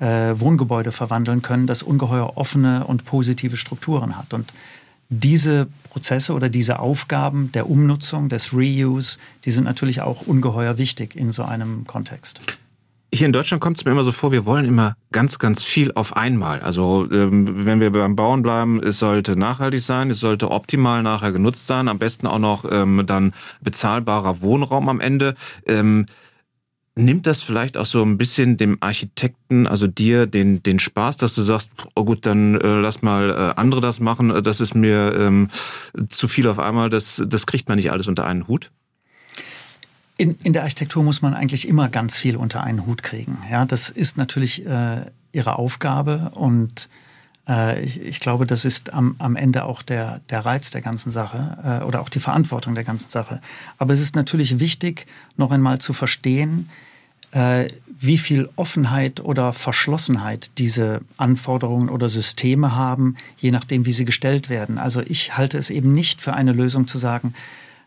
äh, 0.00 0.38
Wohngebäude 0.38 0.92
verwandeln 0.92 1.42
können, 1.42 1.66
das 1.66 1.82
ungeheuer 1.82 2.32
offene 2.36 2.84
und 2.84 3.04
positive 3.04 3.56
Strukturen 3.56 4.16
hat. 4.16 4.34
Und 4.34 4.52
diese 5.08 5.68
Prozesse 5.90 6.34
oder 6.34 6.48
diese 6.48 6.80
Aufgaben 6.80 7.50
der 7.52 7.68
Umnutzung, 7.70 8.28
des 8.28 8.52
Reuse, 8.52 9.18
die 9.44 9.50
sind 9.50 9.64
natürlich 9.64 10.02
auch 10.02 10.26
ungeheuer 10.26 10.78
wichtig 10.78 11.16
in 11.16 11.32
so 11.32 11.44
einem 11.44 11.86
Kontext. 11.86 12.40
Hier 13.12 13.26
in 13.26 13.32
Deutschland 13.32 13.62
kommt 13.62 13.78
es 13.78 13.86
mir 13.86 13.92
immer 13.92 14.04
so 14.04 14.12
vor, 14.12 14.32
wir 14.32 14.44
wollen 14.44 14.66
immer 14.66 14.94
ganz, 15.12 15.38
ganz 15.38 15.64
viel 15.64 15.92
auf 15.94 16.14
einmal. 16.14 16.60
Also 16.60 17.08
ähm, 17.10 17.64
wenn 17.64 17.80
wir 17.80 17.90
beim 17.90 18.16
Bauen 18.16 18.42
bleiben, 18.42 18.82
es 18.82 18.98
sollte 18.98 19.34
nachhaltig 19.34 19.80
sein, 19.80 20.10
es 20.10 20.20
sollte 20.20 20.50
optimal 20.50 21.02
nachher 21.02 21.32
genutzt 21.32 21.66
sein, 21.66 21.88
am 21.88 21.98
besten 21.98 22.26
auch 22.26 22.38
noch 22.38 22.70
ähm, 22.70 23.04
dann 23.06 23.32
bezahlbarer 23.62 24.42
Wohnraum 24.42 24.90
am 24.90 25.00
Ende. 25.00 25.36
Ähm, 25.66 26.04
nimmt 26.98 27.26
das 27.26 27.42
vielleicht 27.42 27.76
auch 27.76 27.86
so 27.86 28.02
ein 28.02 28.18
bisschen 28.18 28.56
dem 28.56 28.76
Architekten, 28.80 29.66
also 29.66 29.86
dir, 29.86 30.26
den, 30.26 30.62
den 30.62 30.78
Spaß, 30.78 31.16
dass 31.16 31.34
du 31.34 31.42
sagst, 31.42 31.70
oh 31.94 32.04
gut, 32.04 32.26
dann 32.26 32.60
äh, 32.60 32.74
lass 32.74 33.02
mal 33.02 33.30
äh, 33.30 33.60
andere 33.60 33.80
das 33.80 34.00
machen, 34.00 34.42
das 34.42 34.60
ist 34.60 34.74
mir 34.74 35.14
ähm, 35.16 35.48
zu 36.08 36.28
viel 36.28 36.48
auf 36.48 36.58
einmal, 36.58 36.90
das, 36.90 37.22
das 37.26 37.46
kriegt 37.46 37.68
man 37.68 37.76
nicht 37.76 37.92
alles 37.92 38.08
unter 38.08 38.26
einen 38.26 38.48
Hut? 38.48 38.70
In, 40.16 40.36
in 40.42 40.52
der 40.52 40.62
Architektur 40.62 41.04
muss 41.04 41.22
man 41.22 41.34
eigentlich 41.34 41.68
immer 41.68 41.88
ganz 41.88 42.18
viel 42.18 42.36
unter 42.36 42.64
einen 42.64 42.86
Hut 42.86 43.04
kriegen. 43.04 43.38
Ja, 43.50 43.64
das 43.64 43.88
ist 43.88 44.16
natürlich 44.16 44.66
äh, 44.66 45.02
ihre 45.30 45.56
Aufgabe 45.56 46.32
und 46.34 46.88
äh, 47.48 47.80
ich, 47.80 48.00
ich, 48.02 48.18
glaube, 48.18 48.44
das 48.44 48.64
ist 48.64 48.92
am, 48.92 49.14
am 49.18 49.36
Ende 49.36 49.64
auch 49.64 49.82
der, 49.82 50.20
der 50.30 50.44
Reiz 50.44 50.72
der 50.72 50.80
ganzen 50.80 51.12
Sache 51.12 51.80
äh, 51.82 51.86
oder 51.86 52.00
auch 52.00 52.08
die 52.08 52.18
Verantwortung 52.18 52.74
der 52.74 52.82
ganzen 52.82 53.08
Sache. 53.08 53.40
Aber 53.78 53.92
es 53.92 54.00
ist 54.00 54.16
natürlich 54.16 54.58
wichtig, 54.58 55.06
noch 55.36 55.52
einmal 55.52 55.78
zu 55.78 55.92
verstehen, 55.92 56.68
äh, 56.68 56.87
wie 58.00 58.18
viel 58.18 58.48
Offenheit 58.56 59.20
oder 59.20 59.52
Verschlossenheit 59.52 60.58
diese 60.58 61.00
Anforderungen 61.16 61.88
oder 61.88 62.08
Systeme 62.08 62.74
haben, 62.74 63.16
je 63.38 63.50
nachdem, 63.50 63.86
wie 63.86 63.92
sie 63.92 64.04
gestellt 64.04 64.48
werden. 64.48 64.78
Also 64.78 65.02
ich 65.04 65.36
halte 65.36 65.58
es 65.58 65.68
eben 65.70 65.94
nicht 65.94 66.20
für 66.20 66.32
eine 66.32 66.52
Lösung 66.52 66.86
zu 66.86 66.98
sagen, 66.98 67.34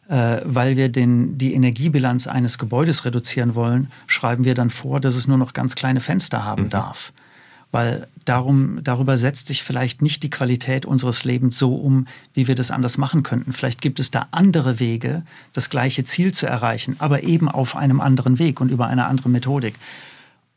äh, 0.09 0.41
weil 0.43 0.75
wir 0.75 0.89
den, 0.89 1.37
die 1.37 1.53
Energiebilanz 1.53 2.27
eines 2.27 2.57
Gebäudes 2.57 3.05
reduzieren 3.05 3.55
wollen, 3.55 3.91
schreiben 4.05 4.43
wir 4.43 4.53
dann 4.53 4.69
vor, 4.69 4.99
dass 4.99 5.15
es 5.15 5.27
nur 5.27 5.37
noch 5.37 5.53
ganz 5.53 5.75
kleine 5.75 6.01
Fenster 6.01 6.43
haben 6.43 6.63
mhm. 6.63 6.69
darf 6.69 7.13
weil 7.71 8.07
darum, 8.25 8.79
darüber 8.83 9.17
setzt 9.17 9.47
sich 9.47 9.63
vielleicht 9.63 10.01
nicht 10.01 10.23
die 10.23 10.29
Qualität 10.29 10.85
unseres 10.85 11.23
Lebens 11.23 11.57
so 11.57 11.75
um, 11.75 12.07
wie 12.33 12.47
wir 12.47 12.55
das 12.55 12.71
anders 12.71 12.97
machen 12.97 13.23
könnten. 13.23 13.53
Vielleicht 13.53 13.81
gibt 13.81 13.99
es 13.99 14.11
da 14.11 14.27
andere 14.31 14.79
Wege, 14.79 15.23
das 15.53 15.69
gleiche 15.69 16.03
Ziel 16.03 16.33
zu 16.33 16.47
erreichen, 16.47 16.95
aber 16.99 17.23
eben 17.23 17.49
auf 17.49 17.75
einem 17.75 18.01
anderen 18.01 18.39
Weg 18.39 18.61
und 18.61 18.69
über 18.69 18.87
eine 18.87 19.05
andere 19.05 19.29
Methodik. 19.29 19.75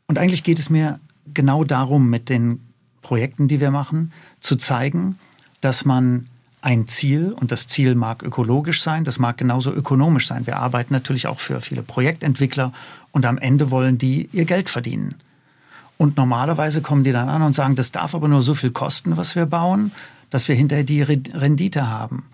Und 0.07 0.17
eigentlich 0.17 0.43
geht 0.43 0.59
es 0.59 0.69
mir 0.69 0.99
genau 1.33 1.63
darum, 1.63 2.09
mit 2.09 2.29
den 2.29 2.59
Projekten, 3.01 3.47
die 3.47 3.59
wir 3.59 3.71
machen, 3.71 4.11
zu 4.39 4.55
zeigen, 4.55 5.17
dass 5.61 5.85
man 5.85 6.27
ein 6.61 6.87
Ziel, 6.87 7.31
und 7.31 7.51
das 7.51 7.67
Ziel 7.67 7.93
mag 7.93 8.23
ökologisch 8.23 8.81
sein, 8.81 9.03
das 9.03 9.19
mag 9.19 9.37
genauso 9.37 9.71
ökonomisch 9.71 10.27
sein. 10.27 10.47
Wir 10.47 10.57
arbeiten 10.57 10.93
natürlich 10.93 11.27
auch 11.27 11.39
für 11.39 11.61
viele 11.61 11.83
Projektentwickler 11.83 12.73
und 13.11 13.25
am 13.25 13.37
Ende 13.37 13.69
wollen 13.69 13.99
die 13.99 14.29
ihr 14.33 14.45
Geld 14.45 14.69
verdienen. 14.69 15.13
Und 15.97 16.17
normalerweise 16.17 16.81
kommen 16.81 17.03
die 17.03 17.11
dann 17.11 17.29
an 17.29 17.41
und 17.41 17.55
sagen, 17.55 17.75
das 17.75 17.91
darf 17.91 18.15
aber 18.15 18.27
nur 18.27 18.41
so 18.41 18.53
viel 18.53 18.71
kosten, 18.71 19.17
was 19.17 19.35
wir 19.35 19.45
bauen, 19.45 19.91
dass 20.29 20.47
wir 20.47 20.55
hinterher 20.55 20.83
die 20.83 21.01
Rendite 21.01 21.87
haben. 21.87 22.25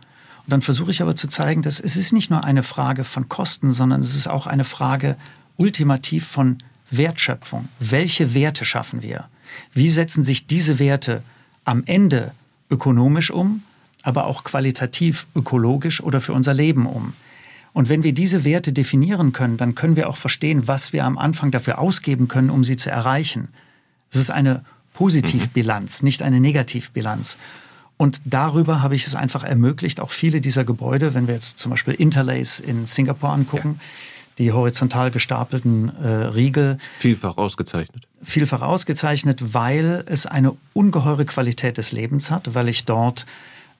Und 0.43 0.51
dann 0.51 0.61
versuche 0.61 0.91
ich 0.91 1.01
aber 1.01 1.15
zu 1.15 1.27
zeigen, 1.27 1.61
dass 1.61 1.79
es 1.79 1.95
ist 1.95 2.13
nicht 2.13 2.31
nur 2.31 2.43
eine 2.43 2.63
Frage 2.63 3.03
von 3.03 3.29
Kosten, 3.29 3.71
sondern 3.71 4.01
es 4.01 4.15
ist 4.15 4.27
auch 4.27 4.47
eine 4.47 4.63
Frage 4.63 5.15
ultimativ 5.57 6.25
von 6.25 6.63
Wertschöpfung. 6.89 7.69
Welche 7.79 8.33
Werte 8.33 8.65
schaffen 8.65 9.03
wir? 9.03 9.25
Wie 9.71 9.89
setzen 9.89 10.23
sich 10.23 10.47
diese 10.47 10.79
Werte 10.79 11.21
am 11.63 11.83
Ende 11.85 12.31
ökonomisch 12.69 13.29
um, 13.29 13.61
aber 14.01 14.25
auch 14.25 14.43
qualitativ 14.43 15.27
ökologisch 15.35 16.01
oder 16.01 16.21
für 16.21 16.33
unser 16.33 16.55
Leben 16.55 16.87
um? 16.87 17.13
Und 17.73 17.89
wenn 17.89 18.03
wir 18.03 18.13
diese 18.13 18.43
Werte 18.43 18.73
definieren 18.73 19.31
können, 19.31 19.57
dann 19.57 19.75
können 19.75 19.95
wir 19.95 20.09
auch 20.09 20.17
verstehen, 20.17 20.67
was 20.67 20.93
wir 20.93 21.05
am 21.05 21.17
Anfang 21.17 21.51
dafür 21.51 21.79
ausgeben 21.79 22.27
können, 22.27 22.49
um 22.49 22.63
sie 22.63 22.75
zu 22.75 22.89
erreichen. 22.89 23.47
Es 24.11 24.17
ist 24.17 24.29
eine 24.29 24.63
Positivbilanz, 24.93 26.01
mhm. 26.01 26.05
nicht 26.07 26.21
eine 26.21 26.39
Negativbilanz. 26.39 27.37
Und 27.97 28.21
darüber 28.25 28.81
habe 28.81 28.95
ich 28.95 29.05
es 29.05 29.15
einfach 29.15 29.43
ermöglicht, 29.43 29.99
auch 29.99 30.11
viele 30.11 30.41
dieser 30.41 30.65
Gebäude, 30.65 31.13
wenn 31.13 31.27
wir 31.27 31.35
jetzt 31.35 31.59
zum 31.59 31.69
Beispiel 31.69 31.93
Interlace 31.93 32.59
in 32.59 32.85
Singapur 32.85 33.29
angucken, 33.29 33.75
ja. 33.77 33.85
die 34.39 34.51
horizontal 34.51 35.11
gestapelten 35.11 35.95
äh, 35.97 36.07
Riegel. 36.07 36.77
Vielfach 36.97 37.37
ausgezeichnet. 37.37 38.07
Vielfach 38.23 38.63
ausgezeichnet, 38.63 39.53
weil 39.53 40.03
es 40.07 40.25
eine 40.25 40.57
ungeheure 40.73 41.25
Qualität 41.25 41.77
des 41.77 41.91
Lebens 41.91 42.31
hat, 42.31 42.53
weil 42.55 42.69
ich 42.69 42.85
dort 42.85 43.27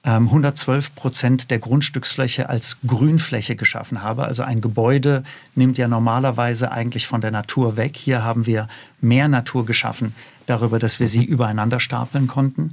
112 0.04 0.88
ähm, 0.88 0.94
Prozent 0.96 1.50
der 1.50 1.60
Grundstücksfläche 1.60 2.48
als 2.48 2.78
Grünfläche 2.86 3.54
geschaffen 3.54 4.02
habe. 4.02 4.24
Also 4.24 4.42
ein 4.42 4.60
Gebäude 4.60 5.22
nimmt 5.54 5.78
ja 5.78 5.86
normalerweise 5.86 6.72
eigentlich 6.72 7.06
von 7.06 7.20
der 7.20 7.30
Natur 7.30 7.76
weg. 7.76 7.96
Hier 7.96 8.24
haben 8.24 8.46
wir 8.46 8.68
mehr 9.00 9.28
Natur 9.28 9.64
geschaffen 9.64 10.14
darüber, 10.46 10.78
dass 10.80 10.98
wir 10.98 11.06
sie 11.06 11.20
mhm. 11.20 11.26
übereinander 11.26 11.78
stapeln 11.78 12.26
konnten. 12.26 12.72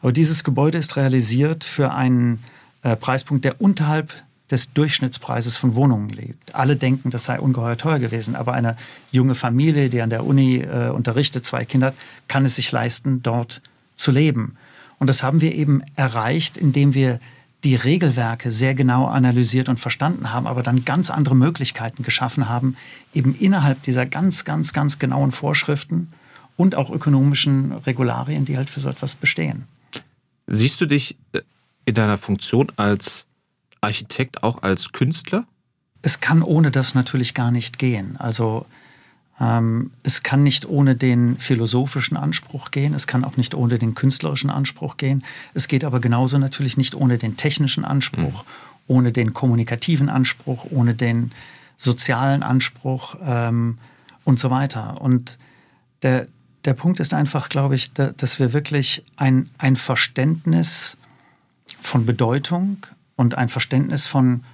Aber 0.00 0.12
dieses 0.12 0.42
Gebäude 0.42 0.78
ist 0.78 0.96
realisiert 0.96 1.64
für 1.64 1.92
einen 1.92 2.42
äh, 2.82 2.96
Preispunkt, 2.96 3.44
der 3.44 3.60
unterhalb 3.60 4.14
des 4.50 4.72
Durchschnittspreises 4.72 5.56
von 5.56 5.74
Wohnungen 5.74 6.08
liegt. 6.08 6.54
Alle 6.54 6.76
denken, 6.76 7.10
das 7.10 7.26
sei 7.26 7.38
ungeheuer 7.38 7.76
teuer 7.76 7.98
gewesen, 7.98 8.34
aber 8.34 8.54
eine 8.54 8.76
junge 9.12 9.34
Familie, 9.34 9.90
die 9.90 10.00
an 10.00 10.10
der 10.10 10.26
Uni 10.26 10.56
äh, 10.56 10.88
unterrichtet, 10.88 11.44
zwei 11.44 11.64
Kinder 11.64 11.88
hat, 11.88 11.94
kann 12.26 12.44
es 12.44 12.56
sich 12.56 12.72
leisten, 12.72 13.22
dort 13.22 13.60
zu 13.96 14.10
leben. 14.10 14.56
Und 15.00 15.06
das 15.08 15.22
haben 15.22 15.40
wir 15.40 15.54
eben 15.54 15.82
erreicht, 15.96 16.56
indem 16.56 16.94
wir 16.94 17.18
die 17.64 17.74
Regelwerke 17.74 18.50
sehr 18.50 18.74
genau 18.74 19.06
analysiert 19.06 19.68
und 19.68 19.78
verstanden 19.78 20.32
haben, 20.32 20.46
aber 20.46 20.62
dann 20.62 20.84
ganz 20.84 21.10
andere 21.10 21.34
Möglichkeiten 21.34 22.02
geschaffen 22.02 22.48
haben, 22.48 22.76
eben 23.12 23.34
innerhalb 23.34 23.82
dieser 23.82 24.06
ganz, 24.06 24.44
ganz, 24.44 24.72
ganz 24.72 24.98
genauen 24.98 25.32
Vorschriften 25.32 26.12
und 26.56 26.74
auch 26.74 26.90
ökonomischen 26.90 27.72
Regularien, 27.72 28.44
die 28.44 28.56
halt 28.56 28.70
für 28.70 28.80
so 28.80 28.88
etwas 28.88 29.14
bestehen. 29.14 29.64
Siehst 30.46 30.80
du 30.80 30.86
dich 30.86 31.16
äh, 31.32 31.40
in 31.84 31.94
deiner 31.94 32.16
Funktion 32.16 32.70
als 32.76 33.26
Architekt 33.80 34.42
auch 34.42 34.62
als 34.62 34.92
Künstler? 34.92 35.46
Es 36.02 36.20
kann 36.20 36.42
ohne 36.42 36.70
das 36.70 36.94
natürlich 36.94 37.34
gar 37.34 37.50
nicht 37.50 37.78
gehen. 37.78 38.16
Also 38.18 38.66
es 40.02 40.22
kann 40.22 40.42
nicht 40.42 40.68
ohne 40.68 40.96
den 40.96 41.38
philosophischen 41.38 42.18
Anspruch 42.18 42.70
gehen, 42.70 42.92
es 42.92 43.06
kann 43.06 43.24
auch 43.24 43.38
nicht 43.38 43.54
ohne 43.54 43.78
den 43.78 43.94
künstlerischen 43.94 44.50
Anspruch 44.50 44.98
gehen. 44.98 45.24
Es 45.54 45.66
geht 45.66 45.82
aber 45.82 45.98
genauso 45.98 46.36
natürlich 46.36 46.76
nicht 46.76 46.94
ohne 46.94 47.16
den 47.16 47.38
technischen 47.38 47.86
Anspruch, 47.86 48.44
mhm. 48.44 48.48
ohne 48.86 49.12
den 49.12 49.32
kommunikativen 49.32 50.10
Anspruch, 50.10 50.66
ohne 50.70 50.94
den 50.94 51.32
sozialen 51.78 52.42
Anspruch 52.42 53.16
ähm, 53.24 53.78
und 54.24 54.38
so 54.38 54.50
weiter. 54.50 55.00
Und 55.00 55.38
der, 56.02 56.26
der 56.66 56.74
Punkt 56.74 57.00
ist 57.00 57.14
einfach, 57.14 57.48
glaube 57.48 57.76
ich, 57.76 57.94
da, 57.94 58.10
dass 58.10 58.38
wir 58.40 58.52
wirklich 58.52 59.02
ein, 59.16 59.48
ein 59.56 59.76
Verständnis 59.76 60.98
von 61.80 62.04
Bedeutung 62.04 62.84
und 63.16 63.38
ein 63.38 63.48
Verständnis 63.48 64.06
von 64.06 64.44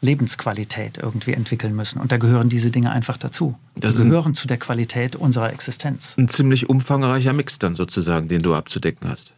Lebensqualität 0.00 0.98
irgendwie 0.98 1.32
entwickeln 1.32 1.74
müssen. 1.74 2.00
Und 2.00 2.12
da 2.12 2.18
gehören 2.18 2.48
diese 2.48 2.70
Dinge 2.70 2.92
einfach 2.92 3.16
dazu. 3.16 3.56
Das 3.74 3.96
Die 3.96 4.02
gehören 4.02 4.34
zu 4.34 4.46
der 4.46 4.58
Qualität 4.58 5.16
unserer 5.16 5.52
Existenz. 5.52 6.16
Ein 6.18 6.28
ziemlich 6.28 6.68
umfangreicher 6.68 7.32
Mix 7.32 7.58
dann 7.58 7.74
sozusagen, 7.74 8.28
den 8.28 8.42
du 8.42 8.54
abzudecken 8.54 9.08
hast 9.08 9.32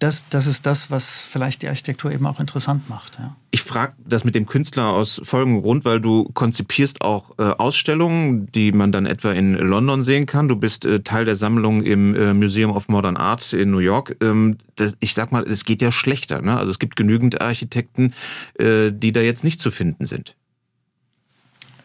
das, 0.00 0.28
das 0.28 0.46
ist 0.46 0.66
das, 0.66 0.90
was 0.90 1.22
vielleicht 1.22 1.62
die 1.62 1.68
Architektur 1.68 2.10
eben 2.12 2.26
auch 2.26 2.40
interessant 2.40 2.88
macht. 2.88 3.18
Ja. 3.18 3.36
Ich 3.50 3.62
frage 3.62 3.94
das 4.04 4.24
mit 4.24 4.34
dem 4.34 4.46
Künstler 4.46 4.88
aus 4.90 5.20
folgendem 5.24 5.62
Grund, 5.62 5.84
weil 5.84 6.00
du 6.00 6.24
konzipierst 6.34 7.00
auch 7.00 7.30
äh, 7.38 7.42
Ausstellungen, 7.42 8.50
die 8.52 8.72
man 8.72 8.92
dann 8.92 9.06
etwa 9.06 9.32
in 9.32 9.54
London 9.54 10.02
sehen 10.02 10.26
kann. 10.26 10.48
Du 10.48 10.56
bist 10.56 10.84
äh, 10.84 11.00
Teil 11.00 11.24
der 11.24 11.36
Sammlung 11.36 11.82
im 11.82 12.14
äh, 12.14 12.34
Museum 12.34 12.72
of 12.72 12.88
Modern 12.88 13.16
Art 13.16 13.52
in 13.52 13.70
New 13.70 13.78
York. 13.78 14.16
Ähm, 14.20 14.58
das, 14.74 14.96
ich 15.00 15.14
sag 15.14 15.32
mal, 15.32 15.44
es 15.44 15.64
geht 15.64 15.80
ja 15.80 15.92
schlechter. 15.92 16.42
Ne? 16.42 16.56
Also 16.56 16.70
es 16.70 16.78
gibt 16.78 16.96
genügend 16.96 17.40
Architekten, 17.40 18.14
äh, 18.58 18.90
die 18.92 19.12
da 19.12 19.20
jetzt 19.20 19.44
nicht 19.44 19.60
zu 19.60 19.70
finden 19.70 20.06
sind. 20.06 20.34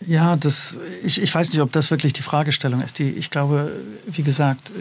Ja, 0.05 0.35
das, 0.35 0.77
ich, 1.03 1.21
ich 1.21 1.33
weiß 1.33 1.51
nicht, 1.51 1.61
ob 1.61 1.71
das 1.71 1.91
wirklich 1.91 2.13
die 2.13 2.21
Fragestellung 2.21 2.81
ist. 2.81 2.99
Die, 2.99 3.09
ich 3.09 3.29
glaube, 3.29 3.71
wie 4.07 4.23
gesagt, 4.23 4.71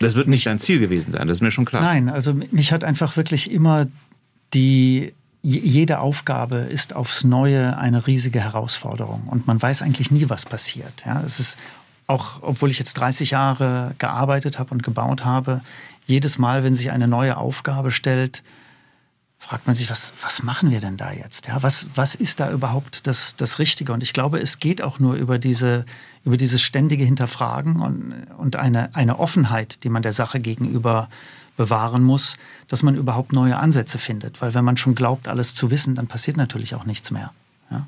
das 0.00 0.14
wird 0.14 0.28
nicht 0.28 0.46
dein 0.46 0.58
Ziel 0.58 0.78
gewesen 0.78 1.12
sein, 1.12 1.26
das 1.26 1.38
ist 1.38 1.42
mir 1.42 1.50
schon 1.50 1.64
klar. 1.64 1.82
Nein, 1.82 2.08
also 2.08 2.34
mich 2.34 2.72
hat 2.72 2.84
einfach 2.84 3.16
wirklich 3.16 3.50
immer 3.50 3.86
die, 4.52 5.14
jede 5.42 6.00
Aufgabe 6.00 6.56
ist 6.56 6.94
aufs 6.94 7.24
Neue 7.24 7.78
eine 7.78 8.06
riesige 8.06 8.40
Herausforderung 8.40 9.22
und 9.28 9.46
man 9.46 9.60
weiß 9.60 9.82
eigentlich 9.82 10.10
nie, 10.10 10.28
was 10.28 10.44
passiert. 10.44 11.04
Ja, 11.06 11.22
es 11.24 11.40
ist 11.40 11.58
auch, 12.06 12.42
obwohl 12.42 12.70
ich 12.70 12.78
jetzt 12.78 12.94
30 12.94 13.30
Jahre 13.30 13.94
gearbeitet 13.98 14.58
habe 14.58 14.72
und 14.72 14.82
gebaut 14.82 15.24
habe, 15.24 15.62
jedes 16.06 16.38
Mal, 16.38 16.62
wenn 16.62 16.74
sich 16.74 16.90
eine 16.90 17.08
neue 17.08 17.36
Aufgabe 17.36 17.90
stellt, 17.90 18.42
fragt 19.46 19.68
man 19.68 19.76
sich, 19.76 19.88
was, 19.90 20.12
was 20.22 20.42
machen 20.42 20.72
wir 20.72 20.80
denn 20.80 20.96
da 20.96 21.12
jetzt? 21.12 21.46
Ja, 21.46 21.62
was, 21.62 21.86
was 21.94 22.16
ist 22.16 22.40
da 22.40 22.50
überhaupt 22.50 23.06
das, 23.06 23.36
das 23.36 23.60
Richtige? 23.60 23.92
Und 23.92 24.02
ich 24.02 24.12
glaube, 24.12 24.40
es 24.40 24.58
geht 24.58 24.82
auch 24.82 24.98
nur 24.98 25.14
über, 25.14 25.38
diese, 25.38 25.86
über 26.24 26.36
dieses 26.36 26.62
ständige 26.62 27.04
Hinterfragen 27.04 27.80
und, 27.80 28.26
und 28.38 28.56
eine, 28.56 28.92
eine 28.96 29.20
Offenheit, 29.20 29.84
die 29.84 29.88
man 29.88 30.02
der 30.02 30.12
Sache 30.12 30.40
gegenüber 30.40 31.08
bewahren 31.56 32.02
muss, 32.02 32.36
dass 32.66 32.82
man 32.82 32.96
überhaupt 32.96 33.32
neue 33.32 33.56
Ansätze 33.56 33.98
findet. 33.98 34.42
Weil 34.42 34.52
wenn 34.54 34.64
man 34.64 34.76
schon 34.76 34.96
glaubt, 34.96 35.28
alles 35.28 35.54
zu 35.54 35.70
wissen, 35.70 35.94
dann 35.94 36.08
passiert 36.08 36.36
natürlich 36.36 36.74
auch 36.74 36.84
nichts 36.84 37.12
mehr. 37.12 37.32
Ja? 37.70 37.86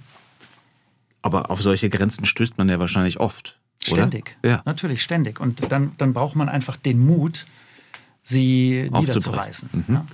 Aber 1.23 1.51
auf 1.51 1.61
solche 1.61 1.91
Grenzen 1.91 2.25
stößt 2.25 2.57
man 2.59 2.69
ja 2.69 2.79
wahrscheinlich 2.79 3.19
oft. 3.19 3.59
Ständig. 3.83 4.37
Oder? 4.45 4.51
Ja. 4.51 4.63
Natürlich, 4.65 5.03
ständig. 5.03 5.41
Und 5.41 5.73
dann, 5.73 5.91
dann 5.99 6.13
braucht 6.13 6.37
man 6.37 6.49
einfach 6.49 6.77
den 6.77 7.05
Mut, 7.05 7.47
sie 8.23 8.89
niederzureißen. 8.93 9.71
Mhm. 9.73 9.85
Ja? 9.89 10.07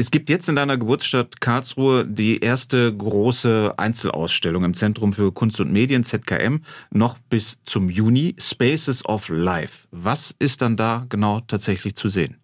Es 0.00 0.10
gibt 0.10 0.30
jetzt 0.30 0.48
in 0.48 0.56
deiner 0.56 0.78
Geburtsstadt 0.78 1.42
Karlsruhe 1.42 2.06
die 2.06 2.38
erste 2.38 2.90
große 2.96 3.74
Einzelausstellung 3.76 4.64
im 4.64 4.72
Zentrum 4.72 5.12
für 5.12 5.30
Kunst 5.30 5.60
und 5.60 5.70
Medien, 5.70 6.04
ZKM, 6.04 6.62
noch 6.90 7.18
bis 7.28 7.62
zum 7.64 7.90
Juni, 7.90 8.34
Spaces 8.38 9.04
of 9.04 9.28
Life. 9.28 9.86
Was 9.90 10.34
ist 10.38 10.62
dann 10.62 10.78
da 10.78 11.04
genau 11.10 11.40
tatsächlich 11.40 11.96
zu 11.96 12.08
sehen? 12.08 12.38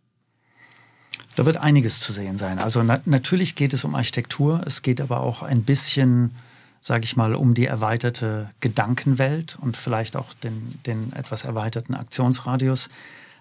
Da 1.34 1.46
wird 1.46 1.56
einiges 1.56 2.00
zu 2.00 2.12
sehen 2.12 2.36
sein. 2.36 2.58
Also 2.58 2.82
na 2.82 3.00
natürlich 3.06 3.54
geht 3.54 3.72
es 3.72 3.84
um 3.84 3.94
Architektur, 3.94 4.62
es 4.66 4.82
geht 4.82 5.00
aber 5.00 5.20
auch 5.20 5.42
ein 5.42 5.62
bisschen, 5.62 6.32
sage 6.82 7.04
ich 7.04 7.16
mal, 7.16 7.34
um 7.34 7.54
die 7.54 7.64
erweiterte 7.64 8.50
Gedankenwelt 8.60 9.56
und 9.58 9.78
vielleicht 9.78 10.14
auch 10.14 10.34
den, 10.34 10.78
den 10.84 11.14
etwas 11.14 11.44
erweiterten 11.44 11.94
Aktionsradius. 11.94 12.90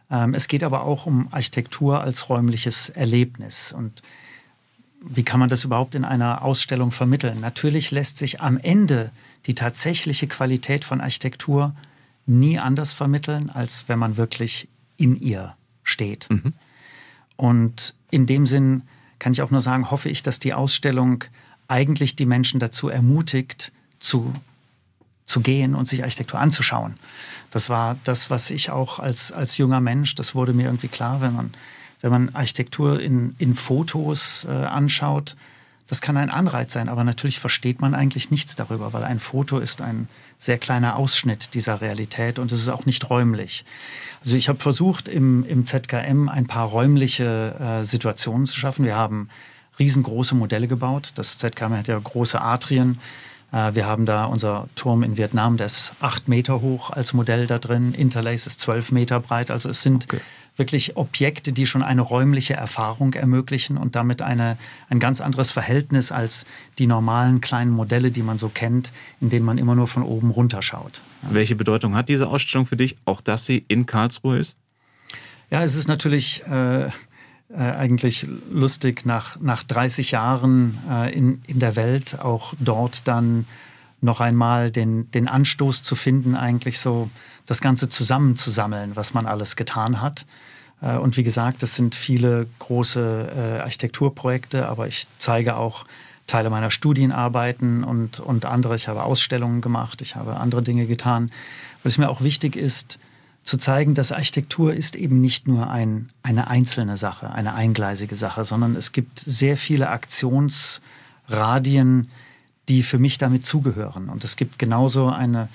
Ähm, 0.09 0.33
es 0.33 0.47
geht 0.47 0.63
aber 0.63 0.83
auch 0.83 1.05
um 1.05 1.27
Architektur 1.31 2.01
als 2.01 2.29
räumliches 2.29 2.89
Erlebnis. 2.89 3.71
Und 3.71 4.01
wie 5.01 5.23
kann 5.23 5.39
man 5.39 5.49
das 5.49 5.63
überhaupt 5.63 5.95
in 5.95 6.05
einer 6.05 6.43
Ausstellung 6.43 6.91
vermitteln? 6.91 7.39
Natürlich 7.39 7.91
lässt 7.91 8.17
sich 8.17 8.41
am 8.41 8.57
Ende 8.57 9.11
die 9.45 9.55
tatsächliche 9.55 10.27
Qualität 10.27 10.85
von 10.85 11.01
Architektur 11.01 11.75
nie 12.25 12.57
anders 12.57 12.93
vermitteln, 12.93 13.49
als 13.49 13.87
wenn 13.87 13.99
man 13.99 14.17
wirklich 14.17 14.67
in 14.97 15.15
ihr 15.15 15.55
steht. 15.83 16.29
Mhm. 16.29 16.53
Und 17.35 17.93
in 18.09 18.25
dem 18.25 18.47
Sinn 18.47 18.83
kann 19.19 19.33
ich 19.33 19.41
auch 19.41 19.51
nur 19.51 19.61
sagen, 19.61 19.91
hoffe 19.91 20.09
ich, 20.09 20.23
dass 20.23 20.39
die 20.39 20.53
Ausstellung 20.53 21.23
eigentlich 21.67 22.15
die 22.15 22.25
Menschen 22.25 22.59
dazu 22.59 22.89
ermutigt, 22.89 23.71
zu, 23.99 24.33
zu 25.35 25.41
gehen 25.41 25.75
und 25.75 25.85
sich 25.85 26.01
Architektur 26.01 26.39
anzuschauen. 26.39 26.93
Das 27.51 27.69
war 27.69 27.97
das, 28.05 28.29
was 28.29 28.49
ich 28.51 28.69
auch 28.69 28.99
als, 28.99 29.33
als 29.33 29.57
junger 29.57 29.81
Mensch, 29.81 30.15
das 30.15 30.33
wurde 30.33 30.53
mir 30.53 30.67
irgendwie 30.67 30.87
klar, 30.87 31.19
wenn 31.19 31.35
man, 31.35 31.53
wenn 31.99 32.09
man 32.09 32.29
Architektur 32.33 33.01
in, 33.01 33.35
in 33.37 33.53
Fotos 33.53 34.47
äh, 34.49 34.51
anschaut, 34.51 35.35
das 35.87 35.99
kann 35.99 36.15
ein 36.15 36.29
Anreiz 36.29 36.71
sein, 36.71 36.87
aber 36.87 37.03
natürlich 37.03 37.39
versteht 37.39 37.81
man 37.81 37.93
eigentlich 37.93 38.31
nichts 38.31 38.55
darüber, 38.55 38.93
weil 38.93 39.03
ein 39.03 39.19
Foto 39.19 39.59
ist 39.59 39.81
ein 39.81 40.07
sehr 40.37 40.57
kleiner 40.57 40.95
Ausschnitt 40.95 41.53
dieser 41.53 41.81
Realität 41.81 42.39
und 42.39 42.53
es 42.53 42.59
ist 42.59 42.69
auch 42.69 42.85
nicht 42.85 43.09
räumlich. 43.09 43.65
Also 44.23 44.37
ich 44.37 44.47
habe 44.47 44.59
versucht, 44.59 45.09
im, 45.09 45.45
im 45.45 45.65
ZKM 45.65 46.29
ein 46.29 46.47
paar 46.47 46.69
räumliche 46.69 47.55
äh, 47.59 47.83
Situationen 47.83 48.45
zu 48.45 48.55
schaffen. 48.55 48.85
Wir 48.85 48.95
haben 48.95 49.27
riesengroße 49.79 50.33
Modelle 50.33 50.69
gebaut. 50.69 51.11
Das 51.15 51.37
ZKM 51.39 51.73
hat 51.73 51.89
ja 51.89 51.99
große 51.99 52.39
Atrien. 52.39 52.99
Äh, 53.51 53.75
wir 53.75 53.85
haben 53.85 54.05
da 54.05 54.25
unser 54.25 54.67
Turm 54.75 55.03
in 55.03 55.17
Vietnam, 55.17 55.57
der 55.57 55.67
ist 55.67 55.93
acht 55.99 56.27
Meter 56.27 56.61
hoch 56.61 56.91
als 56.91 57.13
Modell 57.13 57.47
da 57.47 57.59
drin. 57.59 57.93
Interlace 57.93 58.47
ist 58.47 58.61
zwölf 58.61 58.91
Meter 58.91 59.19
breit. 59.19 59.51
Also 59.51 59.69
es 59.69 59.81
sind 59.81 60.05
okay. 60.05 60.21
wirklich 60.57 60.97
Objekte, 60.97 61.51
die 61.51 61.65
schon 61.65 61.83
eine 61.83 62.01
räumliche 62.01 62.53
Erfahrung 62.53 63.13
ermöglichen 63.13 63.77
und 63.77 63.95
damit 63.95 64.21
eine, 64.21 64.57
ein 64.89 64.99
ganz 64.99 65.21
anderes 65.21 65.51
Verhältnis 65.51 66.11
als 66.11 66.45
die 66.77 66.87
normalen 66.87 67.41
kleinen 67.41 67.71
Modelle, 67.71 68.11
die 68.11 68.23
man 68.23 68.37
so 68.37 68.49
kennt, 68.49 68.91
in 69.21 69.29
denen 69.29 69.45
man 69.45 69.57
immer 69.57 69.75
nur 69.75 69.87
von 69.87 70.03
oben 70.03 70.29
runter 70.29 70.61
schaut. 70.61 71.01
Ja. 71.23 71.33
Welche 71.33 71.55
Bedeutung 71.55 71.95
hat 71.95 72.09
diese 72.09 72.27
Ausstellung 72.27 72.65
für 72.65 72.77
dich, 72.77 72.97
auch 73.05 73.21
dass 73.21 73.45
sie 73.45 73.65
in 73.67 73.85
Karlsruhe 73.85 74.37
ist? 74.37 74.55
Ja, 75.51 75.63
es 75.63 75.75
ist 75.75 75.87
natürlich 75.87 76.43
äh, 76.47 76.89
äh, 77.49 77.57
eigentlich 77.57 78.27
lustig, 78.51 79.05
nach, 79.05 79.39
nach 79.39 79.63
30 79.63 80.11
Jahren 80.11 80.79
äh, 80.89 81.13
in, 81.15 81.41
in 81.47 81.59
der 81.59 81.75
Welt 81.75 82.19
auch 82.19 82.53
dort 82.59 83.07
dann 83.07 83.45
noch 84.01 84.19
einmal 84.19 84.71
den, 84.71 85.09
den 85.11 85.27
Anstoß 85.27 85.83
zu 85.83 85.95
finden, 85.95 86.35
eigentlich 86.35 86.79
so 86.79 87.09
das 87.45 87.61
Ganze 87.61 87.89
zusammenzusammeln, 87.89 88.95
was 88.95 89.13
man 89.13 89.25
alles 89.25 89.55
getan 89.55 90.01
hat. 90.01 90.25
Äh, 90.81 90.97
und 90.97 91.17
wie 91.17 91.23
gesagt, 91.23 91.63
das 91.63 91.75
sind 91.75 91.95
viele 91.95 92.47
große 92.59 93.33
äh, 93.35 93.61
Architekturprojekte, 93.61 94.67
aber 94.67 94.87
ich 94.87 95.07
zeige 95.17 95.55
auch 95.57 95.85
Teile 96.27 96.49
meiner 96.49 96.71
Studienarbeiten 96.71 97.83
und, 97.83 98.19
und 98.19 98.45
andere. 98.45 98.75
Ich 98.75 98.87
habe 98.87 99.03
Ausstellungen 99.03 99.61
gemacht, 99.61 100.01
ich 100.01 100.15
habe 100.15 100.37
andere 100.37 100.63
Dinge 100.63 100.87
getan. 100.87 101.31
Was 101.83 101.97
mir 101.97 102.09
auch 102.09 102.21
wichtig 102.21 102.55
ist, 102.55 102.97
zu 103.45 103.57
zeigen, 103.57 103.93
dass 103.93 104.11
Architektur 104.11 104.73
ist 104.73 104.95
eben 104.95 105.21
nicht 105.21 105.47
nur 105.47 105.69
ein, 105.69 106.09
eine 106.23 106.47
einzelne 106.47 106.97
Sache, 106.97 107.31
eine 107.31 107.53
eingleisige 107.53 108.15
Sache, 108.15 108.43
sondern 108.43 108.75
es 108.75 108.91
gibt 108.91 109.19
sehr 109.19 109.55
viele 109.55 109.89
Aktionsradien, 109.89 112.09
die 112.67 112.81
für 112.81 112.97
mich 112.97 113.19
damit 113.19 113.45
zugehören. 113.45 114.09
Und 114.09 114.23
es 114.23 114.35
gibt 114.35 114.57
genauso 114.57 115.09
eine, 115.09 115.49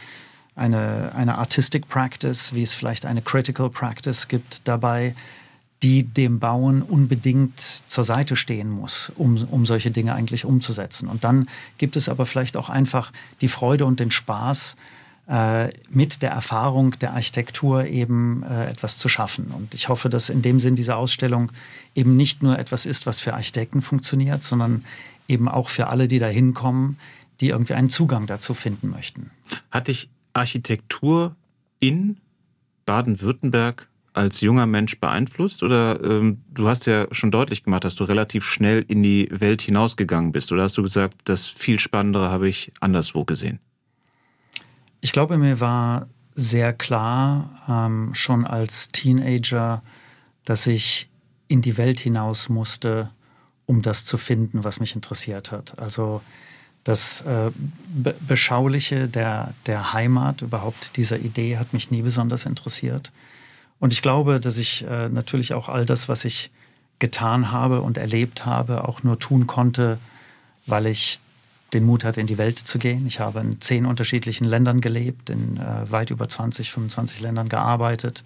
eine, 0.54 1.10
eine 1.16 1.38
Artistic 1.38 1.88
Practice, 1.88 2.54
wie 2.54 2.62
es 2.62 2.74
vielleicht 2.74 3.06
eine 3.06 3.22
Critical 3.22 3.68
Practice 3.68 4.28
gibt 4.28 4.68
dabei, 4.68 5.16
die 5.82 6.04
dem 6.04 6.38
Bauen 6.38 6.82
unbedingt 6.82 7.58
zur 7.58 8.04
Seite 8.04 8.36
stehen 8.36 8.70
muss, 8.70 9.10
um, 9.16 9.36
um 9.50 9.66
solche 9.66 9.90
Dinge 9.90 10.14
eigentlich 10.14 10.44
umzusetzen. 10.44 11.08
Und 11.08 11.24
dann 11.24 11.48
gibt 11.78 11.96
es 11.96 12.08
aber 12.08 12.24
vielleicht 12.24 12.56
auch 12.56 12.68
einfach 12.68 13.10
die 13.40 13.48
Freude 13.48 13.84
und 13.84 13.98
den 13.98 14.12
Spaß, 14.12 14.76
mit 15.90 16.22
der 16.22 16.30
Erfahrung 16.30 16.98
der 16.98 17.14
Architektur 17.14 17.84
eben 17.84 18.42
äh, 18.42 18.66
etwas 18.66 18.98
zu 18.98 19.08
schaffen. 19.08 19.52
Und 19.52 19.74
ich 19.74 19.88
hoffe, 19.88 20.08
dass 20.08 20.28
in 20.28 20.42
dem 20.42 20.58
Sinn 20.58 20.74
diese 20.74 20.96
Ausstellung 20.96 21.52
eben 21.94 22.16
nicht 22.16 22.42
nur 22.42 22.58
etwas 22.58 22.84
ist, 22.84 23.06
was 23.06 23.20
für 23.20 23.34
Architekten 23.34 23.80
funktioniert, 23.80 24.42
sondern 24.42 24.84
eben 25.28 25.48
auch 25.48 25.68
für 25.68 25.86
alle, 25.86 26.08
die 26.08 26.18
da 26.18 26.26
hinkommen, 26.26 26.98
die 27.40 27.50
irgendwie 27.50 27.74
einen 27.74 27.90
Zugang 27.90 28.26
dazu 28.26 28.54
finden 28.54 28.90
möchten. 28.90 29.30
Hat 29.70 29.86
dich 29.86 30.10
Architektur 30.32 31.36
in 31.78 32.16
Baden-Württemberg 32.84 33.88
als 34.12 34.40
junger 34.40 34.66
Mensch 34.66 34.98
beeinflusst? 34.98 35.62
Oder 35.62 36.02
ähm, 36.02 36.38
du 36.52 36.68
hast 36.68 36.86
ja 36.86 37.06
schon 37.12 37.30
deutlich 37.30 37.62
gemacht, 37.62 37.84
dass 37.84 37.94
du 37.94 38.02
relativ 38.02 38.44
schnell 38.44 38.84
in 38.88 39.04
die 39.04 39.28
Welt 39.30 39.62
hinausgegangen 39.62 40.32
bist. 40.32 40.50
Oder 40.50 40.64
hast 40.64 40.76
du 40.76 40.82
gesagt, 40.82 41.14
das 41.24 41.46
viel 41.46 41.78
Spannendere 41.78 42.30
habe 42.30 42.48
ich 42.48 42.72
anderswo 42.80 43.24
gesehen? 43.24 43.60
Ich 45.00 45.12
glaube, 45.12 45.38
mir 45.38 45.60
war 45.60 46.06
sehr 46.34 46.72
klar 46.72 47.62
ähm, 47.68 48.14
schon 48.14 48.46
als 48.46 48.92
Teenager, 48.92 49.82
dass 50.44 50.66
ich 50.66 51.08
in 51.48 51.62
die 51.62 51.76
Welt 51.76 52.00
hinaus 52.00 52.48
musste, 52.48 53.10
um 53.66 53.82
das 53.82 54.04
zu 54.04 54.18
finden, 54.18 54.64
was 54.64 54.80
mich 54.80 54.94
interessiert 54.94 55.52
hat. 55.52 55.78
Also 55.78 56.22
das 56.84 57.22
äh, 57.22 57.50
Be 57.88 58.14
Beschauliche 58.20 59.08
der, 59.08 59.54
der 59.66 59.92
Heimat, 59.92 60.42
überhaupt 60.42 60.96
dieser 60.96 61.18
Idee, 61.18 61.58
hat 61.58 61.72
mich 61.72 61.90
nie 61.90 62.02
besonders 62.02 62.46
interessiert. 62.46 63.12
Und 63.78 63.92
ich 63.92 64.02
glaube, 64.02 64.40
dass 64.40 64.58
ich 64.58 64.86
äh, 64.86 65.08
natürlich 65.08 65.54
auch 65.54 65.68
all 65.68 65.86
das, 65.86 66.08
was 66.08 66.24
ich 66.24 66.50
getan 66.98 67.50
habe 67.50 67.80
und 67.80 67.96
erlebt 67.96 68.46
habe, 68.46 68.86
auch 68.86 69.02
nur 69.02 69.18
tun 69.18 69.46
konnte, 69.46 69.98
weil 70.66 70.86
ich 70.86 71.20
den 71.72 71.84
Mut 71.84 72.04
hatte, 72.04 72.20
in 72.20 72.26
die 72.26 72.38
Welt 72.38 72.58
zu 72.58 72.78
gehen. 72.78 73.06
Ich 73.06 73.20
habe 73.20 73.40
in 73.40 73.60
zehn 73.60 73.86
unterschiedlichen 73.86 74.44
Ländern 74.44 74.80
gelebt, 74.80 75.30
in 75.30 75.56
äh, 75.56 75.90
weit 75.90 76.10
über 76.10 76.28
20, 76.28 76.70
25 76.70 77.20
Ländern 77.20 77.48
gearbeitet 77.48 78.24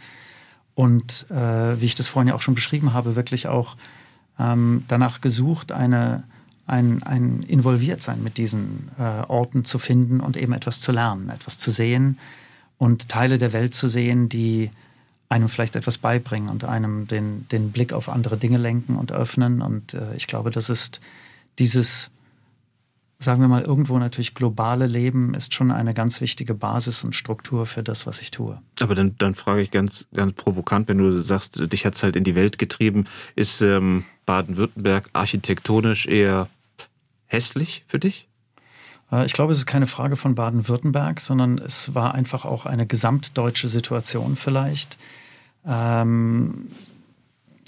und, 0.74 1.26
äh, 1.30 1.80
wie 1.80 1.86
ich 1.86 1.94
das 1.94 2.08
vorhin 2.08 2.28
ja 2.28 2.34
auch 2.34 2.42
schon 2.42 2.54
beschrieben 2.54 2.92
habe, 2.92 3.16
wirklich 3.16 3.48
auch 3.48 3.76
ähm, 4.38 4.84
danach 4.88 5.20
gesucht, 5.20 5.72
eine, 5.72 6.24
ein, 6.66 7.02
ein 7.02 7.42
Involviertsein 7.42 8.22
mit 8.22 8.38
diesen 8.38 8.90
äh, 8.98 9.02
Orten 9.02 9.64
zu 9.64 9.78
finden 9.78 10.20
und 10.20 10.36
eben 10.36 10.52
etwas 10.52 10.80
zu 10.80 10.90
lernen, 10.90 11.28
etwas 11.28 11.58
zu 11.58 11.70
sehen 11.70 12.18
und 12.78 13.08
Teile 13.08 13.38
der 13.38 13.52
Welt 13.52 13.74
zu 13.74 13.88
sehen, 13.88 14.28
die 14.28 14.70
einem 15.28 15.48
vielleicht 15.48 15.76
etwas 15.76 15.98
beibringen 15.98 16.48
und 16.48 16.64
einem 16.64 17.08
den, 17.08 17.46
den 17.48 17.72
Blick 17.72 17.92
auf 17.92 18.08
andere 18.08 18.36
Dinge 18.36 18.58
lenken 18.58 18.96
und 18.96 19.12
öffnen. 19.12 19.62
Und 19.62 19.94
äh, 19.94 20.14
ich 20.16 20.26
glaube, 20.26 20.50
das 20.50 20.68
ist 20.68 21.00
dieses 21.58 22.10
sagen 23.18 23.40
wir 23.40 23.48
mal, 23.48 23.62
irgendwo 23.62 23.98
natürlich 23.98 24.34
globale 24.34 24.86
Leben 24.86 25.34
ist 25.34 25.54
schon 25.54 25.70
eine 25.70 25.94
ganz 25.94 26.20
wichtige 26.20 26.54
Basis 26.54 27.04
und 27.04 27.14
Struktur 27.14 27.66
für 27.66 27.82
das, 27.82 28.06
was 28.06 28.20
ich 28.20 28.30
tue. 28.30 28.58
Aber 28.80 28.94
dann, 28.94 29.14
dann 29.18 29.34
frage 29.34 29.62
ich 29.62 29.70
ganz, 29.70 30.06
ganz 30.12 30.32
provokant, 30.34 30.88
wenn 30.88 30.98
du 30.98 31.20
sagst, 31.20 31.72
dich 31.72 31.86
hat 31.86 31.94
es 31.94 32.02
halt 32.02 32.16
in 32.16 32.24
die 32.24 32.34
Welt 32.34 32.58
getrieben, 32.58 33.04
ist 33.34 33.60
ähm, 33.60 34.04
Baden-Württemberg 34.26 35.08
architektonisch 35.12 36.06
eher 36.06 36.48
hässlich 37.26 37.84
für 37.86 37.98
dich? 37.98 38.28
Äh, 39.10 39.26
ich 39.26 39.32
glaube, 39.32 39.52
es 39.52 39.58
ist 39.58 39.66
keine 39.66 39.86
Frage 39.86 40.16
von 40.16 40.34
Baden-Württemberg, 40.34 41.20
sondern 41.20 41.58
es 41.58 41.94
war 41.94 42.14
einfach 42.14 42.44
auch 42.44 42.66
eine 42.66 42.86
gesamtdeutsche 42.86 43.68
Situation 43.68 44.36
vielleicht. 44.36 44.98
Ähm, 45.66 46.68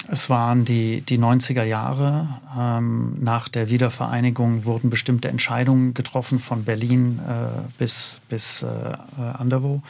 es 0.09 0.31
waren 0.31 0.65
die, 0.65 1.01
die 1.01 1.19
90er 1.19 1.65
Jahre. 1.65 2.29
Ähm, 2.57 3.17
nach 3.21 3.49
der 3.49 3.71
Wiedervereinigung 3.71 4.65
wurden 4.65 4.91
bestimmte 4.91 5.29
Entscheidungen 5.29 5.95
getroffen 5.95 6.39
von 6.39 6.65
Berlin 6.65 7.21
äh, 7.27 7.33
bis, 7.79 8.21
bis 8.29 8.63
äh, 8.63 8.67
Anderwo. 9.21 9.83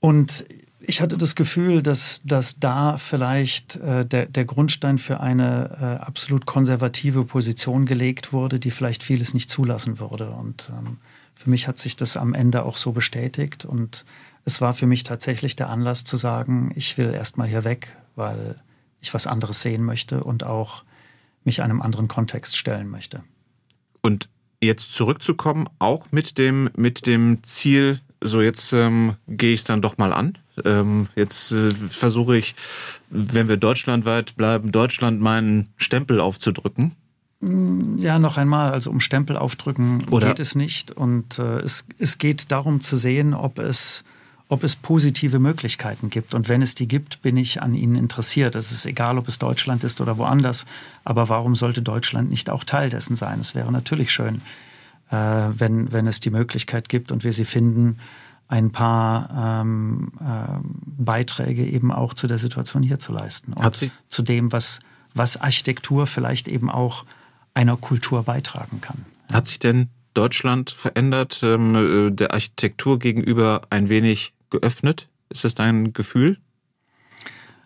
Und 0.00 0.46
ich 0.80 1.00
hatte 1.00 1.18
das 1.18 1.34
Gefühl, 1.34 1.82
dass, 1.82 2.22
dass 2.24 2.60
da 2.60 2.96
vielleicht 2.96 3.76
äh, 3.76 4.06
der, 4.06 4.26
der 4.26 4.44
Grundstein 4.44 4.98
für 4.98 5.20
eine 5.20 5.76
äh, 5.80 6.04
absolut 6.04 6.46
konservative 6.46 7.24
Position 7.24 7.84
gelegt 7.84 8.32
wurde, 8.32 8.58
die 8.58 8.70
vielleicht 8.70 9.02
vieles 9.02 9.34
nicht 9.34 9.50
zulassen 9.50 9.98
würde. 9.98 10.30
Und 10.30 10.70
ähm, 10.70 10.98
für 11.34 11.50
mich 11.50 11.68
hat 11.68 11.78
sich 11.78 11.96
das 11.96 12.16
am 12.16 12.32
Ende 12.32 12.64
auch 12.64 12.78
so 12.78 12.92
bestätigt. 12.92 13.64
Und 13.64 14.04
es 14.44 14.60
war 14.60 14.72
für 14.72 14.86
mich 14.86 15.02
tatsächlich 15.02 15.56
der 15.56 15.68
Anlass 15.68 16.04
zu 16.04 16.16
sagen, 16.16 16.72
ich 16.74 16.96
will 16.96 17.12
erstmal 17.12 17.48
hier 17.48 17.64
weg, 17.64 17.96
weil 18.18 18.56
ich 19.00 19.14
was 19.14 19.26
anderes 19.26 19.62
sehen 19.62 19.84
möchte 19.84 20.22
und 20.22 20.44
auch 20.44 20.84
mich 21.44 21.62
einem 21.62 21.80
anderen 21.80 22.08
Kontext 22.08 22.56
stellen 22.56 22.88
möchte. 22.88 23.22
Und 24.02 24.28
jetzt 24.60 24.92
zurückzukommen, 24.92 25.68
auch 25.78 26.06
mit 26.10 26.36
dem, 26.36 26.70
mit 26.76 27.06
dem 27.06 27.42
Ziel, 27.42 28.00
so 28.20 28.42
jetzt 28.42 28.72
ähm, 28.72 29.14
gehe 29.28 29.54
ich 29.54 29.60
es 29.60 29.64
dann 29.64 29.80
doch 29.80 29.98
mal 29.98 30.12
an. 30.12 30.38
Ähm, 30.64 31.08
jetzt 31.14 31.52
äh, 31.52 31.70
versuche 31.70 32.36
ich, 32.36 32.54
wenn 33.10 33.48
wir 33.48 33.56
deutschlandweit 33.56 34.36
bleiben, 34.36 34.72
Deutschland 34.72 35.20
meinen 35.20 35.68
Stempel 35.76 36.20
aufzudrücken. 36.20 36.94
Mm, 37.40 37.96
ja, 37.98 38.18
noch 38.18 38.36
einmal, 38.36 38.72
also 38.72 38.90
um 38.90 39.00
Stempel 39.00 39.36
aufdrücken 39.36 40.04
Oder 40.10 40.28
geht 40.28 40.40
es 40.40 40.56
nicht. 40.56 40.90
Und 40.90 41.38
äh, 41.38 41.60
es, 41.60 41.86
es 41.98 42.18
geht 42.18 42.50
darum 42.50 42.80
zu 42.80 42.96
sehen, 42.96 43.34
ob 43.34 43.58
es 43.58 44.04
ob 44.48 44.64
es 44.64 44.76
positive 44.76 45.38
Möglichkeiten 45.38 46.08
gibt. 46.08 46.34
Und 46.34 46.48
wenn 46.48 46.62
es 46.62 46.74
die 46.74 46.88
gibt, 46.88 47.20
bin 47.20 47.36
ich 47.36 47.62
an 47.62 47.74
ihnen 47.74 47.96
interessiert. 47.96 48.56
Es 48.56 48.72
ist 48.72 48.86
egal, 48.86 49.18
ob 49.18 49.28
es 49.28 49.38
Deutschland 49.38 49.84
ist 49.84 50.00
oder 50.00 50.16
woanders. 50.16 50.64
Aber 51.04 51.28
warum 51.28 51.54
sollte 51.54 51.82
Deutschland 51.82 52.30
nicht 52.30 52.48
auch 52.48 52.64
Teil 52.64 52.88
dessen 52.88 53.14
sein? 53.14 53.40
Es 53.40 53.54
wäre 53.54 53.70
natürlich 53.70 54.10
schön, 54.10 54.40
äh, 55.10 55.16
wenn, 55.16 55.92
wenn 55.92 56.06
es 56.06 56.20
die 56.20 56.30
Möglichkeit 56.30 56.88
gibt 56.88 57.12
und 57.12 57.24
wir 57.24 57.32
sie 57.32 57.44
finden, 57.44 57.98
ein 58.48 58.70
paar 58.72 59.60
ähm, 59.60 60.12
äh, 60.20 60.58
Beiträge 60.62 61.66
eben 61.66 61.92
auch 61.92 62.14
zu 62.14 62.26
der 62.26 62.38
Situation 62.38 62.82
hier 62.82 62.98
zu 62.98 63.12
leisten. 63.12 63.52
Und 63.52 63.92
zu 64.08 64.22
dem, 64.22 64.50
was, 64.52 64.80
was 65.14 65.36
Architektur 65.36 66.06
vielleicht 66.06 66.48
eben 66.48 66.70
auch 66.70 67.04
einer 67.52 67.76
Kultur 67.76 68.22
beitragen 68.22 68.80
kann. 68.80 69.04
Hat 69.30 69.46
sich 69.46 69.58
denn 69.58 69.90
Deutschland 70.14 70.70
verändert, 70.70 71.40
ähm, 71.42 71.74
äh, 71.74 72.10
der 72.10 72.32
Architektur 72.32 72.98
gegenüber 72.98 73.60
ein 73.68 73.90
wenig 73.90 74.32
geöffnet? 74.50 75.08
Ist 75.30 75.44
das 75.44 75.54
dein 75.54 75.92
Gefühl? 75.92 76.38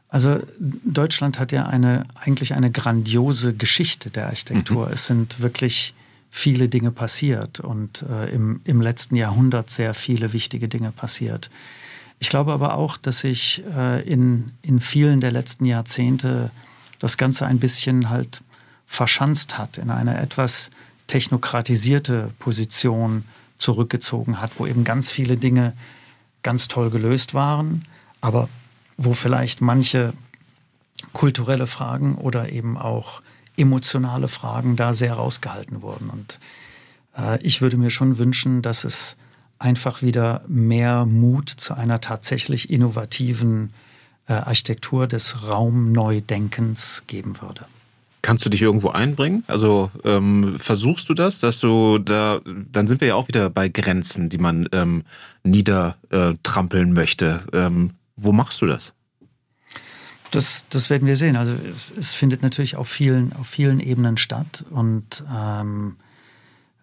Also 0.09 0.41
Deutschland 0.59 1.39
hat 1.39 1.53
ja 1.53 1.67
eine 1.67 2.05
eigentlich 2.15 2.55
eine 2.55 2.71
grandiose 2.71 3.55
Geschichte 3.55 4.11
der 4.11 4.27
Architektur. 4.27 4.89
Mhm. 4.89 4.93
Es 4.93 5.07
sind 5.07 5.41
wirklich 5.41 5.95
viele 6.29 6.69
Dinge 6.69 6.93
passiert 6.93 7.61
und 7.61 8.03
äh, 8.03 8.31
im, 8.31 8.61
im 8.65 8.81
letzten 8.81 9.17
Jahrhundert 9.17 9.71
sehr 9.71 9.95
viele 9.95 10.33
wichtige 10.33 10.69
Dinge 10.69 10.93
passiert. 10.93 11.51
Ich 12.19 12.31
glaube 12.31 12.53
aber 12.53 12.79
auch, 12.79 12.97
dass 12.97 13.21
sich 13.21 13.63
äh, 13.77 14.03
in, 14.09 14.53
in 14.63 14.81
vielen 14.81 15.21
der 15.21 15.33
letzten 15.33 15.65
Jahrzehnte 15.67 16.51
das 16.99 17.17
Ganze 17.17 17.47
ein 17.47 17.59
bisschen 17.59 18.09
halt 18.11 18.43
verschanzt 18.87 19.59
hat, 19.59 19.79
in 19.79 19.91
eine 19.91 20.19
etwas 20.21 20.71
technokratisierte 21.07 22.31
Position 22.39 23.25
zurückgezogen 23.59 24.41
hat, 24.41 24.59
wo 24.59 24.67
eben 24.67 24.85
ganz 24.85 25.11
viele 25.11 25.37
Dinge 25.37 25.73
ganz 26.43 26.69
toll 26.69 26.91
gelöst 26.91 27.35
waren, 27.35 27.87
aber 28.21 28.49
wo 28.97 29.13
vielleicht 29.13 29.61
manche 29.61 30.13
kulturelle 31.13 31.67
Fragen 31.67 32.17
oder 32.17 32.51
eben 32.51 32.77
auch 32.79 33.23
emotionale 33.57 34.29
Fragen 34.29 34.77
da 34.77 34.95
sehr 34.95 35.15
rausgehalten 35.15 35.83
wurden. 35.83 36.09
Und 36.09 36.39
äh, 37.17 37.43
ich 37.43 37.61
würde 37.61 37.77
mir 37.77 37.91
schon 37.91 38.19
wünschen, 38.19 38.63
dass 38.63 38.85
es 38.85 39.17
einfach 39.59 40.03
wieder 40.03 40.43
mehr 40.49 41.07
Mut 41.07 41.49
zu 41.49 41.75
einer 41.75 42.01
tatsächlich 42.01 42.71
innovativen 42.71 43.73
äh, 44.27 44.35
Architektur 44.35 45.07
des 45.07 45.49
Raumneudenkens 45.49 47.05
geben 47.07 47.41
würde. 47.41 47.67
Kannst 48.23 48.47
du 48.47 48.51
dich 48.51 48.63
irgendwo 48.63 48.91
einbringen? 48.91 49.43
Also 49.49 49.91
ähm, 50.05 50.57
versuchst 50.59 51.09
du 51.09 51.15
das, 51.15 51.41
dass 51.41 51.59
du 51.59 51.99
da, 51.99 52.41
dann 52.45 52.87
sind 52.87 53.01
wir 53.01 53.09
ja 53.09 53.15
auch 53.17 53.27
wieder 53.27 53.51
bei 53.51 53.69
Grenzen, 53.69 54.29
die 54.29 54.39
man 54.39 54.69
ähm, 54.73 55.03
niedertrampeln 55.43 56.93
möchte. 56.93 57.43
Ähm, 57.53 57.91
wo 58.17 58.33
machst 58.33 58.63
du 58.63 58.67
das? 58.67 58.95
Das, 60.31 60.67
das 60.69 60.89
werden 60.89 61.07
wir 61.07 61.17
sehen. 61.17 61.37
Also 61.37 61.53
es, 61.69 61.93
es 61.97 62.15
findet 62.15 62.43
natürlich 62.43 62.77
auf 62.77 62.89
vielen, 62.89 63.33
auf 63.35 63.49
vielen 63.49 63.81
Ebenen 63.81 64.17
statt 64.17 64.65
und 64.71 65.25
ähm, 65.31 65.97
äh, 65.99 66.02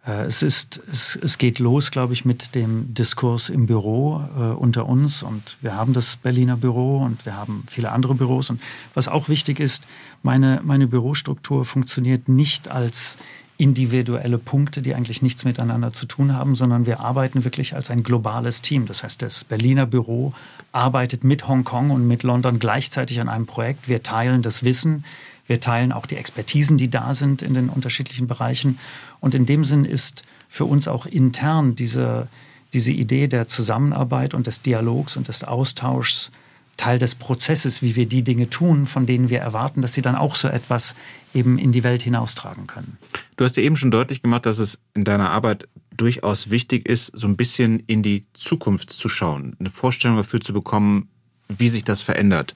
es, 0.05 0.43
ist, 0.43 0.81
es, 0.91 1.19
es 1.21 1.37
geht 1.37 1.59
los, 1.59 1.91
glaube 1.91 2.13
ich, 2.13 2.25
mit 2.25 2.55
dem 2.55 2.93
Diskurs 2.93 3.49
im 3.49 3.65
Büro 3.65 4.23
äh, 4.35 4.41
unter 4.55 4.87
uns. 4.87 5.23
Und 5.23 5.57
wir 5.61 5.75
haben 5.75 5.93
das 5.93 6.15
Berliner 6.15 6.57
Büro 6.57 6.99
und 6.99 7.25
wir 7.25 7.35
haben 7.35 7.63
viele 7.67 7.91
andere 7.91 8.15
Büros. 8.15 8.49
Und 8.49 8.61
was 8.93 9.07
auch 9.07 9.29
wichtig 9.29 9.59
ist, 9.59 9.83
meine, 10.23 10.61
meine 10.63 10.87
Bürostruktur 10.87 11.65
funktioniert 11.65 12.29
nicht 12.29 12.69
als 12.69 13.17
individuelle 13.59 14.37
Punkte, 14.37 14.81
die 14.81 14.95
eigentlich 14.95 15.21
nichts 15.21 15.43
miteinander 15.43 15.91
zu 15.91 16.05
tun 16.05 16.33
haben, 16.33 16.55
sondern 16.55 16.85
wir 16.85 17.01
arbeiten 17.01 17.43
wirklich 17.43 17.75
als 17.75 17.91
ein 17.91 18.03
globales 18.03 18.61
Team. 18.61 18.85
Das 18.85 19.03
heißt, 19.03 19.21
das 19.21 19.43
Berliner 19.43 19.85
Büro 19.85 20.33
arbeitet 20.71 21.25
mit 21.25 21.45
Hongkong 21.45 21.91
und 21.91 22.07
mit 22.07 22.23
London 22.23 22.59
gleichzeitig 22.59 23.19
an 23.19 23.27
einem 23.27 23.45
Projekt. 23.45 23.89
Wir 23.89 24.01
teilen 24.01 24.43
das 24.43 24.63
Wissen, 24.63 25.03
wir 25.49 25.59
teilen 25.59 25.91
auch 25.91 26.05
die 26.05 26.15
Expertisen, 26.15 26.77
die 26.77 26.89
da 26.89 27.13
sind 27.13 27.41
in 27.41 27.53
den 27.53 27.69
unterschiedlichen 27.69 28.27
Bereichen. 28.27 28.79
Und 29.19 29.35
in 29.35 29.45
dem 29.45 29.65
Sinn 29.65 29.83
ist 29.83 30.23
für 30.47 30.65
uns 30.65 30.87
auch 30.87 31.05
intern 31.05 31.75
diese, 31.75 32.27
diese 32.73 32.91
Idee 32.91 33.27
der 33.27 33.47
Zusammenarbeit 33.47 34.33
und 34.33 34.47
des 34.47 34.61
Dialogs 34.61 35.17
und 35.17 35.27
des 35.27 35.43
Austauschs 35.43 36.31
Teil 36.79 36.97
des 36.97 37.15
Prozesses, 37.15 37.81
wie 37.81 37.95
wir 37.95 38.07
die 38.07 38.23
Dinge 38.23 38.49
tun, 38.49 38.87
von 38.87 39.05
denen 39.05 39.29
wir 39.29 39.39
erwarten, 39.39 39.81
dass 39.81 39.93
sie 39.93 40.01
dann 40.01 40.15
auch 40.15 40.35
so 40.35 40.47
etwas 40.47 40.95
eben 41.33 41.59
in 41.59 41.73
die 41.73 41.83
Welt 41.83 42.01
hinaustragen 42.01 42.67
können. 42.67 42.97
Du 43.35 43.43
hast 43.43 43.57
ja 43.57 43.63
eben 43.63 43.75
schon 43.75 43.91
deutlich 43.91 44.21
gemacht, 44.21 44.45
dass 44.45 44.59
es 44.59 44.79
in 44.93 45.03
deiner 45.03 45.29
Arbeit 45.29 45.67
durchaus 45.91 46.49
wichtig 46.49 46.87
ist, 46.87 47.11
so 47.13 47.27
ein 47.27 47.35
bisschen 47.35 47.83
in 47.85 48.01
die 48.01 48.25
Zukunft 48.33 48.91
zu 48.91 49.09
schauen, 49.09 49.57
eine 49.59 49.69
Vorstellung 49.69 50.15
dafür 50.15 50.39
zu 50.39 50.53
bekommen, 50.53 51.09
wie 51.49 51.67
sich 51.67 51.83
das 51.83 52.01
verändert. 52.01 52.55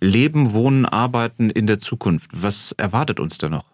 Leben, 0.00 0.52
Wohnen, 0.52 0.86
Arbeiten 0.86 1.50
in 1.50 1.66
der 1.66 1.78
Zukunft. 1.78 2.30
Was 2.32 2.72
erwartet 2.72 3.20
uns 3.20 3.38
da 3.38 3.48
noch? 3.48 3.66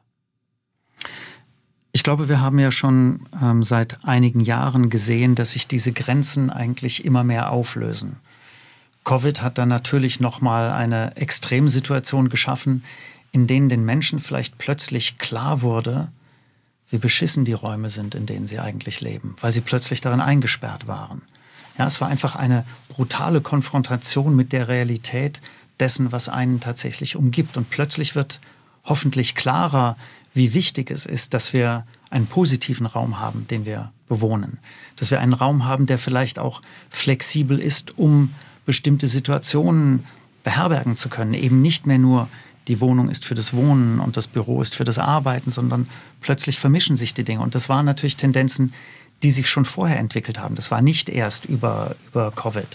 Ich 1.93 2.03
glaube, 2.03 2.29
wir 2.29 2.41
haben 2.41 2.59
ja 2.59 2.71
schon 2.71 3.27
ähm, 3.41 3.63
seit 3.63 3.99
einigen 4.03 4.41
Jahren 4.41 4.89
gesehen, 4.89 5.35
dass 5.35 5.53
sich 5.53 5.69
diese 5.69 5.93
Grenzen 5.93 6.49
eigentlich 6.51 7.05
immer 7.05 7.23
mehr 7.23 7.51
auflösen. 7.51 8.17
Covid 9.05 9.43
hat 9.43 9.59
dann 9.59 9.69
natürlich 9.69 10.21
nochmal 10.21 10.71
eine 10.71 11.17
Extremsituation 11.17 12.29
geschaffen, 12.29 12.85
in 13.33 13.47
denen 13.47 13.69
den 13.69 13.85
Menschen 13.85 14.21
vielleicht 14.21 14.59
plötzlich 14.59 15.19
klar 15.19 15.61
wurde, 15.61 16.09
wie 16.89 16.99
beschissen 16.99 17.45
die 17.45 17.55
Räume 17.55 17.91
sind, 17.91 18.15
in 18.15 18.27
denen 18.27 18.47
sie 18.47 18.59
eigentlich 18.59 19.01
leben, 19.01 19.35
weil 19.41 19.53
sie 19.53 19.63
plötzlich 19.63 20.01
darin 20.01 20.21
eingesperrt 20.21 20.87
waren. 20.87 21.23
Ja, 21.79 21.87
es 21.87 22.01
war 22.01 22.09
einfach 22.09 22.37
eine 22.37 22.65
brutale 22.89 23.41
Konfrontation 23.41 24.37
mit 24.37 24.53
der 24.53 24.69
Realität, 24.69 25.41
dessen, 25.81 26.13
was 26.13 26.29
einen 26.29 26.61
tatsächlich 26.61 27.17
umgibt. 27.17 27.57
Und 27.57 27.71
plötzlich 27.71 28.15
wird 28.15 28.41
hoffentlich 28.85 29.35
klarer, 29.35 29.97
wie 30.35 30.55
wichtig 30.55 30.91
es 30.91 31.07
ist, 31.07 31.35
dass 31.35 31.53
wir 31.53 31.87
einen 32.11 32.27
positiven 32.27 32.87
Raum 32.87 33.21
haben, 33.21 33.47
den 33.49 33.65
wir 33.65 33.93
bewohnen. 34.09 34.59
Dass 34.97 35.11
wir 35.11 35.21
einen 35.21 35.33
Raum 35.33 35.65
haben, 35.65 35.87
der 35.87 35.99
vielleicht 35.99 36.39
auch 36.39 36.63
flexibel 36.91 37.59
ist, 37.59 37.99
um 37.99 38.35
bestimmte 38.67 39.07
Situationen 39.07 40.05
beherbergen 40.45 40.97
zu 40.97 41.09
können. 41.09 41.35
Eben 41.35 41.63
nicht 41.63 41.87
mehr 41.87 41.99
nur 41.99 42.29
die 42.69 42.81
Wohnung 42.81 43.09
ist 43.09 43.25
für 43.25 43.35
das 43.35 43.55
Wohnen 43.55 43.99
und 43.99 44.17
das 44.17 44.29
Büro 44.29 44.63
ist 44.63 44.75
für 44.75 44.85
das 44.85 44.99
Arbeiten, 44.99 45.51
sondern 45.51 45.89
plötzlich 46.21 46.59
vermischen 46.59 46.97
sich 46.97 47.13
die 47.15 47.25
Dinge. 47.25 47.43
Und 47.43 47.55
das 47.55 47.69
waren 47.69 47.87
natürlich 47.87 48.17
Tendenzen, 48.17 48.73
die 49.23 49.31
sich 49.31 49.49
schon 49.49 49.65
vorher 49.65 49.99
entwickelt 49.99 50.39
haben. 50.39 50.55
Das 50.55 50.71
war 50.71 50.83
nicht 50.83 51.09
erst 51.09 51.45
über, 51.45 51.97
über 52.09 52.31
Covid. 52.31 52.67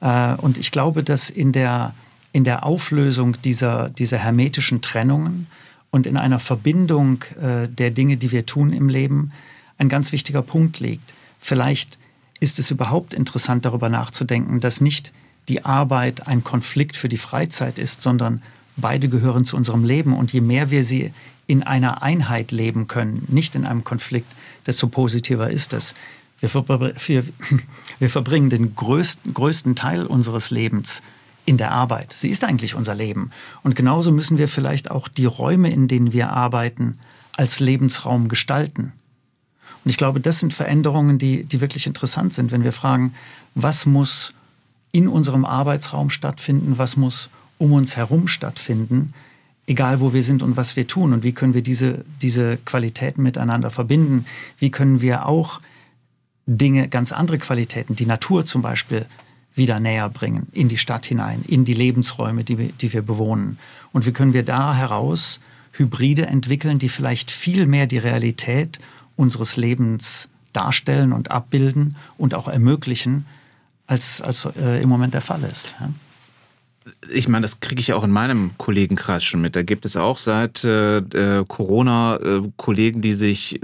Äh, 0.00 0.34
und 0.34 0.58
ich 0.58 0.70
glaube, 0.70 1.02
dass 1.02 1.30
in 1.30 1.52
der 1.52 1.94
in 2.36 2.44
der 2.44 2.66
Auflösung 2.66 3.40
dieser, 3.40 3.88
dieser 3.88 4.18
hermetischen 4.18 4.82
Trennungen 4.82 5.46
und 5.90 6.06
in 6.06 6.18
einer 6.18 6.38
Verbindung 6.38 7.24
äh, 7.40 7.66
der 7.66 7.90
Dinge, 7.90 8.18
die 8.18 8.30
wir 8.30 8.44
tun 8.44 8.74
im 8.74 8.90
Leben, 8.90 9.30
ein 9.78 9.88
ganz 9.88 10.12
wichtiger 10.12 10.42
Punkt 10.42 10.78
liegt. 10.78 11.14
Vielleicht 11.38 11.96
ist 12.38 12.58
es 12.58 12.70
überhaupt 12.70 13.14
interessant, 13.14 13.64
darüber 13.64 13.88
nachzudenken, 13.88 14.60
dass 14.60 14.82
nicht 14.82 15.14
die 15.48 15.64
Arbeit 15.64 16.26
ein 16.26 16.44
Konflikt 16.44 16.96
für 16.96 17.08
die 17.08 17.16
Freizeit 17.16 17.78
ist, 17.78 18.02
sondern 18.02 18.42
beide 18.76 19.08
gehören 19.08 19.46
zu 19.46 19.56
unserem 19.56 19.82
Leben. 19.82 20.12
Und 20.14 20.30
je 20.34 20.42
mehr 20.42 20.68
wir 20.70 20.84
sie 20.84 21.14
in 21.46 21.62
einer 21.62 22.02
Einheit 22.02 22.52
leben 22.52 22.86
können, 22.86 23.24
nicht 23.28 23.54
in 23.54 23.64
einem 23.64 23.82
Konflikt, 23.82 24.30
desto 24.66 24.88
positiver 24.88 25.48
ist 25.48 25.72
es. 25.72 25.94
Wir, 26.40 26.52
wir, 26.52 27.24
wir 27.98 28.10
verbringen 28.10 28.50
den 28.50 28.74
größten, 28.76 29.32
größten 29.32 29.74
Teil 29.74 30.04
unseres 30.04 30.50
Lebens 30.50 31.02
in 31.46 31.56
der 31.56 31.72
Arbeit. 31.72 32.12
Sie 32.12 32.28
ist 32.28 32.44
eigentlich 32.44 32.74
unser 32.74 32.94
Leben. 32.94 33.30
Und 33.62 33.74
genauso 33.74 34.12
müssen 34.12 34.36
wir 34.36 34.48
vielleicht 34.48 34.90
auch 34.90 35.08
die 35.08 35.24
Räume, 35.24 35.70
in 35.70 35.88
denen 35.88 36.12
wir 36.12 36.30
arbeiten, 36.30 36.98
als 37.32 37.60
Lebensraum 37.60 38.28
gestalten. 38.28 38.92
Und 39.84 39.90
ich 39.90 39.96
glaube, 39.96 40.20
das 40.20 40.40
sind 40.40 40.52
Veränderungen, 40.52 41.18
die, 41.18 41.44
die 41.44 41.60
wirklich 41.60 41.86
interessant 41.86 42.34
sind, 42.34 42.50
wenn 42.50 42.64
wir 42.64 42.72
fragen, 42.72 43.14
was 43.54 43.86
muss 43.86 44.34
in 44.90 45.06
unserem 45.08 45.44
Arbeitsraum 45.44 46.10
stattfinden, 46.10 46.78
was 46.78 46.96
muss 46.96 47.30
um 47.58 47.72
uns 47.72 47.96
herum 47.96 48.26
stattfinden, 48.28 49.14
egal 49.66 50.00
wo 50.00 50.12
wir 50.12 50.22
sind 50.22 50.42
und 50.42 50.56
was 50.56 50.74
wir 50.74 50.86
tun 50.86 51.12
und 51.12 51.22
wie 51.22 51.32
können 51.32 51.54
wir 51.54 51.62
diese, 51.62 52.04
diese 52.20 52.56
Qualitäten 52.58 53.22
miteinander 53.22 53.70
verbinden, 53.70 54.26
wie 54.58 54.70
können 54.70 55.00
wir 55.00 55.26
auch 55.26 55.60
Dinge, 56.46 56.88
ganz 56.88 57.12
andere 57.12 57.38
Qualitäten, 57.38 57.96
die 57.96 58.06
Natur 58.06 58.46
zum 58.46 58.62
Beispiel, 58.62 59.06
wieder 59.56 59.80
näher 59.80 60.08
bringen, 60.08 60.46
in 60.52 60.68
die 60.68 60.78
Stadt 60.78 61.06
hinein, 61.06 61.42
in 61.46 61.64
die 61.64 61.74
Lebensräume, 61.74 62.44
die 62.44 62.58
wir, 62.58 62.68
die 62.68 62.92
wir 62.92 63.02
bewohnen. 63.02 63.58
Und 63.92 64.06
wie 64.06 64.12
können 64.12 64.32
wir 64.32 64.44
da 64.44 64.74
heraus 64.74 65.40
Hybride 65.72 66.26
entwickeln, 66.26 66.78
die 66.78 66.88
vielleicht 66.88 67.30
viel 67.30 67.66
mehr 67.66 67.86
die 67.86 67.98
Realität 67.98 68.78
unseres 69.16 69.56
Lebens 69.56 70.28
darstellen 70.52 71.12
und 71.12 71.30
abbilden 71.30 71.96
und 72.16 72.34
auch 72.34 72.48
ermöglichen, 72.48 73.26
als, 73.86 74.20
als 74.20 74.46
äh, 74.58 74.82
im 74.82 74.88
Moment 74.88 75.14
der 75.14 75.20
Fall 75.20 75.42
ist. 75.44 75.74
Ja? 75.80 75.90
Ich 77.12 77.28
meine, 77.28 77.42
das 77.42 77.60
kriege 77.60 77.80
ich 77.80 77.88
ja 77.88 77.96
auch 77.96 78.04
in 78.04 78.10
meinem 78.10 78.52
Kollegenkreis 78.58 79.24
schon 79.24 79.40
mit. 79.40 79.56
Da 79.56 79.62
gibt 79.62 79.84
es 79.84 79.96
auch 79.96 80.18
seit 80.18 80.64
äh, 80.64 80.98
äh, 80.98 81.44
Corona 81.46 82.16
äh, 82.16 82.42
Kollegen, 82.56 83.00
die 83.00 83.14
sich, 83.14 83.60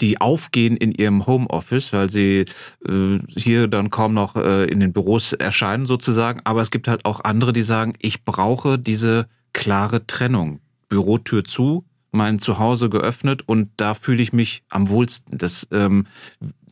die 0.00 0.20
aufgehen 0.20 0.76
in 0.76 0.92
ihrem 0.92 1.26
Homeoffice, 1.26 1.92
weil 1.92 2.10
sie 2.10 2.46
äh, 2.86 3.18
hier 3.28 3.68
dann 3.68 3.90
kaum 3.90 4.14
noch 4.14 4.36
äh, 4.36 4.64
in 4.64 4.80
den 4.80 4.92
Büros 4.92 5.32
erscheinen 5.32 5.86
sozusagen. 5.86 6.40
Aber 6.44 6.62
es 6.62 6.70
gibt 6.70 6.88
halt 6.88 7.04
auch 7.04 7.20
andere, 7.24 7.52
die 7.52 7.62
sagen, 7.62 7.94
ich 8.00 8.24
brauche 8.24 8.78
diese 8.78 9.26
klare 9.52 10.06
Trennung. 10.06 10.60
Bürotür 10.88 11.44
zu, 11.44 11.84
mein 12.12 12.38
Zuhause 12.38 12.88
geöffnet 12.88 13.42
und 13.46 13.70
da 13.76 13.94
fühle 13.94 14.22
ich 14.22 14.32
mich 14.32 14.62
am 14.68 14.88
wohlsten. 14.88 15.36
Das 15.36 15.68
ähm, 15.72 16.06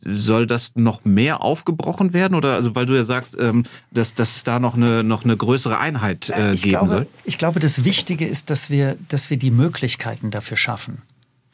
soll 0.05 0.47
das 0.47 0.73
noch 0.75 1.03
mehr 1.03 1.41
aufgebrochen 1.41 2.13
werden? 2.13 2.35
Oder 2.35 2.53
also 2.53 2.75
weil 2.75 2.85
du 2.85 2.95
ja 2.95 3.03
sagst, 3.03 3.35
ähm, 3.39 3.65
dass, 3.91 4.13
dass 4.13 4.35
es 4.35 4.43
da 4.43 4.59
noch 4.59 4.75
eine, 4.75 5.03
noch 5.03 5.23
eine 5.23 5.35
größere 5.35 5.79
Einheit 5.79 6.29
äh, 6.29 6.55
geben 6.55 6.69
glaube, 6.69 6.89
soll? 6.89 7.07
Ich 7.23 7.37
glaube, 7.37 7.59
das 7.59 7.83
Wichtige 7.83 8.27
ist, 8.27 8.49
dass 8.49 8.69
wir, 8.69 8.97
dass 9.09 9.29
wir 9.29 9.37
die 9.37 9.51
Möglichkeiten 9.51 10.31
dafür 10.31 10.57
schaffen. 10.57 11.01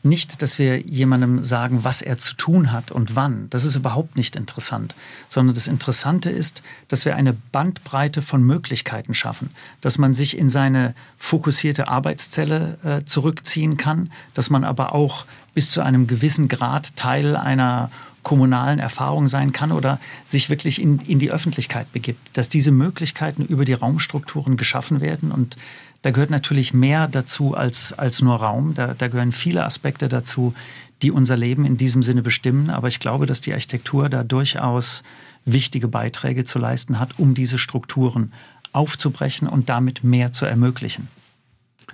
Nicht, 0.04 0.42
dass 0.42 0.58
wir 0.58 0.82
jemandem 0.82 1.44
sagen, 1.44 1.84
was 1.84 2.02
er 2.02 2.18
zu 2.18 2.36
tun 2.36 2.72
hat 2.72 2.92
und 2.92 3.16
wann. 3.16 3.48
Das 3.52 3.66
ist 3.66 3.76
überhaupt 3.76 4.16
nicht 4.16 4.36
interessant. 4.36 4.96
Sondern 5.30 5.54
das 5.54 5.68
Interessante 5.68 6.32
ist, 6.32 6.64
dass 6.88 7.06
wir 7.06 7.16
eine 7.16 7.34
Bandbreite 7.34 8.24
von 8.24 8.42
Möglichkeiten 8.42 9.14
schaffen. 9.14 9.52
Dass 9.80 10.00
man 10.00 10.16
sich 10.16 10.40
in 10.40 10.50
seine 10.50 10.96
fokussierte 11.18 11.88
Arbeitszelle 11.88 12.80
äh, 12.84 13.06
zurückziehen 13.06 13.78
kann. 13.78 14.12
Dass 14.34 14.50
man 14.50 14.64
aber 14.64 14.96
auch 14.96 15.26
bis 15.54 15.70
zu 15.70 15.82
einem 15.82 16.08
gewissen 16.08 16.48
Grad 16.48 16.96
Teil 16.96 17.36
einer 17.36 17.92
kommunalen 18.24 18.80
Erfahrung 18.80 19.28
sein 19.28 19.52
kann 19.52 19.72
oder 19.72 20.00
sich 20.26 20.50
wirklich 20.50 20.82
in, 20.82 21.00
in 21.00 21.20
die 21.20 21.32
Öffentlichkeit 21.32 21.92
begibt, 21.92 22.38
dass 22.38 22.50
diese 22.50 22.72
Möglichkeiten 22.72 23.46
über 23.46 23.66
die 23.66 23.74
Raumstrukturen 23.74 24.58
geschaffen 24.58 25.02
werden. 25.02 25.32
Und 25.32 25.58
da 26.02 26.12
gehört 26.12 26.30
natürlich 26.30 26.74
mehr 26.74 27.08
dazu 27.08 27.56
als, 27.56 27.94
als 27.94 28.22
nur 28.22 28.36
Raum. 28.36 28.74
Da, 28.74 28.94
da 28.94 29.08
gehören 29.08 29.32
viele 29.32 29.66
Aspekte 29.66 30.10
dazu, 30.10 30.54
die 31.02 31.12
unser 31.12 31.38
Leben 31.38 31.66
in 31.66 31.78
diesem 31.78 32.04
Sinne 32.04 32.22
bestimmen. 32.22 32.70
Aber 32.70 32.88
ich 32.88 33.00
glaube, 33.00 33.26
dass 33.26 33.42
die 33.42 33.54
Architektur 33.54 34.10
da 34.10 34.24
durchaus 34.24 35.04
wichtige 35.46 35.88
Beiträge 35.88 36.46
zu 36.46 36.60
leisten 36.60 37.00
hat, 37.00 37.18
um 37.18 37.34
diese 37.34 37.58
Strukturen 37.58 38.34
aufzubrechen 38.74 39.48
und 39.48 39.70
damit 39.70 40.04
mehr 40.04 40.32
zu 40.32 40.46
ermöglichen. 40.46 41.08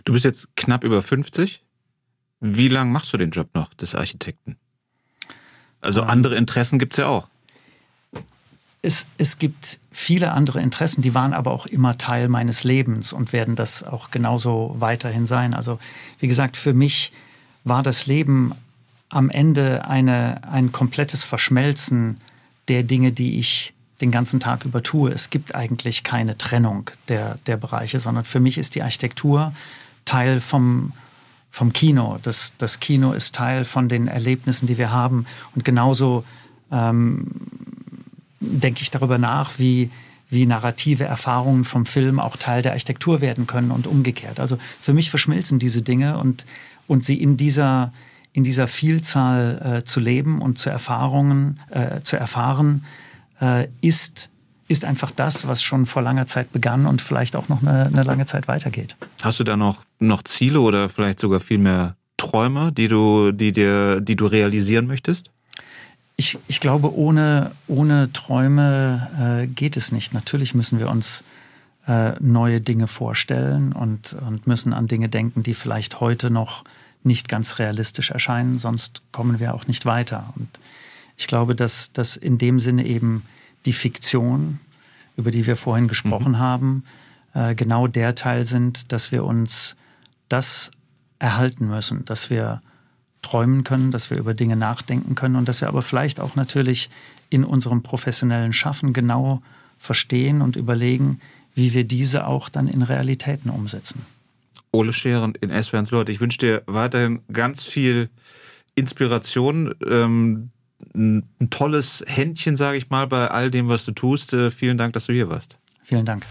Du 0.03 0.13
bist 0.13 0.25
jetzt 0.25 0.55
knapp 0.55 0.83
über 0.83 1.01
50. 1.01 1.63
Wie 2.39 2.67
lange 2.67 2.91
machst 2.91 3.11
du 3.13 3.17
den 3.17 3.31
Job 3.31 3.49
noch 3.53 3.73
des 3.73 3.95
Architekten? 3.95 4.57
Also 5.81 6.01
andere 6.01 6.35
Interessen 6.35 6.79
gibt 6.79 6.93
es 6.93 6.97
ja 6.97 7.07
auch. 7.07 7.27
Es, 8.81 9.07
es 9.17 9.37
gibt 9.37 9.79
viele 9.91 10.31
andere 10.31 10.61
Interessen, 10.61 11.01
die 11.01 11.13
waren 11.13 11.33
aber 11.33 11.51
auch 11.51 11.65
immer 11.65 11.97
Teil 11.97 12.27
meines 12.27 12.63
Lebens 12.63 13.11
und 13.11 13.33
werden 13.33 13.55
das 13.55 13.83
auch 13.83 14.11
genauso 14.11 14.75
weiterhin 14.79 15.25
sein. 15.25 15.53
Also 15.53 15.79
wie 16.19 16.27
gesagt, 16.27 16.57
für 16.57 16.73
mich 16.73 17.11
war 17.63 17.83
das 17.83 18.05
Leben 18.05 18.53
am 19.09 19.29
Ende 19.29 19.85
eine, 19.85 20.43
ein 20.49 20.71
komplettes 20.71 21.23
Verschmelzen 21.23 22.17
der 22.67 22.83
Dinge, 22.83 23.11
die 23.11 23.39
ich 23.39 23.73
den 24.01 24.11
ganzen 24.11 24.39
Tag 24.39 24.65
über 24.65 24.83
tue. 24.83 25.11
Es 25.11 25.29
gibt 25.29 25.55
eigentlich 25.55 26.03
keine 26.03 26.37
Trennung 26.37 26.91
der, 27.07 27.35
der 27.47 27.57
Bereiche, 27.57 27.99
sondern 27.99 28.25
für 28.25 28.39
mich 28.39 28.57
ist 28.57 28.75
die 28.75 28.83
Architektur 28.83 29.53
Teil 30.05 30.39
vom, 30.39 30.93
vom 31.49 31.73
Kino. 31.73 32.17
Das, 32.21 32.53
das 32.57 32.79
Kino 32.79 33.13
ist 33.13 33.35
Teil 33.35 33.65
von 33.65 33.89
den 33.89 34.07
Erlebnissen, 34.07 34.67
die 34.67 34.77
wir 34.77 34.91
haben. 34.91 35.25
Und 35.55 35.65
genauso 35.65 36.23
ähm, 36.71 37.27
denke 38.39 38.81
ich 38.81 38.91
darüber 38.91 39.17
nach, 39.17 39.57
wie, 39.57 39.89
wie 40.29 40.45
narrative 40.45 41.05
Erfahrungen 41.05 41.63
vom 41.63 41.85
Film 41.85 42.19
auch 42.19 42.35
Teil 42.35 42.61
der 42.61 42.73
Architektur 42.73 43.21
werden 43.21 43.47
können 43.47 43.71
und 43.71 43.87
umgekehrt. 43.87 44.39
Also 44.39 44.57
für 44.79 44.93
mich 44.93 45.09
verschmilzen 45.09 45.59
diese 45.59 45.81
Dinge 45.81 46.17
und, 46.17 46.45
und 46.85 47.03
sie 47.03 47.21
in 47.21 47.37
dieser, 47.37 47.93
in 48.33 48.43
dieser 48.43 48.67
Vielzahl 48.67 49.79
äh, 49.79 49.83
zu 49.83 49.99
leben 49.99 50.41
und 50.41 50.59
zu 50.59 50.69
Erfahrungen, 50.69 51.59
äh, 51.69 52.01
zu 52.01 52.17
erfahren, 52.17 52.85
äh, 53.41 53.67
ist, 53.81 54.29
ist 54.67 54.85
einfach 54.85 55.11
das, 55.11 55.47
was 55.47 55.63
schon 55.63 55.85
vor 55.85 56.01
langer 56.01 56.27
Zeit 56.27 56.51
begann 56.51 56.85
und 56.85 57.01
vielleicht 57.01 57.35
auch 57.35 57.47
noch 57.49 57.61
eine, 57.61 57.85
eine 57.85 58.03
lange 58.03 58.25
Zeit 58.25 58.47
weitergeht. 58.47 58.95
Hast 59.21 59.39
du 59.39 59.43
da 59.43 59.55
noch, 59.55 59.83
noch 59.99 60.23
Ziele 60.23 60.59
oder 60.59 60.89
vielleicht 60.89 61.19
sogar 61.19 61.39
viel 61.39 61.57
mehr 61.57 61.95
Träume, 62.17 62.71
die 62.71 62.87
du, 62.87 63.31
die 63.31 63.51
dir, 63.51 64.01
die 64.01 64.15
du 64.15 64.25
realisieren 64.25 64.87
möchtest? 64.87 65.31
Ich, 66.17 66.37
ich 66.47 66.59
glaube, 66.59 66.95
ohne, 66.95 67.51
ohne 67.67 68.11
Träume 68.11 69.43
äh, 69.43 69.47
geht 69.47 69.77
es 69.77 69.91
nicht. 69.91 70.13
Natürlich 70.13 70.55
müssen 70.55 70.79
wir 70.79 70.89
uns 70.89 71.23
äh, 71.87 72.13
neue 72.19 72.59
Dinge 72.59 72.87
vorstellen 72.87 73.71
und, 73.71 74.13
und 74.13 74.47
müssen 74.47 74.73
an 74.73 74.87
Dinge 74.87 75.09
denken, 75.09 75.43
die 75.43 75.53
vielleicht 75.53 75.99
heute 75.99 76.29
noch 76.29 76.63
nicht 77.03 77.29
ganz 77.29 77.59
realistisch 77.59 78.11
erscheinen, 78.11 78.57
sonst 78.57 79.03
kommen 79.11 79.39
wir 79.39 79.53
auch 79.53 79.67
nicht 79.67 79.85
weiter. 79.85 80.33
Und 80.35 80.49
ich 81.15 81.27
glaube, 81.27 81.55
dass, 81.55 81.93
dass 81.93 82.17
in 82.17 82.37
dem 82.37 82.59
Sinne 82.59 82.85
eben 82.85 83.23
die 83.67 83.73
Fiktion, 83.73 84.59
über 85.17 85.29
die 85.29 85.45
wir 85.45 85.55
vorhin 85.55 85.87
gesprochen 85.87 86.33
mhm. 86.33 86.39
haben, 86.39 86.83
äh, 87.33 87.53
genau 87.53 87.85
der 87.85 88.15
Teil 88.15 88.45
sind, 88.45 88.91
dass 88.91 89.11
wir 89.11 89.23
uns 89.23 89.75
das 90.29 90.71
erhalten 91.19 91.67
müssen, 91.67 92.05
dass 92.05 92.29
wir 92.29 92.61
träumen 93.21 93.63
können, 93.63 93.91
dass 93.91 94.09
wir 94.09 94.17
über 94.17 94.33
Dinge 94.33 94.55
nachdenken 94.55 95.15
können 95.15 95.35
und 95.35 95.47
dass 95.47 95.61
wir 95.61 95.67
aber 95.67 95.81
vielleicht 95.81 96.19
auch 96.19 96.35
natürlich 96.35 96.89
in 97.29 97.43
unserem 97.43 97.83
professionellen 97.83 98.53
Schaffen 98.53 98.93
genau 98.93 99.41
verstehen 99.77 100.41
und 100.41 100.55
überlegen, 100.55 101.19
wie 101.53 101.73
wir 101.73 101.83
diese 101.83 102.25
auch 102.25 102.49
dann 102.49 102.67
in 102.67 102.81
Realitäten 102.81 103.49
umsetzen. 103.49 104.05
Ole 104.71 104.93
Scheren 104.93 105.33
in 105.35 105.49
SWRs 105.49 105.91
Leute, 105.91 106.11
ich 106.11 106.21
wünsche 106.21 106.39
dir 106.39 106.63
weiterhin 106.67 107.21
ganz 107.31 107.63
viel 107.63 108.09
Inspiration, 108.75 109.73
ähm, 109.85 110.51
ein 110.95 111.23
tolles 111.49 112.03
Händchen, 112.07 112.55
sage 112.55 112.77
ich 112.77 112.89
mal, 112.89 113.07
bei 113.07 113.29
all 113.29 113.51
dem, 113.51 113.69
was 113.69 113.85
du 113.85 113.91
tust. 113.91 114.33
Äh, 114.33 114.51
vielen 114.51 114.77
Dank, 114.77 114.93
dass 114.93 115.05
du 115.05 115.13
hier 115.13 115.29
warst. 115.29 115.57
Vielen 115.83 116.05
Dank. 116.05 116.25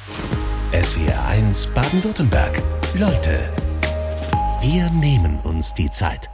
SWR 0.73 1.27
1 1.27 1.69
Baden-Württemberg. 1.69 2.63
Leute, 2.99 3.49
wir 4.61 4.91
nehmen 4.91 5.39
uns 5.45 5.73
die 5.75 5.91
Zeit. 5.91 6.29